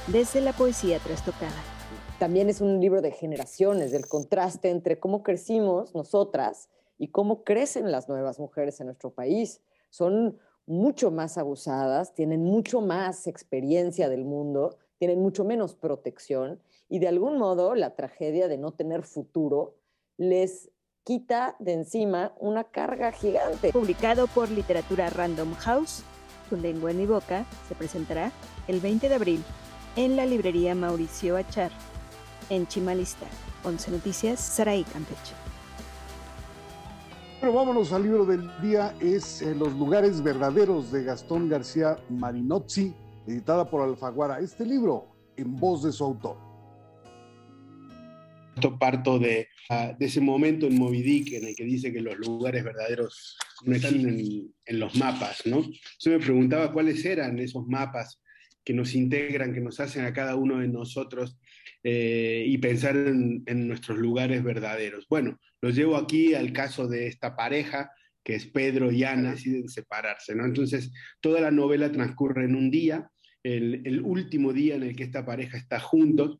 desde 0.06 0.42
la 0.42 0.54
poesía 0.54 1.00
trastocada. 1.00 1.60
También 2.20 2.48
es 2.48 2.62
un 2.62 2.80
libro 2.80 3.02
de 3.02 3.10
generaciones, 3.10 3.92
del 3.92 4.08
contraste 4.08 4.70
entre 4.70 5.00
cómo 5.00 5.24
crecimos 5.24 5.96
nosotras 5.96 6.70
y 7.00 7.08
cómo 7.08 7.44
crecen 7.44 7.92
las 7.92 8.08
nuevas 8.08 8.38
mujeres 8.38 8.80
en 8.82 8.86
nuestro 8.86 9.10
país. 9.10 9.64
Son 9.90 10.38
mucho 10.68 11.10
más 11.10 11.40
abusadas, 11.40 12.14
tienen 12.14 12.44
mucho 12.44 12.82
más 12.82 13.26
experiencia 13.26 14.10
del 14.10 14.26
mundo, 14.26 14.78
tienen 15.00 15.22
mucho 15.22 15.44
menos 15.44 15.74
protección 15.74 16.62
y 16.88 17.00
de 17.00 17.08
algún 17.08 17.40
modo 17.40 17.74
la 17.74 17.96
tragedia 17.96 18.48
de 18.48 18.60
no 18.60 18.74
tener 18.74 19.02
futuro 19.02 19.79
les 20.20 20.70
quita 21.06 21.56
de 21.60 21.74
encima 21.74 22.34
una 22.40 22.66
carga 22.66 23.12
gigante. 23.12 23.72
Publicado 23.72 24.28
por 24.28 24.52
Literatura 24.52 25.10
Random 25.10 25.56
House, 25.56 26.04
Tu 26.50 26.58
lengua 26.58 26.92
en 26.92 26.98
mi 26.98 27.06
boca 27.06 27.46
se 27.68 27.76
presentará 27.76 28.32
el 28.68 28.80
20 28.80 29.08
de 29.08 29.16
abril 29.16 29.44
en 29.96 30.16
la 30.16 30.26
librería 30.26 30.76
Mauricio 30.76 31.38
Achar, 31.38 31.72
en 32.50 32.68
Chimalista. 32.68 33.26
11 33.64 33.92
Noticias, 33.92 34.40
Saraí 34.40 34.84
Campeche. 34.84 35.34
Bueno, 37.42 37.56
vámonos 37.56 37.94
al 37.94 38.04
libro 38.04 38.26
del 38.26 38.50
día, 38.62 38.94
es 39.00 39.42
eh, 39.42 39.56
Los 39.56 39.74
lugares 39.74 40.22
verdaderos 40.22 40.92
de 40.92 41.04
Gastón 41.04 41.50
García 41.50 41.98
Marinozzi, 42.10 42.94
editada 43.28 43.70
por 43.70 43.82
Alfaguara. 43.82 44.40
Este 44.40 44.66
libro 44.66 45.08
en 45.38 45.56
voz 45.56 45.84
de 45.84 45.92
su 45.92 46.04
autor. 46.04 46.49
Esto 48.60 48.78
parto 48.78 49.20
de, 49.20 49.47
ah, 49.70 49.95
de 49.97 50.05
ese 50.05 50.20
momento 50.20 50.68
en 50.68 50.78
Moby 50.78 51.01
Dick 51.01 51.32
en 51.32 51.47
el 51.47 51.55
que 51.55 51.64
dice 51.64 51.93
que 51.93 52.01
los 52.01 52.18
lugares 52.18 52.62
verdaderos 52.62 53.38
no 53.64 53.74
están 53.74 54.01
en, 54.01 54.53
en 54.66 54.80
los 54.80 54.97
mapas, 54.97 55.45
¿no? 55.45 55.66
Yo 55.99 56.12
me 56.12 56.20
preguntaba 56.20 56.74
cuáles 56.74 57.05
eran 57.05 57.39
esos 57.39 57.66
mapas 57.68 58.22
que 58.66 58.74
nos 58.74 58.95
integran, 58.95 59.53
que 59.53 59.62
nos 59.62 59.80
hacen 59.80 60.03
a 60.03 60.12
cada 60.12 60.36
uno 60.36 60.60
de 60.60 60.68
nosotros 60.68 61.39
eh, 61.84 62.43
y 62.45 62.57
pensar 62.57 62.97
en, 62.97 63.43
en, 63.45 63.66
nuestros 63.66 63.97
lugares 63.97 64.43
verdaderos. 64.43 65.07
Bueno, 65.07 65.39
los 65.62 65.74
llevo 65.74 65.95
aquí 65.95 66.34
al 66.34 66.51
caso 66.51 66.89
de 66.89 67.07
esta 67.07 67.38
pareja, 67.38 67.93
que 68.26 68.36
es 68.36 68.45
Pedro 68.45 68.91
y 68.91 69.05
Ana, 69.05 69.32
deciden 69.32 69.70
separarse, 69.70 70.36
¿no? 70.36 70.43
Entonces, 70.43 70.91
toda 71.22 71.39
la 71.39 71.51
novela 71.51 71.93
transcurre 71.93 72.43
en 72.43 72.55
un 72.55 72.70
día, 72.70 73.10
el, 73.41 73.84
el 73.86 74.01
último 74.01 74.51
día 74.51 74.76
en 74.76 74.84
el 74.84 74.97
que 74.97 75.03
esta 75.03 75.26
pareja 75.26 75.57
está 75.57 75.80
juntos, 75.80 76.39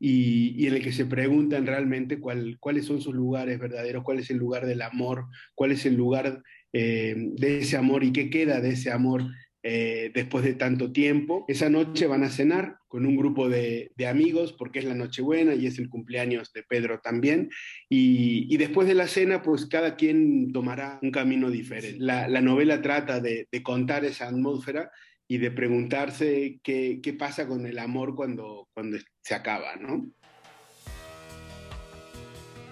y, 0.00 0.66
en 0.66 0.74
el 0.74 0.82
que 0.82 0.92
se 0.92 1.04
preguntan 1.04 1.66
realmente 1.66 2.18
cuál, 2.18 2.56
cuáles 2.58 2.86
son 2.86 3.02
sus 3.02 3.14
lugares 3.14 3.58
verdaderos, 3.58 4.02
cuál 4.02 4.18
es 4.18 4.30
el 4.30 4.38
lugar 4.38 4.66
del 4.66 4.80
amor, 4.80 5.26
cuál 5.54 5.72
es 5.72 5.84
el 5.84 5.94
lugar 5.94 6.42
eh, 6.72 7.14
de 7.16 7.58
ese 7.58 7.76
amor 7.76 8.02
y 8.02 8.12
qué 8.12 8.30
queda 8.30 8.60
de 8.60 8.70
ese 8.70 8.90
amor 8.90 9.26
eh, 9.62 10.10
después 10.14 10.42
de 10.42 10.54
tanto 10.54 10.90
tiempo. 10.90 11.44
Esa 11.46 11.68
noche 11.68 12.06
van 12.06 12.24
a 12.24 12.30
cenar 12.30 12.78
con 12.88 13.04
un 13.04 13.14
grupo 13.14 13.50
de, 13.50 13.92
de, 13.94 14.06
amigos 14.06 14.54
porque 14.54 14.78
es 14.78 14.86
la 14.86 14.94
Nochebuena 14.94 15.54
y 15.54 15.66
es 15.66 15.78
el 15.78 15.90
cumpleaños 15.90 16.50
de 16.54 16.62
Pedro 16.62 17.00
también. 17.00 17.50
Y, 17.90 18.52
y 18.52 18.56
después 18.56 18.88
de 18.88 18.94
la 18.94 19.06
cena, 19.06 19.42
pues 19.42 19.66
cada 19.66 19.96
quien 19.96 20.50
tomará 20.52 20.98
un 21.02 21.10
camino 21.10 21.50
diferente. 21.50 21.98
La, 22.00 22.26
la 22.26 22.40
novela 22.40 22.80
trata 22.80 23.20
de, 23.20 23.48
de 23.52 23.62
contar 23.62 24.06
esa 24.06 24.28
atmósfera 24.28 24.90
y 25.30 25.38
de 25.38 25.52
preguntarse 25.52 26.58
qué, 26.64 26.98
qué, 27.00 27.12
pasa 27.12 27.46
con 27.46 27.64
el 27.64 27.78
amor 27.78 28.16
cuando, 28.16 28.68
cuando 28.74 28.96
se 29.30 29.36
acaba, 29.36 29.76
¿no? 29.76 30.06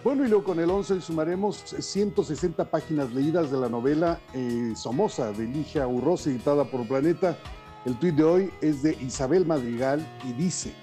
Bueno, 0.03 0.25
y 0.25 0.29
luego 0.29 0.43
con 0.43 0.59
el 0.59 0.69
11 0.69 1.01
sumaremos 1.01 1.57
160 1.57 2.69
páginas 2.69 3.13
leídas 3.13 3.53
de 3.53 3.59
la 3.59 3.69
novela 3.69 4.19
eh, 4.35 4.73
Somoza 4.75 5.31
de 5.31 5.45
Ligia 5.45 5.87
Urroz, 5.87 6.27
editada 6.27 6.65
por 6.65 6.85
Planeta. 6.89 7.39
El 7.85 7.97
tuit 8.01 8.17
de 8.17 8.25
hoy 8.25 8.51
es 8.61 8.83
de 8.83 8.95
Isabel 9.01 9.47
Madrigal 9.47 10.05
y 10.25 10.33
dice, 10.33 10.75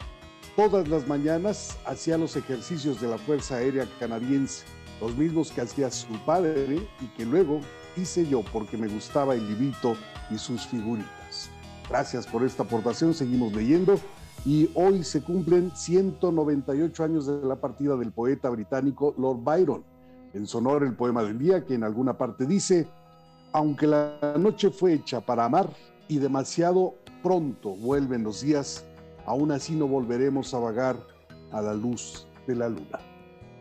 todas 0.55 0.87
las 0.87 1.09
mañanas 1.09 1.77
hacía 1.85 2.17
los 2.17 2.37
ejercicios 2.37 3.01
de 3.01 3.09
la 3.09 3.17
Fuerza 3.17 3.57
Aérea 3.57 3.85
Canadiense, 3.99 4.63
los 5.01 5.13
mismos 5.17 5.51
que 5.51 5.59
hacía 5.59 5.91
su 5.91 6.17
padre 6.25 6.87
y 7.01 7.07
que 7.17 7.25
luego 7.25 7.59
hice 7.97 8.25
yo 8.25 8.43
porque 8.53 8.77
me 8.77 8.87
gustaba 8.87 9.33
el 9.33 9.45
librito 9.45 9.97
y 10.31 10.37
sus 10.37 10.65
figuritas. 10.67 11.49
Gracias 11.89 12.25
por 12.25 12.45
esta 12.45 12.63
aportación, 12.63 13.13
seguimos 13.13 13.51
leyendo 13.51 13.99
y 14.45 14.69
hoy 14.75 15.03
se 15.03 15.21
cumplen 15.21 15.71
198 15.75 17.03
años 17.03 17.25
de 17.25 17.47
la 17.47 17.55
partida 17.55 17.97
del 17.97 18.11
poeta 18.11 18.49
británico 18.49 19.15
Lord 19.17 19.39
Byron. 19.43 19.83
En 20.33 20.45
sonor 20.45 20.83
el 20.83 20.95
poema 20.95 21.23
del 21.23 21.39
día 21.39 21.65
que 21.65 21.73
en 21.73 21.83
alguna 21.83 22.17
parte 22.17 22.45
dice, 22.45 22.87
aunque 23.51 23.87
la 23.87 24.35
noche 24.37 24.69
fue 24.69 24.93
hecha 24.93 25.21
para 25.21 25.45
amar 25.45 25.69
y 26.07 26.19
demasiado 26.19 26.95
pronto 27.23 27.75
vuelven 27.75 28.23
los 28.23 28.41
días, 28.41 28.85
aún 29.25 29.51
así 29.51 29.75
no 29.75 29.87
volveremos 29.87 30.53
a 30.53 30.59
vagar 30.59 30.95
a 31.51 31.61
la 31.61 31.73
luz 31.73 32.27
de 32.45 32.55
la 32.55 32.69
luna. 32.69 32.99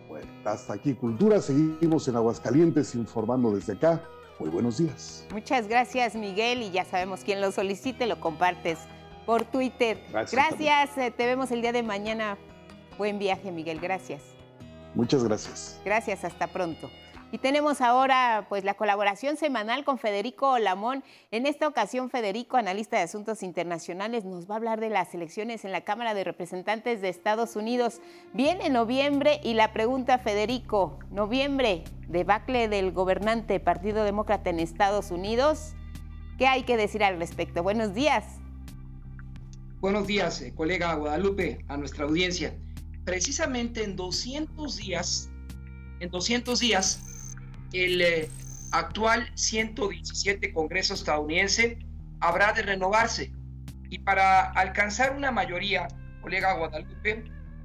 Bueno, 0.09 0.31
hasta 0.45 0.75
aquí 0.75 0.95
Cultura, 0.95 1.41
seguimos 1.41 2.07
en 2.09 2.17
Aguascalientes 2.17 2.95
informando 2.95 3.55
desde 3.55 3.73
acá. 3.73 4.03
Muy 4.39 4.51
buenos 4.51 4.79
días. 4.79 5.25
Muchas 5.33 5.67
gracias 5.67 6.15
Miguel 6.15 6.61
y 6.61 6.71
ya 6.73 6.85
sabemos 6.85 7.21
quién 7.25 7.41
lo 7.41 7.53
solicite, 7.53 8.07
lo 8.07 8.21
compartes 8.21 8.79
por 9.27 9.45
Twitter. 9.45 9.99
Gracias. 10.11 10.33
gracias. 10.33 10.99
Eh, 10.99 11.11
te 11.11 11.27
vemos 11.27 11.51
el 11.51 11.63
día 11.63 11.73
de 11.73 11.83
mañana. 11.83 12.37
Buen 12.99 13.19
viaje, 13.19 13.51
Miguel. 13.51 13.81
Gracias. 13.81 14.23
Muchas 14.95 15.25
gracias. 15.25 15.81
Gracias. 15.85 16.25
Hasta 16.25 16.47
pronto. 16.47 16.91
Y 17.35 17.39
tenemos 17.39 17.81
ahora 17.81 18.47
pues 18.49 18.63
la 18.63 18.75
colaboración 18.75 19.37
semanal 19.37 19.85
con 19.85 19.99
Federico 19.99 20.57
Lamón. 20.61 21.03
En 21.33 21.47
esta 21.47 21.67
ocasión, 21.67 22.09
Federico, 22.09 22.57
analista 22.57 22.97
de 22.97 23.03
asuntos 23.03 23.43
internacionales, 23.43 24.25
nos 24.25 24.49
va 24.49 24.55
a 24.55 24.59
hablar 24.59 24.79
de 24.79 24.89
las 24.89 25.13
elecciones 25.17 25.65
en 25.65 25.73
la 25.73 25.81
Cámara 25.81 26.15
de 26.15 26.23
Representantes 26.23 27.01
de 27.01 27.09
Estados 27.09 27.57
Unidos. 27.57 28.01
Viene 28.35 28.69
noviembre 28.71 29.41
y 29.43 29.55
la 29.55 29.73
pregunta, 29.73 30.19
Federico, 30.19 31.01
noviembre, 31.11 31.83
debacle 32.07 32.69
del 32.69 32.93
gobernante 32.93 33.59
Partido 33.59 34.05
Demócrata 34.05 34.51
en 34.51 34.61
Estados 34.61 35.11
Unidos. 35.11 35.75
¿Qué 36.39 36.47
hay 36.47 36.63
que 36.63 36.77
decir 36.77 37.03
al 37.03 37.19
respecto? 37.19 37.65
Buenos 37.65 37.95
días. 37.95 38.44
Buenos 39.85 40.07
días, 40.07 40.41
eh, 40.41 40.55
colega 40.55 40.95
Guadalupe, 40.95 41.63
a 41.69 41.77
nuestra 41.77 42.07
audiencia. 42.07 42.55
Precisamente 43.05 43.85
en 43.85 43.97
200 43.97 44.79
días, 44.79 45.29
en 46.01 46.11
200 46.11 46.59
días, 46.59 47.03
el 47.75 48.01
eh, 48.01 48.31
actual 48.73 49.31
117 49.35 50.55
Congreso 50.55 50.95
estadounidense 50.95 51.81
habrá 52.21 52.55
de 52.55 52.63
renovarse. 52.63 53.31
Y 53.91 53.99
para 53.99 54.53
alcanzar 54.53 55.15
una 55.15 55.31
mayoría, 55.31 55.87
colega 56.23 56.55
Guadalupe, 56.55 57.23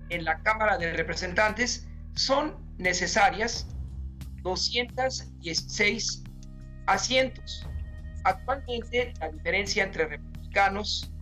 en 0.09 0.25
la 0.25 0.43
Cámara 0.43 0.77
de 0.77 0.91
Representantes, 0.91 1.87
son 2.15 2.53
necesarias 2.77 3.65
216 4.41 6.23
asientos. 6.85 7.65
Actualmente 8.25 9.13
la 9.21 9.29
diferencia 9.29 9.85
entre 9.85 10.05
republicanos 10.05 11.13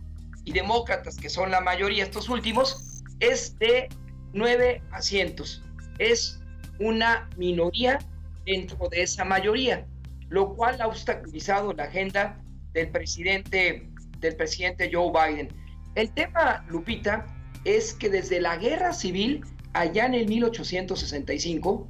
y 0.48 0.52
demócratas, 0.52 1.18
que 1.18 1.28
son 1.28 1.50
la 1.50 1.60
mayoría 1.60 2.02
estos 2.02 2.30
últimos, 2.30 3.02
es 3.20 3.58
de 3.58 3.90
nueve 4.32 4.82
asientos. 4.92 5.62
Es 5.98 6.40
una 6.80 7.28
minoría 7.36 7.98
dentro 8.46 8.88
de 8.88 9.02
esa 9.02 9.26
mayoría, 9.26 9.86
lo 10.30 10.54
cual 10.54 10.80
ha 10.80 10.86
obstaculizado 10.86 11.74
la 11.74 11.84
agenda 11.84 12.42
del 12.72 12.88
presidente, 12.88 13.90
del 14.20 14.36
presidente 14.36 14.90
Joe 14.90 15.12
Biden. 15.12 15.48
El 15.96 16.10
tema, 16.14 16.64
Lupita, 16.70 17.26
es 17.64 17.92
que 17.92 18.08
desde 18.08 18.40
la 18.40 18.56
guerra 18.56 18.94
civil, 18.94 19.44
allá 19.74 20.06
en 20.06 20.14
el 20.14 20.28
1865, 20.28 21.86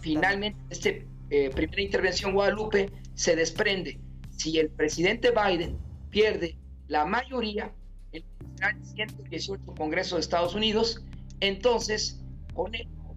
Finalmente, 0.00 0.58
esta 0.70 0.90
eh, 1.30 1.50
primera 1.50 1.82
intervención 1.82 2.32
Guadalupe 2.32 2.90
se 3.14 3.36
desprende. 3.36 4.00
Si 4.30 4.58
el 4.58 4.70
presidente 4.70 5.30
Biden 5.30 5.78
pierde 6.10 6.58
la 6.88 7.04
mayoría 7.04 7.72
en 8.12 8.24
el 8.60 8.84
118 8.84 9.64
Congreso 9.76 10.16
de 10.16 10.20
Estados 10.20 10.54
Unidos, 10.54 11.04
entonces 11.40 12.20
con 12.54 12.72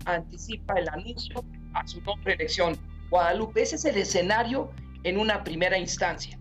anticipa 0.05 0.75
el 0.75 0.87
anuncio 0.89 1.43
a 1.73 1.85
su 1.87 1.99
no 2.01 2.15
reelección. 2.23 2.77
Guadalupe, 3.09 3.61
ese 3.61 3.75
es 3.75 3.85
el 3.85 3.97
escenario 3.97 4.71
en 5.03 5.17
una 5.19 5.43
primera 5.43 5.77
instancia. 5.77 6.39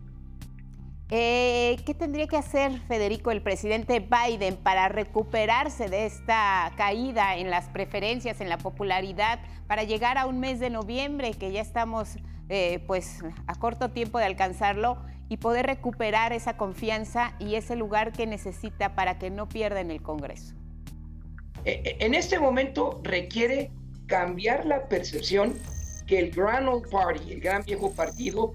Eh, 1.11 1.77
¿Qué 1.85 1.93
tendría 1.93 2.27
que 2.27 2.39
hacer 2.39 2.81
Federico, 2.89 3.31
el 3.31 3.43
presidente 3.43 4.01
Biden, 4.01 4.57
para 4.57 4.89
recuperarse 4.89 5.89
de 5.89 6.07
esta 6.07 6.73
caída 6.77 7.37
en 7.37 7.51
las 7.51 7.69
preferencias, 7.69 8.41
en 8.41 8.49
la 8.49 8.57
popularidad, 8.57 9.39
para 9.67 9.85
llegar 9.85 10.17
a 10.17 10.27
un 10.27 10.41
mes 10.41 10.61
de 10.61 10.71
noviembre, 10.71 11.35
que 11.35 11.53
ya 11.53 11.61
estamos 11.61 12.17
eh, 12.49 12.83
pues 12.87 13.23
a 13.47 13.55
corto 13.57 13.91
tiempo 13.91 14.19
de 14.19 14.25
alcanzarlo, 14.25 14.97
y 15.29 15.37
poder 15.39 15.67
recuperar 15.67 16.33
esa 16.33 16.57
confianza 16.57 17.35
y 17.39 17.55
ese 17.55 17.77
lugar 17.77 18.13
que 18.13 18.27
necesita 18.27 18.95
para 18.95 19.19
que 19.19 19.31
no 19.31 19.49
pierda 19.49 19.81
en 19.81 19.91
el 19.91 20.03
Congreso? 20.03 20.55
Eh, 21.67 21.97
en 22.01 22.15
este 22.15 22.39
momento 22.39 23.01
requiere 23.03 23.71
cambiar 24.07 24.65
la 24.65 24.87
percepción 24.89 25.55
que 26.07 26.19
el 26.19 26.31
Grand 26.31 26.69
Old 26.69 26.91
Party, 26.91 27.33
el 27.33 27.41
gran 27.41 27.63
viejo 27.63 27.93
partido, 27.93 28.53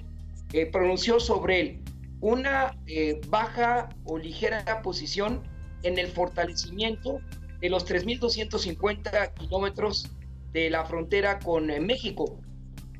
pronunció 0.72 1.20
sobre 1.20 1.62
él 1.62 1.80
una 2.22 2.78
eh, 2.88 3.22
baja 3.28 3.90
o 4.06 4.18
ligera 4.18 4.82
posición 4.82 5.44
en 5.84 5.98
el 5.98 6.08
fortalecimiento 6.08 7.20
de 7.62 7.70
los 7.70 7.88
3.250 7.88 9.34
kilómetros 9.34 10.10
de 10.52 10.70
la 10.70 10.86
frontera 10.86 11.40
con 11.40 11.70
eh, 11.70 11.80
México. 11.80 12.40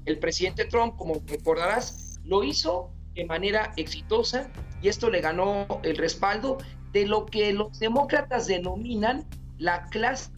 El 0.06 0.20
presidente 0.20 0.66
Trump, 0.66 0.96
como 0.96 1.22
recordarás, 1.26 2.20
lo 2.24 2.44
hizo 2.44 2.92
de 3.14 3.26
manera 3.26 3.74
exitosa 3.76 4.50
y 4.82 4.88
esto 4.88 5.10
le 5.10 5.22
ganó 5.22 5.68
el 5.84 5.98
respaldo 5.98 6.58
de 6.94 7.06
lo 7.06 7.26
que 7.26 7.54
los 7.54 7.80
demócratas 7.80 8.48
denominan 8.48 9.26
la 9.58 9.86
clase 9.86 10.32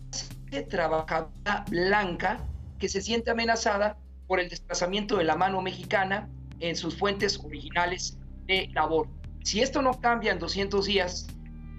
trabajadora 0.70 1.64
blanca 1.70 2.46
que 2.80 2.90
se 2.90 3.02
siente 3.02 3.32
amenazada 3.32 3.98
por 4.28 4.40
el 4.40 4.50
desplazamiento 4.50 5.18
de 5.18 5.24
la 5.24 5.36
mano 5.36 5.62
mexicana 5.62 6.30
en 6.60 6.76
sus 6.76 6.98
fuentes 6.98 7.40
originales 7.40 8.18
labor. 8.74 9.08
Si 9.44 9.62
esto 9.62 9.82
no 9.82 10.00
cambia 10.00 10.32
en 10.32 10.40
200 10.40 10.86
días, 10.86 11.28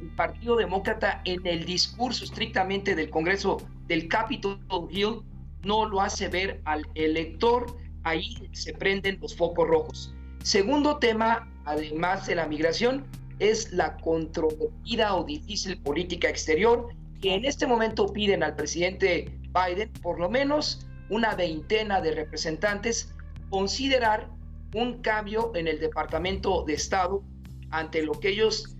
el 0.00 0.08
Partido 0.16 0.56
Demócrata 0.56 1.22
en 1.24 1.46
el 1.46 1.64
discurso 1.64 2.24
estrictamente 2.24 2.94
del 2.94 3.10
Congreso 3.10 3.58
del 3.86 4.08
Capitol 4.08 4.58
Hill 4.90 5.22
no 5.64 5.86
lo 5.86 6.00
hace 6.00 6.28
ver 6.28 6.60
al 6.64 6.86
elector, 6.94 7.76
ahí 8.02 8.48
se 8.52 8.72
prenden 8.72 9.18
los 9.20 9.36
focos 9.36 9.68
rojos. 9.68 10.14
Segundo 10.42 10.98
tema, 10.98 11.48
además 11.64 12.26
de 12.26 12.34
la 12.34 12.46
migración, 12.46 13.04
es 13.38 13.72
la 13.72 13.96
controvertida 13.98 15.14
o 15.14 15.24
difícil 15.24 15.78
política 15.78 16.28
exterior 16.28 16.88
que 17.20 17.34
en 17.34 17.44
este 17.44 17.66
momento 17.66 18.12
piden 18.12 18.42
al 18.42 18.56
presidente 18.56 19.32
Biden 19.52 19.92
por 20.02 20.18
lo 20.18 20.28
menos 20.28 20.86
una 21.10 21.34
veintena 21.34 22.00
de 22.00 22.12
representantes 22.12 23.14
considerar 23.50 24.28
un 24.74 25.02
cambio 25.02 25.52
en 25.54 25.68
el 25.68 25.78
Departamento 25.80 26.64
de 26.64 26.74
Estado 26.74 27.22
ante 27.70 28.02
lo 28.02 28.12
que 28.12 28.28
ellos 28.30 28.76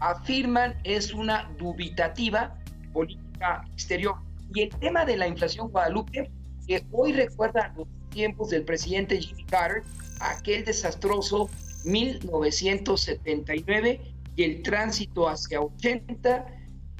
afirman 0.00 0.74
es 0.84 1.12
una 1.12 1.52
dubitativa 1.58 2.56
política 2.92 3.64
exterior. 3.72 4.14
Y 4.54 4.62
el 4.62 4.70
tema 4.70 5.04
de 5.04 5.16
la 5.16 5.26
inflación 5.26 5.68
Guadalupe, 5.68 6.30
que 6.66 6.84
hoy 6.92 7.12
recuerda 7.12 7.74
los 7.76 7.88
tiempos 8.10 8.50
del 8.50 8.62
presidente 8.64 9.20
Jimmy 9.20 9.42
Carter, 9.44 9.82
aquel 10.20 10.64
desastroso 10.64 11.50
1979 11.84 14.00
y 14.36 14.42
el 14.42 14.62
tránsito 14.62 15.28
hacia 15.28 15.60
80, 15.60 16.46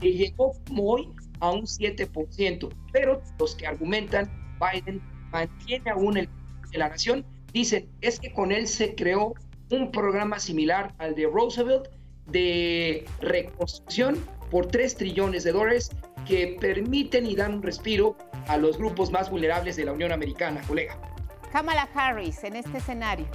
que 0.01 0.13
llegó 0.13 0.53
como 0.67 0.93
hoy 0.93 1.09
a 1.41 1.51
un 1.51 1.63
7%. 1.63 2.69
Pero 2.93 3.23
los 3.39 3.55
que 3.55 3.67
argumentan 3.67 4.31
Biden 4.61 5.01
mantiene 5.31 5.91
aún 5.91 6.17
el 6.17 6.29
de 6.71 6.79
la 6.79 6.89
nación 6.89 7.25
dicen, 7.53 7.89
es 8.01 8.19
que 8.21 8.33
con 8.33 8.53
él 8.53 8.67
se 8.67 8.95
creó 8.95 9.35
un 9.71 9.91
programa 9.91 10.39
similar 10.39 10.95
al 10.99 11.15
de 11.15 11.27
Roosevelt 11.27 11.89
de 12.27 13.05
reconstrucción 13.21 14.17
por 14.51 14.67
3 14.67 14.97
trillones 14.97 15.45
de 15.45 15.53
dólares 15.53 15.91
que 16.27 16.57
permiten 16.61 17.27
y 17.27 17.37
dan 17.37 17.55
un 17.55 17.63
respiro 17.63 18.17
a 18.49 18.57
los 18.57 18.79
grupos 18.79 19.11
más 19.11 19.31
vulnerables 19.31 19.77
de 19.77 19.85
la 19.85 19.93
Unión 19.93 20.13
Americana, 20.13 20.61
colega. 20.67 20.99
Kamala 21.53 21.89
Harris, 21.95 22.43
en 22.45 22.57
este 22.57 22.79
escenario. 22.79 23.27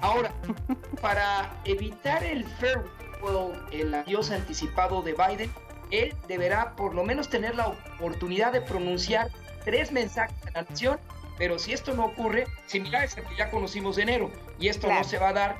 Ahora, 0.00 0.32
para 1.02 1.60
evitar 1.64 2.22
el 2.22 2.44
farewell, 2.44 3.52
el 3.72 3.92
adiós 3.94 4.30
anticipado 4.30 5.02
de 5.02 5.14
Biden, 5.14 5.50
él 5.90 6.14
deberá 6.28 6.76
por 6.76 6.94
lo 6.94 7.04
menos 7.04 7.28
tener 7.28 7.54
la 7.56 7.68
oportunidad 7.68 8.52
de 8.52 8.60
pronunciar 8.60 9.30
tres 9.68 9.92
mensajes 9.92 10.34
a 10.46 10.50
la 10.52 10.62
nación, 10.62 10.98
pero 11.36 11.58
si 11.58 11.74
esto 11.74 11.92
no 11.92 12.06
ocurre, 12.06 12.46
similares 12.64 13.18
al 13.18 13.28
que 13.28 13.36
ya 13.36 13.50
conocimos 13.50 13.96
de 13.96 14.02
enero, 14.04 14.30
y 14.58 14.68
esto 14.68 14.88
no 14.88 15.04
se 15.04 15.18
va 15.18 15.28
a 15.28 15.32
dar, 15.34 15.56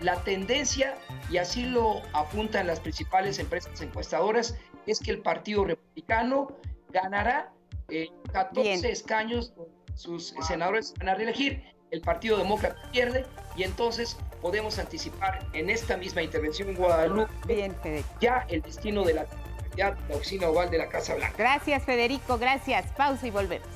la 0.00 0.16
tendencia, 0.24 0.96
y 1.30 1.36
así 1.36 1.66
lo 1.66 2.00
apuntan 2.14 2.66
las 2.66 2.80
principales 2.80 3.38
empresas 3.38 3.78
encuestadoras, 3.82 4.56
es 4.86 4.98
que 4.98 5.10
el 5.10 5.18
Partido 5.18 5.66
Republicano 5.66 6.56
ganará 6.90 7.52
14 8.32 8.88
eh, 8.88 8.90
escaños 8.90 9.52
sus 9.94 10.32
senadores 10.46 10.94
van 10.98 11.10
a 11.10 11.14
reelegir. 11.14 11.62
El 11.90 12.00
Partido 12.00 12.38
Demócrata 12.38 12.80
pierde 12.92 13.26
y 13.56 13.64
entonces 13.64 14.16
podemos 14.40 14.78
anticipar 14.78 15.44
en 15.52 15.68
esta 15.68 15.96
misma 15.96 16.22
intervención 16.22 16.70
en 16.70 16.76
Guadalupe 16.76 17.30
Bien, 17.46 17.74
ya 18.20 18.46
el 18.48 18.62
destino 18.62 19.04
de 19.04 19.14
la, 19.14 19.26
ya 19.76 19.96
la 20.08 20.16
oficina 20.16 20.48
oval 20.48 20.70
de 20.70 20.78
la 20.78 20.88
Casa 20.88 21.14
Blanca. 21.14 21.34
Gracias, 21.36 21.84
Federico. 21.84 22.38
Gracias. 22.38 22.86
Pausa 22.96 23.26
y 23.26 23.30
volvemos. 23.30 23.68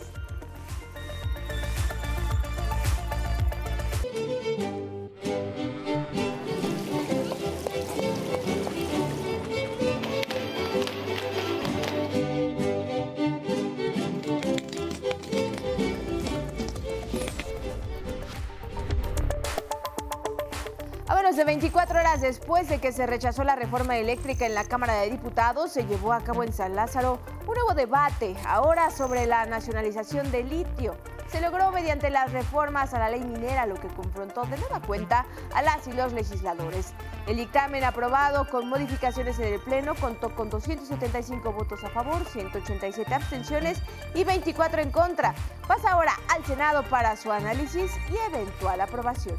Después 22.24 22.70
de 22.70 22.78
que 22.78 22.90
se 22.90 23.06
rechazó 23.06 23.44
la 23.44 23.54
reforma 23.54 23.98
eléctrica 23.98 24.46
en 24.46 24.54
la 24.54 24.64
Cámara 24.64 24.94
de 24.94 25.10
Diputados, 25.10 25.70
se 25.70 25.84
llevó 25.84 26.14
a 26.14 26.24
cabo 26.24 26.42
en 26.42 26.54
San 26.54 26.74
Lázaro 26.74 27.18
un 27.46 27.54
nuevo 27.54 27.74
debate, 27.74 28.34
ahora 28.46 28.90
sobre 28.90 29.26
la 29.26 29.44
nacionalización 29.44 30.30
del 30.30 30.48
litio. 30.48 30.96
Se 31.26 31.42
logró 31.42 31.70
mediante 31.70 32.08
las 32.08 32.32
reformas 32.32 32.94
a 32.94 32.98
la 32.98 33.10
ley 33.10 33.20
minera, 33.20 33.66
lo 33.66 33.74
que 33.74 33.88
confrontó 33.88 34.46
de 34.46 34.56
nueva 34.56 34.80
cuenta 34.80 35.26
a 35.54 35.60
las 35.60 35.86
y 35.86 35.92
los 35.92 36.14
legisladores. 36.14 36.94
El 37.26 37.36
dictamen 37.36 37.84
aprobado 37.84 38.48
con 38.48 38.70
modificaciones 38.70 39.38
en 39.38 39.52
el 39.52 39.60
Pleno 39.60 39.94
contó 39.94 40.34
con 40.34 40.48
275 40.48 41.52
votos 41.52 41.84
a 41.84 41.90
favor, 41.90 42.24
187 42.24 43.14
abstenciones 43.14 43.82
y 44.14 44.24
24 44.24 44.80
en 44.80 44.90
contra. 44.90 45.34
Pasa 45.68 45.90
ahora 45.90 46.14
al 46.34 46.42
Senado 46.46 46.84
para 46.84 47.16
su 47.16 47.30
análisis 47.30 47.92
y 48.10 48.16
eventual 48.32 48.80
aprobación. 48.80 49.38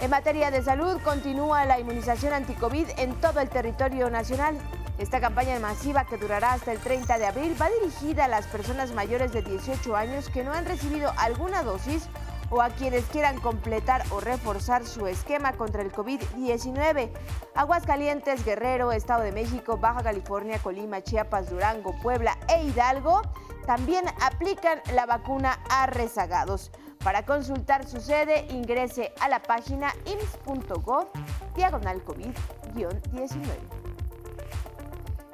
En 0.00 0.10
materia 0.10 0.50
de 0.50 0.62
salud, 0.62 1.00
continúa 1.02 1.64
la 1.64 1.78
inmunización 1.78 2.32
anticovid 2.32 2.88
en 2.96 3.14
todo 3.20 3.38
el 3.38 3.48
territorio 3.48 4.10
nacional. 4.10 4.58
Esta 4.98 5.20
campaña 5.20 5.58
masiva 5.60 6.04
que 6.04 6.16
durará 6.16 6.54
hasta 6.54 6.72
el 6.72 6.80
30 6.80 7.18
de 7.18 7.26
abril 7.26 7.56
va 7.60 7.70
dirigida 7.80 8.24
a 8.24 8.28
las 8.28 8.46
personas 8.46 8.92
mayores 8.92 9.32
de 9.32 9.42
18 9.42 9.94
años 9.94 10.28
que 10.28 10.42
no 10.42 10.52
han 10.52 10.64
recibido 10.64 11.12
alguna 11.18 11.62
dosis 11.62 12.08
o 12.50 12.60
a 12.60 12.70
quienes 12.70 13.04
quieran 13.06 13.40
completar 13.40 14.04
o 14.10 14.20
reforzar 14.20 14.84
su 14.84 15.06
esquema 15.06 15.52
contra 15.52 15.82
el 15.82 15.92
COVID-19. 15.92 17.10
Aguascalientes, 17.54 18.44
Guerrero, 18.44 18.92
Estado 18.92 19.22
de 19.22 19.32
México, 19.32 19.78
Baja 19.78 20.02
California, 20.02 20.58
Colima, 20.58 21.00
Chiapas, 21.00 21.48
Durango, 21.48 21.94
Puebla 22.02 22.36
e 22.48 22.64
Hidalgo 22.64 23.22
también 23.66 24.04
aplican 24.20 24.80
la 24.94 25.06
vacuna 25.06 25.58
a 25.70 25.86
rezagados. 25.86 26.70
Para 27.02 27.24
consultar 27.24 27.86
su 27.86 28.00
sede, 28.00 28.46
ingrese 28.50 29.12
a 29.20 29.28
la 29.28 29.42
página 29.42 29.92
ims.gov 30.04 31.08
diagonal 31.54 32.04
COVID-19. 32.04 33.82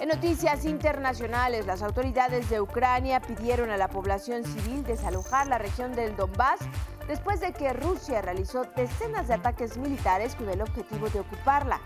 En 0.01 0.09
noticias 0.09 0.64
internacionales, 0.64 1.66
las 1.66 1.83
autoridades 1.83 2.49
de 2.49 2.61
Ucrania 2.61 3.20
pidieron 3.20 3.70
a 3.70 3.76
la 3.76 3.89
población 3.89 4.45
civil 4.45 4.85
desalojar 4.85 5.49
la 5.49 5.59
región 5.59 5.93
del 5.93 6.14
Donbass 6.14 6.61
después 7.09 7.41
de 7.41 7.53
que 7.53 7.72
Rusia 7.72 8.22
realizó 8.22 8.62
decenas 8.76 9.26
de 9.26 9.35
ataques 9.35 9.76
militares 9.76 10.37
con 10.37 10.49
el 10.49 10.62
objetivo 10.62 11.09
de 11.11 11.20
ocuparla. 11.20 11.81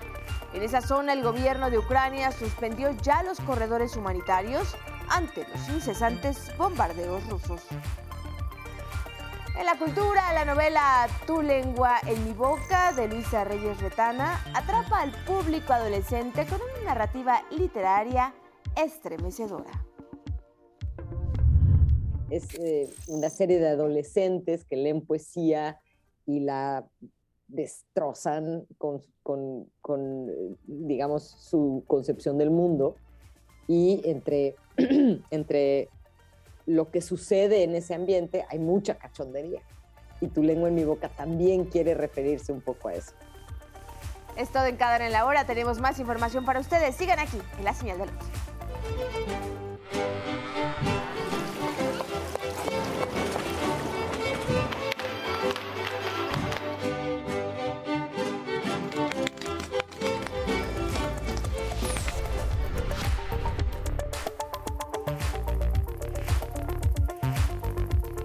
En 0.53 0.63
esa 0.63 0.83
zona, 0.83 1.15
el 1.15 1.23
gobierno 1.23 1.71
de 1.71 1.79
Ucrania 1.79 2.33
suspendió 2.33 2.91
ya 2.91 3.23
los 3.23 3.41
corredores 3.41 3.97
humanitarios 3.97 4.77
ante 5.09 5.47
los 5.49 5.69
incesantes 5.69 6.57
bombardeos 6.57 7.27
rusos. 7.29 7.63
En 9.59 9.67
la 9.67 9.79
cultura, 9.79 10.33
la 10.33 10.47
novela 10.47 11.07
Tu 11.27 11.43
lengua 11.43 11.99
en 12.07 12.25
mi 12.25 12.33
boca 12.33 12.93
de 12.95 13.07
Luisa 13.07 13.45
Reyes 13.45 13.79
Retana 13.81 14.41
atrapa 14.55 15.03
al 15.03 15.13
público 15.27 15.75
adolescente 15.75 16.47
con 16.47 16.59
una 16.63 16.95
narrativa 16.95 17.43
literaria 17.51 18.35
estremecedora. 18.77 19.71
Es 22.31 22.55
eh, 22.55 22.89
una 23.09 23.29
serie 23.29 23.59
de 23.59 23.69
adolescentes 23.69 24.65
que 24.65 24.77
leen 24.77 25.05
poesía 25.05 25.79
y 26.25 26.41
la 26.41 26.87
destrozan 27.47 28.67
con, 28.79 29.03
con, 29.23 29.71
con, 29.83 30.31
digamos, 30.65 31.25
su 31.25 31.85
concepción 31.87 32.39
del 32.39 32.51
mundo. 32.51 32.97
Y 33.73 34.03
entre, 34.05 34.55
entre 35.31 35.89
lo 36.67 36.91
que 36.91 37.01
sucede 37.01 37.63
en 37.63 37.75
ese 37.75 37.95
ambiente, 37.95 38.45
hay 38.51 38.59
mucha 38.59 38.97
cachondería. 38.97 39.63
Y 40.21 40.27
tu 40.27 40.43
lengua 40.43 40.69
en 40.69 40.75
mi 40.75 40.85
boca 40.85 41.09
también 41.09 41.65
quiere 41.65 41.95
referirse 41.95 42.53
un 42.53 42.61
poco 42.61 42.89
a 42.89 42.95
eso. 42.95 43.13
Es 44.37 44.51
todo 44.53 44.67
en 44.67 44.77
Cada 44.77 45.05
en 45.05 45.11
la 45.13 45.25
Hora. 45.25 45.47
Tenemos 45.47 45.81
más 45.81 45.99
información 45.99 46.45
para 46.45 46.61
ustedes. 46.61 46.95
Sigan 46.97 47.19
aquí 47.19 47.39
en 47.57 47.65
la 47.65 47.73
señal 47.73 47.97
de 47.97 48.05
luz. 48.05 49.62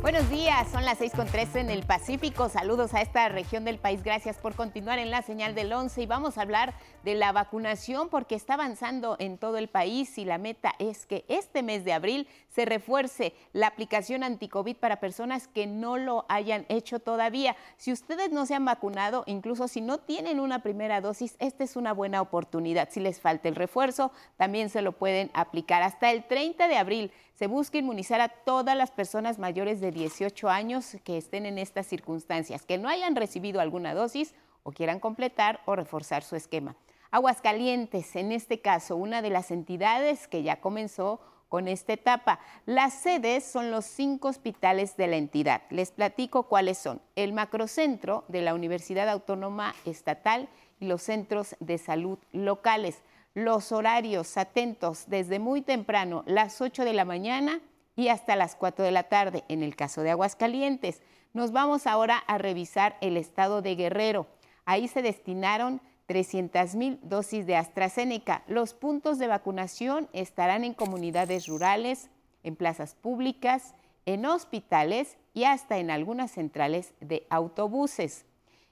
Buenos 0.10 0.30
días, 0.30 0.70
son 0.72 0.86
las 0.86 1.02
6.13 1.02 1.60
en 1.60 1.70
el 1.70 1.84
Pacífico. 1.86 2.48
Saludos 2.48 2.94
a 2.94 3.02
esta 3.02 3.28
región 3.28 3.66
del 3.66 3.78
país. 3.78 4.04
Gracias 4.04 4.38
por 4.38 4.56
continuar 4.56 5.00
en 5.00 5.12
la 5.12 5.22
señal 5.22 5.54
del 5.54 5.74
11 5.74 6.02
y 6.02 6.06
vamos 6.06 6.38
a 6.38 6.44
hablar 6.44 6.76
de 7.04 7.14
la 7.14 7.34
vacunación 7.34 8.08
porque 8.08 8.36
está 8.36 8.54
avanzando 8.54 9.18
en 9.20 9.38
todo 9.38 9.58
el 9.58 9.68
país 9.68 10.18
y 10.18 10.24
la 10.24 10.38
meta 10.38 10.74
es 10.80 11.06
que 11.06 11.26
este 11.28 11.62
mes 11.62 11.84
de 11.84 11.92
abril 11.92 12.30
se 12.48 12.64
refuerce 12.64 13.34
la 13.52 13.68
aplicación 13.68 14.24
anticovid 14.24 14.78
para 14.78 15.02
personas 15.02 15.50
que 15.50 15.68
no 15.68 15.98
lo 15.98 16.26
hayan 16.30 16.66
hecho 16.70 17.00
todavía. 17.00 17.58
Si 17.76 17.92
ustedes 17.92 18.32
no 18.32 18.46
se 18.46 18.56
han 18.56 18.64
vacunado, 18.64 19.26
incluso 19.28 19.68
si 19.68 19.82
no 19.82 19.98
tienen 19.98 20.40
una 20.40 20.64
primera 20.64 21.02
dosis, 21.02 21.36
esta 21.40 21.66
es 21.66 21.76
una 21.76 21.92
buena 21.92 22.22
oportunidad. 22.22 22.88
Si 22.92 23.02
les 23.02 23.20
falta 23.20 23.50
el 23.50 23.56
refuerzo, 23.56 24.14
también 24.38 24.70
se 24.70 24.82
lo 24.82 24.94
pueden 24.94 25.32
aplicar 25.34 25.84
hasta 25.84 26.12
el 26.12 26.24
30 26.24 26.70
de 26.70 26.78
abril 26.78 27.12
se 27.38 27.46
busca 27.46 27.78
inmunizar 27.78 28.20
a 28.20 28.30
todas 28.30 28.76
las 28.76 28.90
personas 28.90 29.38
mayores 29.38 29.80
de 29.80 29.92
18 29.92 30.50
años 30.50 30.98
que 31.04 31.18
estén 31.18 31.46
en 31.46 31.60
estas 31.60 31.86
circunstancias, 31.86 32.66
que 32.66 32.80
no 32.80 32.90
hayan 32.90 33.16
recibido 33.16 33.62
alguna 33.62 33.94
dosis 33.94 34.34
o 34.64 34.72
quieran 34.72 35.00
completar 35.00 35.62
o 35.66 35.76
reforzar 35.76 36.24
su 36.24 36.36
esquema. 36.36 36.76
Aguascalientes, 37.12 38.16
en 38.16 38.32
este 38.32 38.60
caso, 38.60 38.96
una 38.96 39.22
de 39.22 39.30
las 39.30 39.52
entidades 39.52 40.28
que 40.28 40.42
ya 40.42 40.62
comenzó 40.62 41.22
con 41.48 41.68
esta 41.68 41.94
etapa. 41.94 42.40
Las 42.66 42.94
sedes 42.94 43.46
son 43.46 43.70
los 43.70 43.86
cinco 43.86 44.30
hospitales 44.30 44.98
de 44.98 45.06
la 45.06 45.18
entidad. 45.18 45.62
Les 45.70 45.92
platico 45.92 46.44
cuáles 46.48 46.80
son. 46.80 47.02
El 47.16 47.34
macrocentro 47.34 48.26
de 48.30 48.42
la 48.42 48.56
Universidad 48.56 49.08
Autónoma 49.10 49.76
Estatal 49.86 50.50
y 50.80 50.88
los 50.88 51.04
centros 51.04 51.56
de 51.60 51.78
salud 51.78 52.18
locales 52.32 53.04
los 53.38 53.72
horarios 53.72 54.36
atentos 54.36 55.04
desde 55.06 55.38
muy 55.38 55.62
temprano, 55.62 56.24
las 56.26 56.60
8 56.60 56.84
de 56.84 56.94
la 56.94 57.06
mañana 57.06 57.62
y 57.96 58.08
hasta 58.08 58.36
las 58.36 58.56
4 58.56 58.84
de 58.84 58.90
la 58.90 59.04
tarde, 59.04 59.44
en 59.48 59.62
el 59.62 59.76
caso 59.76 60.02
de 60.02 60.10
Aguascalientes. 60.10 61.04
Nos 61.34 61.52
vamos 61.52 61.86
ahora 61.86 62.18
a 62.18 62.40
revisar 62.40 62.98
el 63.00 63.16
estado 63.16 63.62
de 63.62 63.76
Guerrero. 63.76 64.26
Ahí 64.66 64.88
se 64.88 65.04
destinaron 65.04 65.82
300 66.08 66.74
mil 66.74 67.00
dosis 67.04 67.46
de 67.46 67.56
AstraZeneca. 67.56 68.42
Los 68.48 68.74
puntos 68.74 69.20
de 69.20 69.28
vacunación 69.28 70.10
estarán 70.14 70.64
en 70.64 70.74
comunidades 70.74 71.46
rurales, 71.46 72.10
en 72.42 72.56
plazas 72.56 72.96
públicas, 72.96 73.76
en 74.08 74.26
hospitales 74.26 75.16
y 75.36 75.44
hasta 75.44 75.78
en 75.78 75.92
algunas 75.92 76.32
centrales 76.32 76.96
de 77.02 77.28
autobuses. 77.30 78.26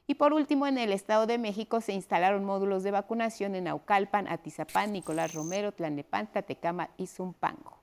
Y 0.08 0.16
por 0.16 0.34
último, 0.34 0.68
en 0.68 0.78
el 0.78 0.92
Estado 0.92 1.26
de 1.26 1.38
México 1.38 1.82
se 1.82 1.94
instalaron 1.94 2.46
módulos 2.46 2.84
de 2.84 2.92
vacunación 2.92 3.56
en 3.56 3.68
Aucalpan, 3.68 4.28
Atizapán, 4.28 4.94
Nicolás 4.94 5.34
Romero, 5.34 5.72
Tlanepantla, 5.72 6.44
Tecama 6.44 6.90
y 6.98 7.08
Zumpango. 7.08 7.75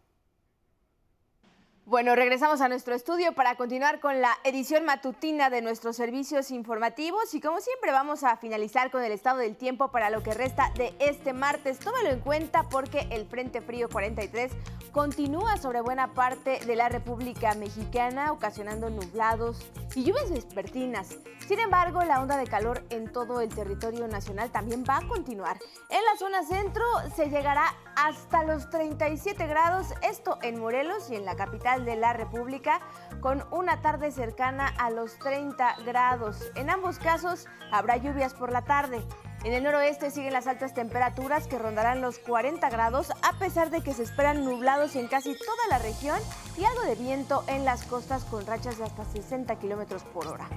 Bueno, 1.85 2.15
regresamos 2.15 2.61
a 2.61 2.69
nuestro 2.69 2.95
estudio 2.95 3.33
para 3.33 3.57
continuar 3.57 3.99
con 3.99 4.21
la 4.21 4.39
edición 4.45 4.85
matutina 4.85 5.51
de 5.51 5.63
nuestros 5.63 5.97
servicios 5.97 6.53
informativos 6.53 7.35
y 7.35 7.41
como 7.41 7.61
siempre 7.61 7.91
vamos 7.91 8.23
a 8.23 8.37
finalizar 8.37 8.93
con 8.93 9.03
el 9.03 9.11
estado 9.11 9.39
del 9.39 9.57
tiempo 9.57 9.91
para 9.91 10.09
lo 10.09 10.23
que 10.23 10.33
resta 10.33 10.71
de 10.77 10.95
este 11.01 11.33
martes. 11.33 11.81
Tómalo 11.81 12.11
en 12.11 12.21
cuenta 12.21 12.69
porque 12.69 13.09
el 13.11 13.27
Frente 13.27 13.61
Frío 13.61 13.89
43 13.89 14.53
continúa 14.93 15.57
sobre 15.57 15.81
buena 15.81 16.15
parte 16.15 16.61
de 16.65 16.77
la 16.77 16.89
República 16.89 17.55
Mexicana, 17.55 18.31
ocasionando 18.31 18.89
nublados 18.89 19.59
y 19.97 20.05
lluvias 20.05 20.31
vespertinas. 20.31 21.17
Sin 21.49 21.59
embargo, 21.59 22.03
la 22.05 22.21
onda 22.21 22.37
de 22.37 22.47
calor 22.47 22.85
en 22.91 23.11
todo 23.11 23.41
el 23.41 23.49
territorio 23.49 24.07
nacional 24.07 24.53
también 24.53 24.85
va 24.89 24.99
a 24.99 25.09
continuar. 25.09 25.59
En 25.91 26.05
la 26.05 26.17
zona 26.17 26.45
centro 26.45 26.85
se 27.17 27.29
llegará 27.29 27.75
hasta 27.97 28.45
los 28.45 28.71
37 28.71 29.47
grados, 29.47 29.89
esto 30.03 30.39
en 30.43 30.61
Morelos 30.61 31.11
y 31.11 31.17
en 31.17 31.25
la 31.25 31.35
capital 31.35 31.72
de 31.81 31.97
la 31.97 32.13
República, 32.13 32.81
con 33.21 33.45
una 33.51 33.81
tarde 33.81 34.11
cercana 34.11 34.69
a 34.79 34.91
los 34.91 35.19
30 35.19 35.77
grados. 35.85 36.51
En 36.55 36.71
ambos 36.71 36.99
casos 36.99 37.47
habrá 37.71 37.97
lluvias 37.97 38.35
por 38.35 38.53
la 38.53 38.63
tarde. 38.63 39.03
En 39.45 39.53
el 39.53 39.65
noroeste 39.65 40.11
siguen 40.11 40.35
las 40.35 40.47
altas 40.47 40.73
temperaturas 40.73 41.49
que 41.49 41.59
rondarán 41.59 42.01
los 42.01 42.19
40 42.21 42.71
grados 42.71 43.11
a 43.23 43.39
pesar 43.39 43.71
de 43.71 43.83
que 43.83 43.93
se 43.93 44.05
esperan 44.05 44.45
nublados 44.45 44.95
en 44.95 45.09
casi 45.09 45.37
toda 45.37 45.67
la 45.69 45.79
región 45.79 46.19
y 46.57 46.65
algo 46.65 46.83
de 46.83 46.95
viento 46.95 47.43
en 47.49 47.65
las 47.65 47.83
costas 47.85 48.25
con 48.25 48.47
rachas 48.47 48.79
de 48.79 48.85
hasta 48.85 49.05
60 49.05 49.57
kilómetros 49.57 50.05
por 50.05 50.29
hora. 50.29 50.49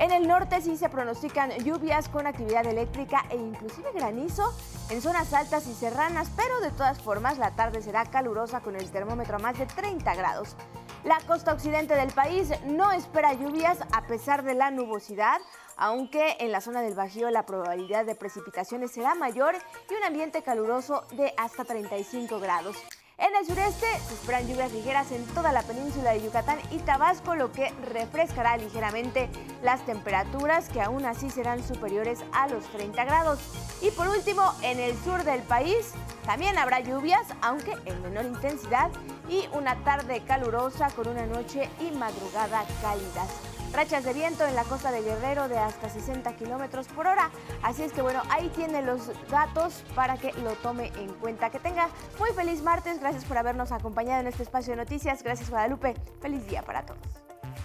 En 0.00 0.12
el 0.12 0.26
norte 0.26 0.62
sí 0.62 0.78
se 0.78 0.88
pronostican 0.88 1.50
lluvias 1.58 2.08
con 2.08 2.26
actividad 2.26 2.64
eléctrica 2.66 3.26
e 3.28 3.36
inclusive 3.36 3.92
granizo 3.92 4.50
en 4.88 5.02
zonas 5.02 5.34
altas 5.34 5.66
y 5.66 5.74
serranas, 5.74 6.30
pero 6.34 6.58
de 6.60 6.70
todas 6.70 7.02
formas 7.02 7.36
la 7.36 7.50
tarde 7.50 7.82
será 7.82 8.06
calurosa 8.06 8.60
con 8.60 8.76
el 8.76 8.90
termómetro 8.90 9.36
a 9.36 9.40
más 9.40 9.58
de 9.58 9.66
30 9.66 10.14
grados. 10.14 10.56
La 11.04 11.18
costa 11.26 11.52
occidente 11.52 11.96
del 11.96 12.14
país 12.14 12.48
no 12.64 12.90
espera 12.92 13.34
lluvias 13.34 13.80
a 13.92 14.06
pesar 14.06 14.42
de 14.42 14.54
la 14.54 14.70
nubosidad, 14.70 15.38
aunque 15.76 16.34
en 16.40 16.50
la 16.50 16.62
zona 16.62 16.80
del 16.80 16.94
Bajío 16.94 17.28
la 17.28 17.44
probabilidad 17.44 18.06
de 18.06 18.14
precipitaciones 18.14 18.92
será 18.92 19.14
mayor 19.14 19.54
y 19.90 19.94
un 19.94 20.04
ambiente 20.04 20.42
caluroso 20.42 21.04
de 21.12 21.34
hasta 21.36 21.66
35 21.66 22.40
grados. 22.40 22.78
En 23.20 23.36
el 23.36 23.46
sureste 23.46 23.86
se 24.08 24.14
esperan 24.14 24.48
lluvias 24.48 24.72
ligeras 24.72 25.12
en 25.12 25.22
toda 25.26 25.52
la 25.52 25.62
península 25.62 26.12
de 26.12 26.22
Yucatán 26.22 26.58
y 26.70 26.78
Tabasco, 26.78 27.34
lo 27.34 27.52
que 27.52 27.70
refrescará 27.92 28.56
ligeramente 28.56 29.28
las 29.62 29.84
temperaturas 29.84 30.70
que 30.70 30.80
aún 30.80 31.04
así 31.04 31.28
serán 31.28 31.62
superiores 31.62 32.20
a 32.32 32.48
los 32.48 32.64
30 32.68 33.04
grados. 33.04 33.38
Y 33.82 33.90
por 33.90 34.08
último, 34.08 34.54
en 34.62 34.80
el 34.80 34.96
sur 35.04 35.22
del 35.24 35.42
país 35.42 35.92
también 36.24 36.56
habrá 36.56 36.80
lluvias, 36.80 37.26
aunque 37.42 37.76
en 37.84 38.00
menor 38.00 38.24
intensidad, 38.24 38.90
y 39.28 39.46
una 39.52 39.76
tarde 39.84 40.22
calurosa 40.26 40.88
con 40.90 41.08
una 41.08 41.26
noche 41.26 41.68
y 41.78 41.90
madrugada 41.90 42.64
cálidas. 42.80 43.49
Rachas 43.72 44.04
de 44.04 44.12
viento 44.12 44.44
en 44.44 44.56
la 44.56 44.64
costa 44.64 44.90
de 44.90 45.02
Guerrero 45.02 45.48
de 45.48 45.56
hasta 45.56 45.88
60 45.88 46.34
kilómetros 46.36 46.88
por 46.88 47.06
hora. 47.06 47.30
Así 47.62 47.82
es 47.82 47.92
que 47.92 48.02
bueno, 48.02 48.20
ahí 48.28 48.48
tiene 48.54 48.82
los 48.82 49.10
datos 49.30 49.84
para 49.94 50.16
que 50.16 50.32
lo 50.42 50.52
tome 50.54 50.90
en 50.98 51.12
cuenta. 51.14 51.50
Que 51.50 51.60
tenga 51.60 51.88
muy 52.18 52.30
feliz 52.30 52.62
martes. 52.62 53.00
Gracias 53.00 53.24
por 53.24 53.38
habernos 53.38 53.70
acompañado 53.70 54.20
en 54.20 54.26
este 54.26 54.42
espacio 54.42 54.72
de 54.72 54.78
noticias. 54.78 55.22
Gracias, 55.22 55.50
Guadalupe. 55.50 55.94
Feliz 56.20 56.46
día 56.46 56.62
para 56.62 56.84
todos. 56.84 57.00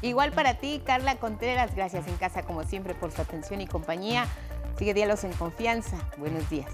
Igual 0.01 0.31
para 0.31 0.59
ti, 0.59 0.81
Carla 0.85 1.15
Contreras. 1.17 1.75
Gracias 1.75 2.07
en 2.07 2.17
casa, 2.17 2.43
como 2.43 2.63
siempre, 2.63 2.93
por 2.93 3.11
su 3.11 3.21
atención 3.21 3.61
y 3.61 3.67
compañía. 3.67 4.27
Sigue 4.77 4.93
Diálogos 4.93 5.23
en 5.23 5.33
Confianza. 5.33 5.97
Buenos 6.17 6.47
días. 6.49 6.71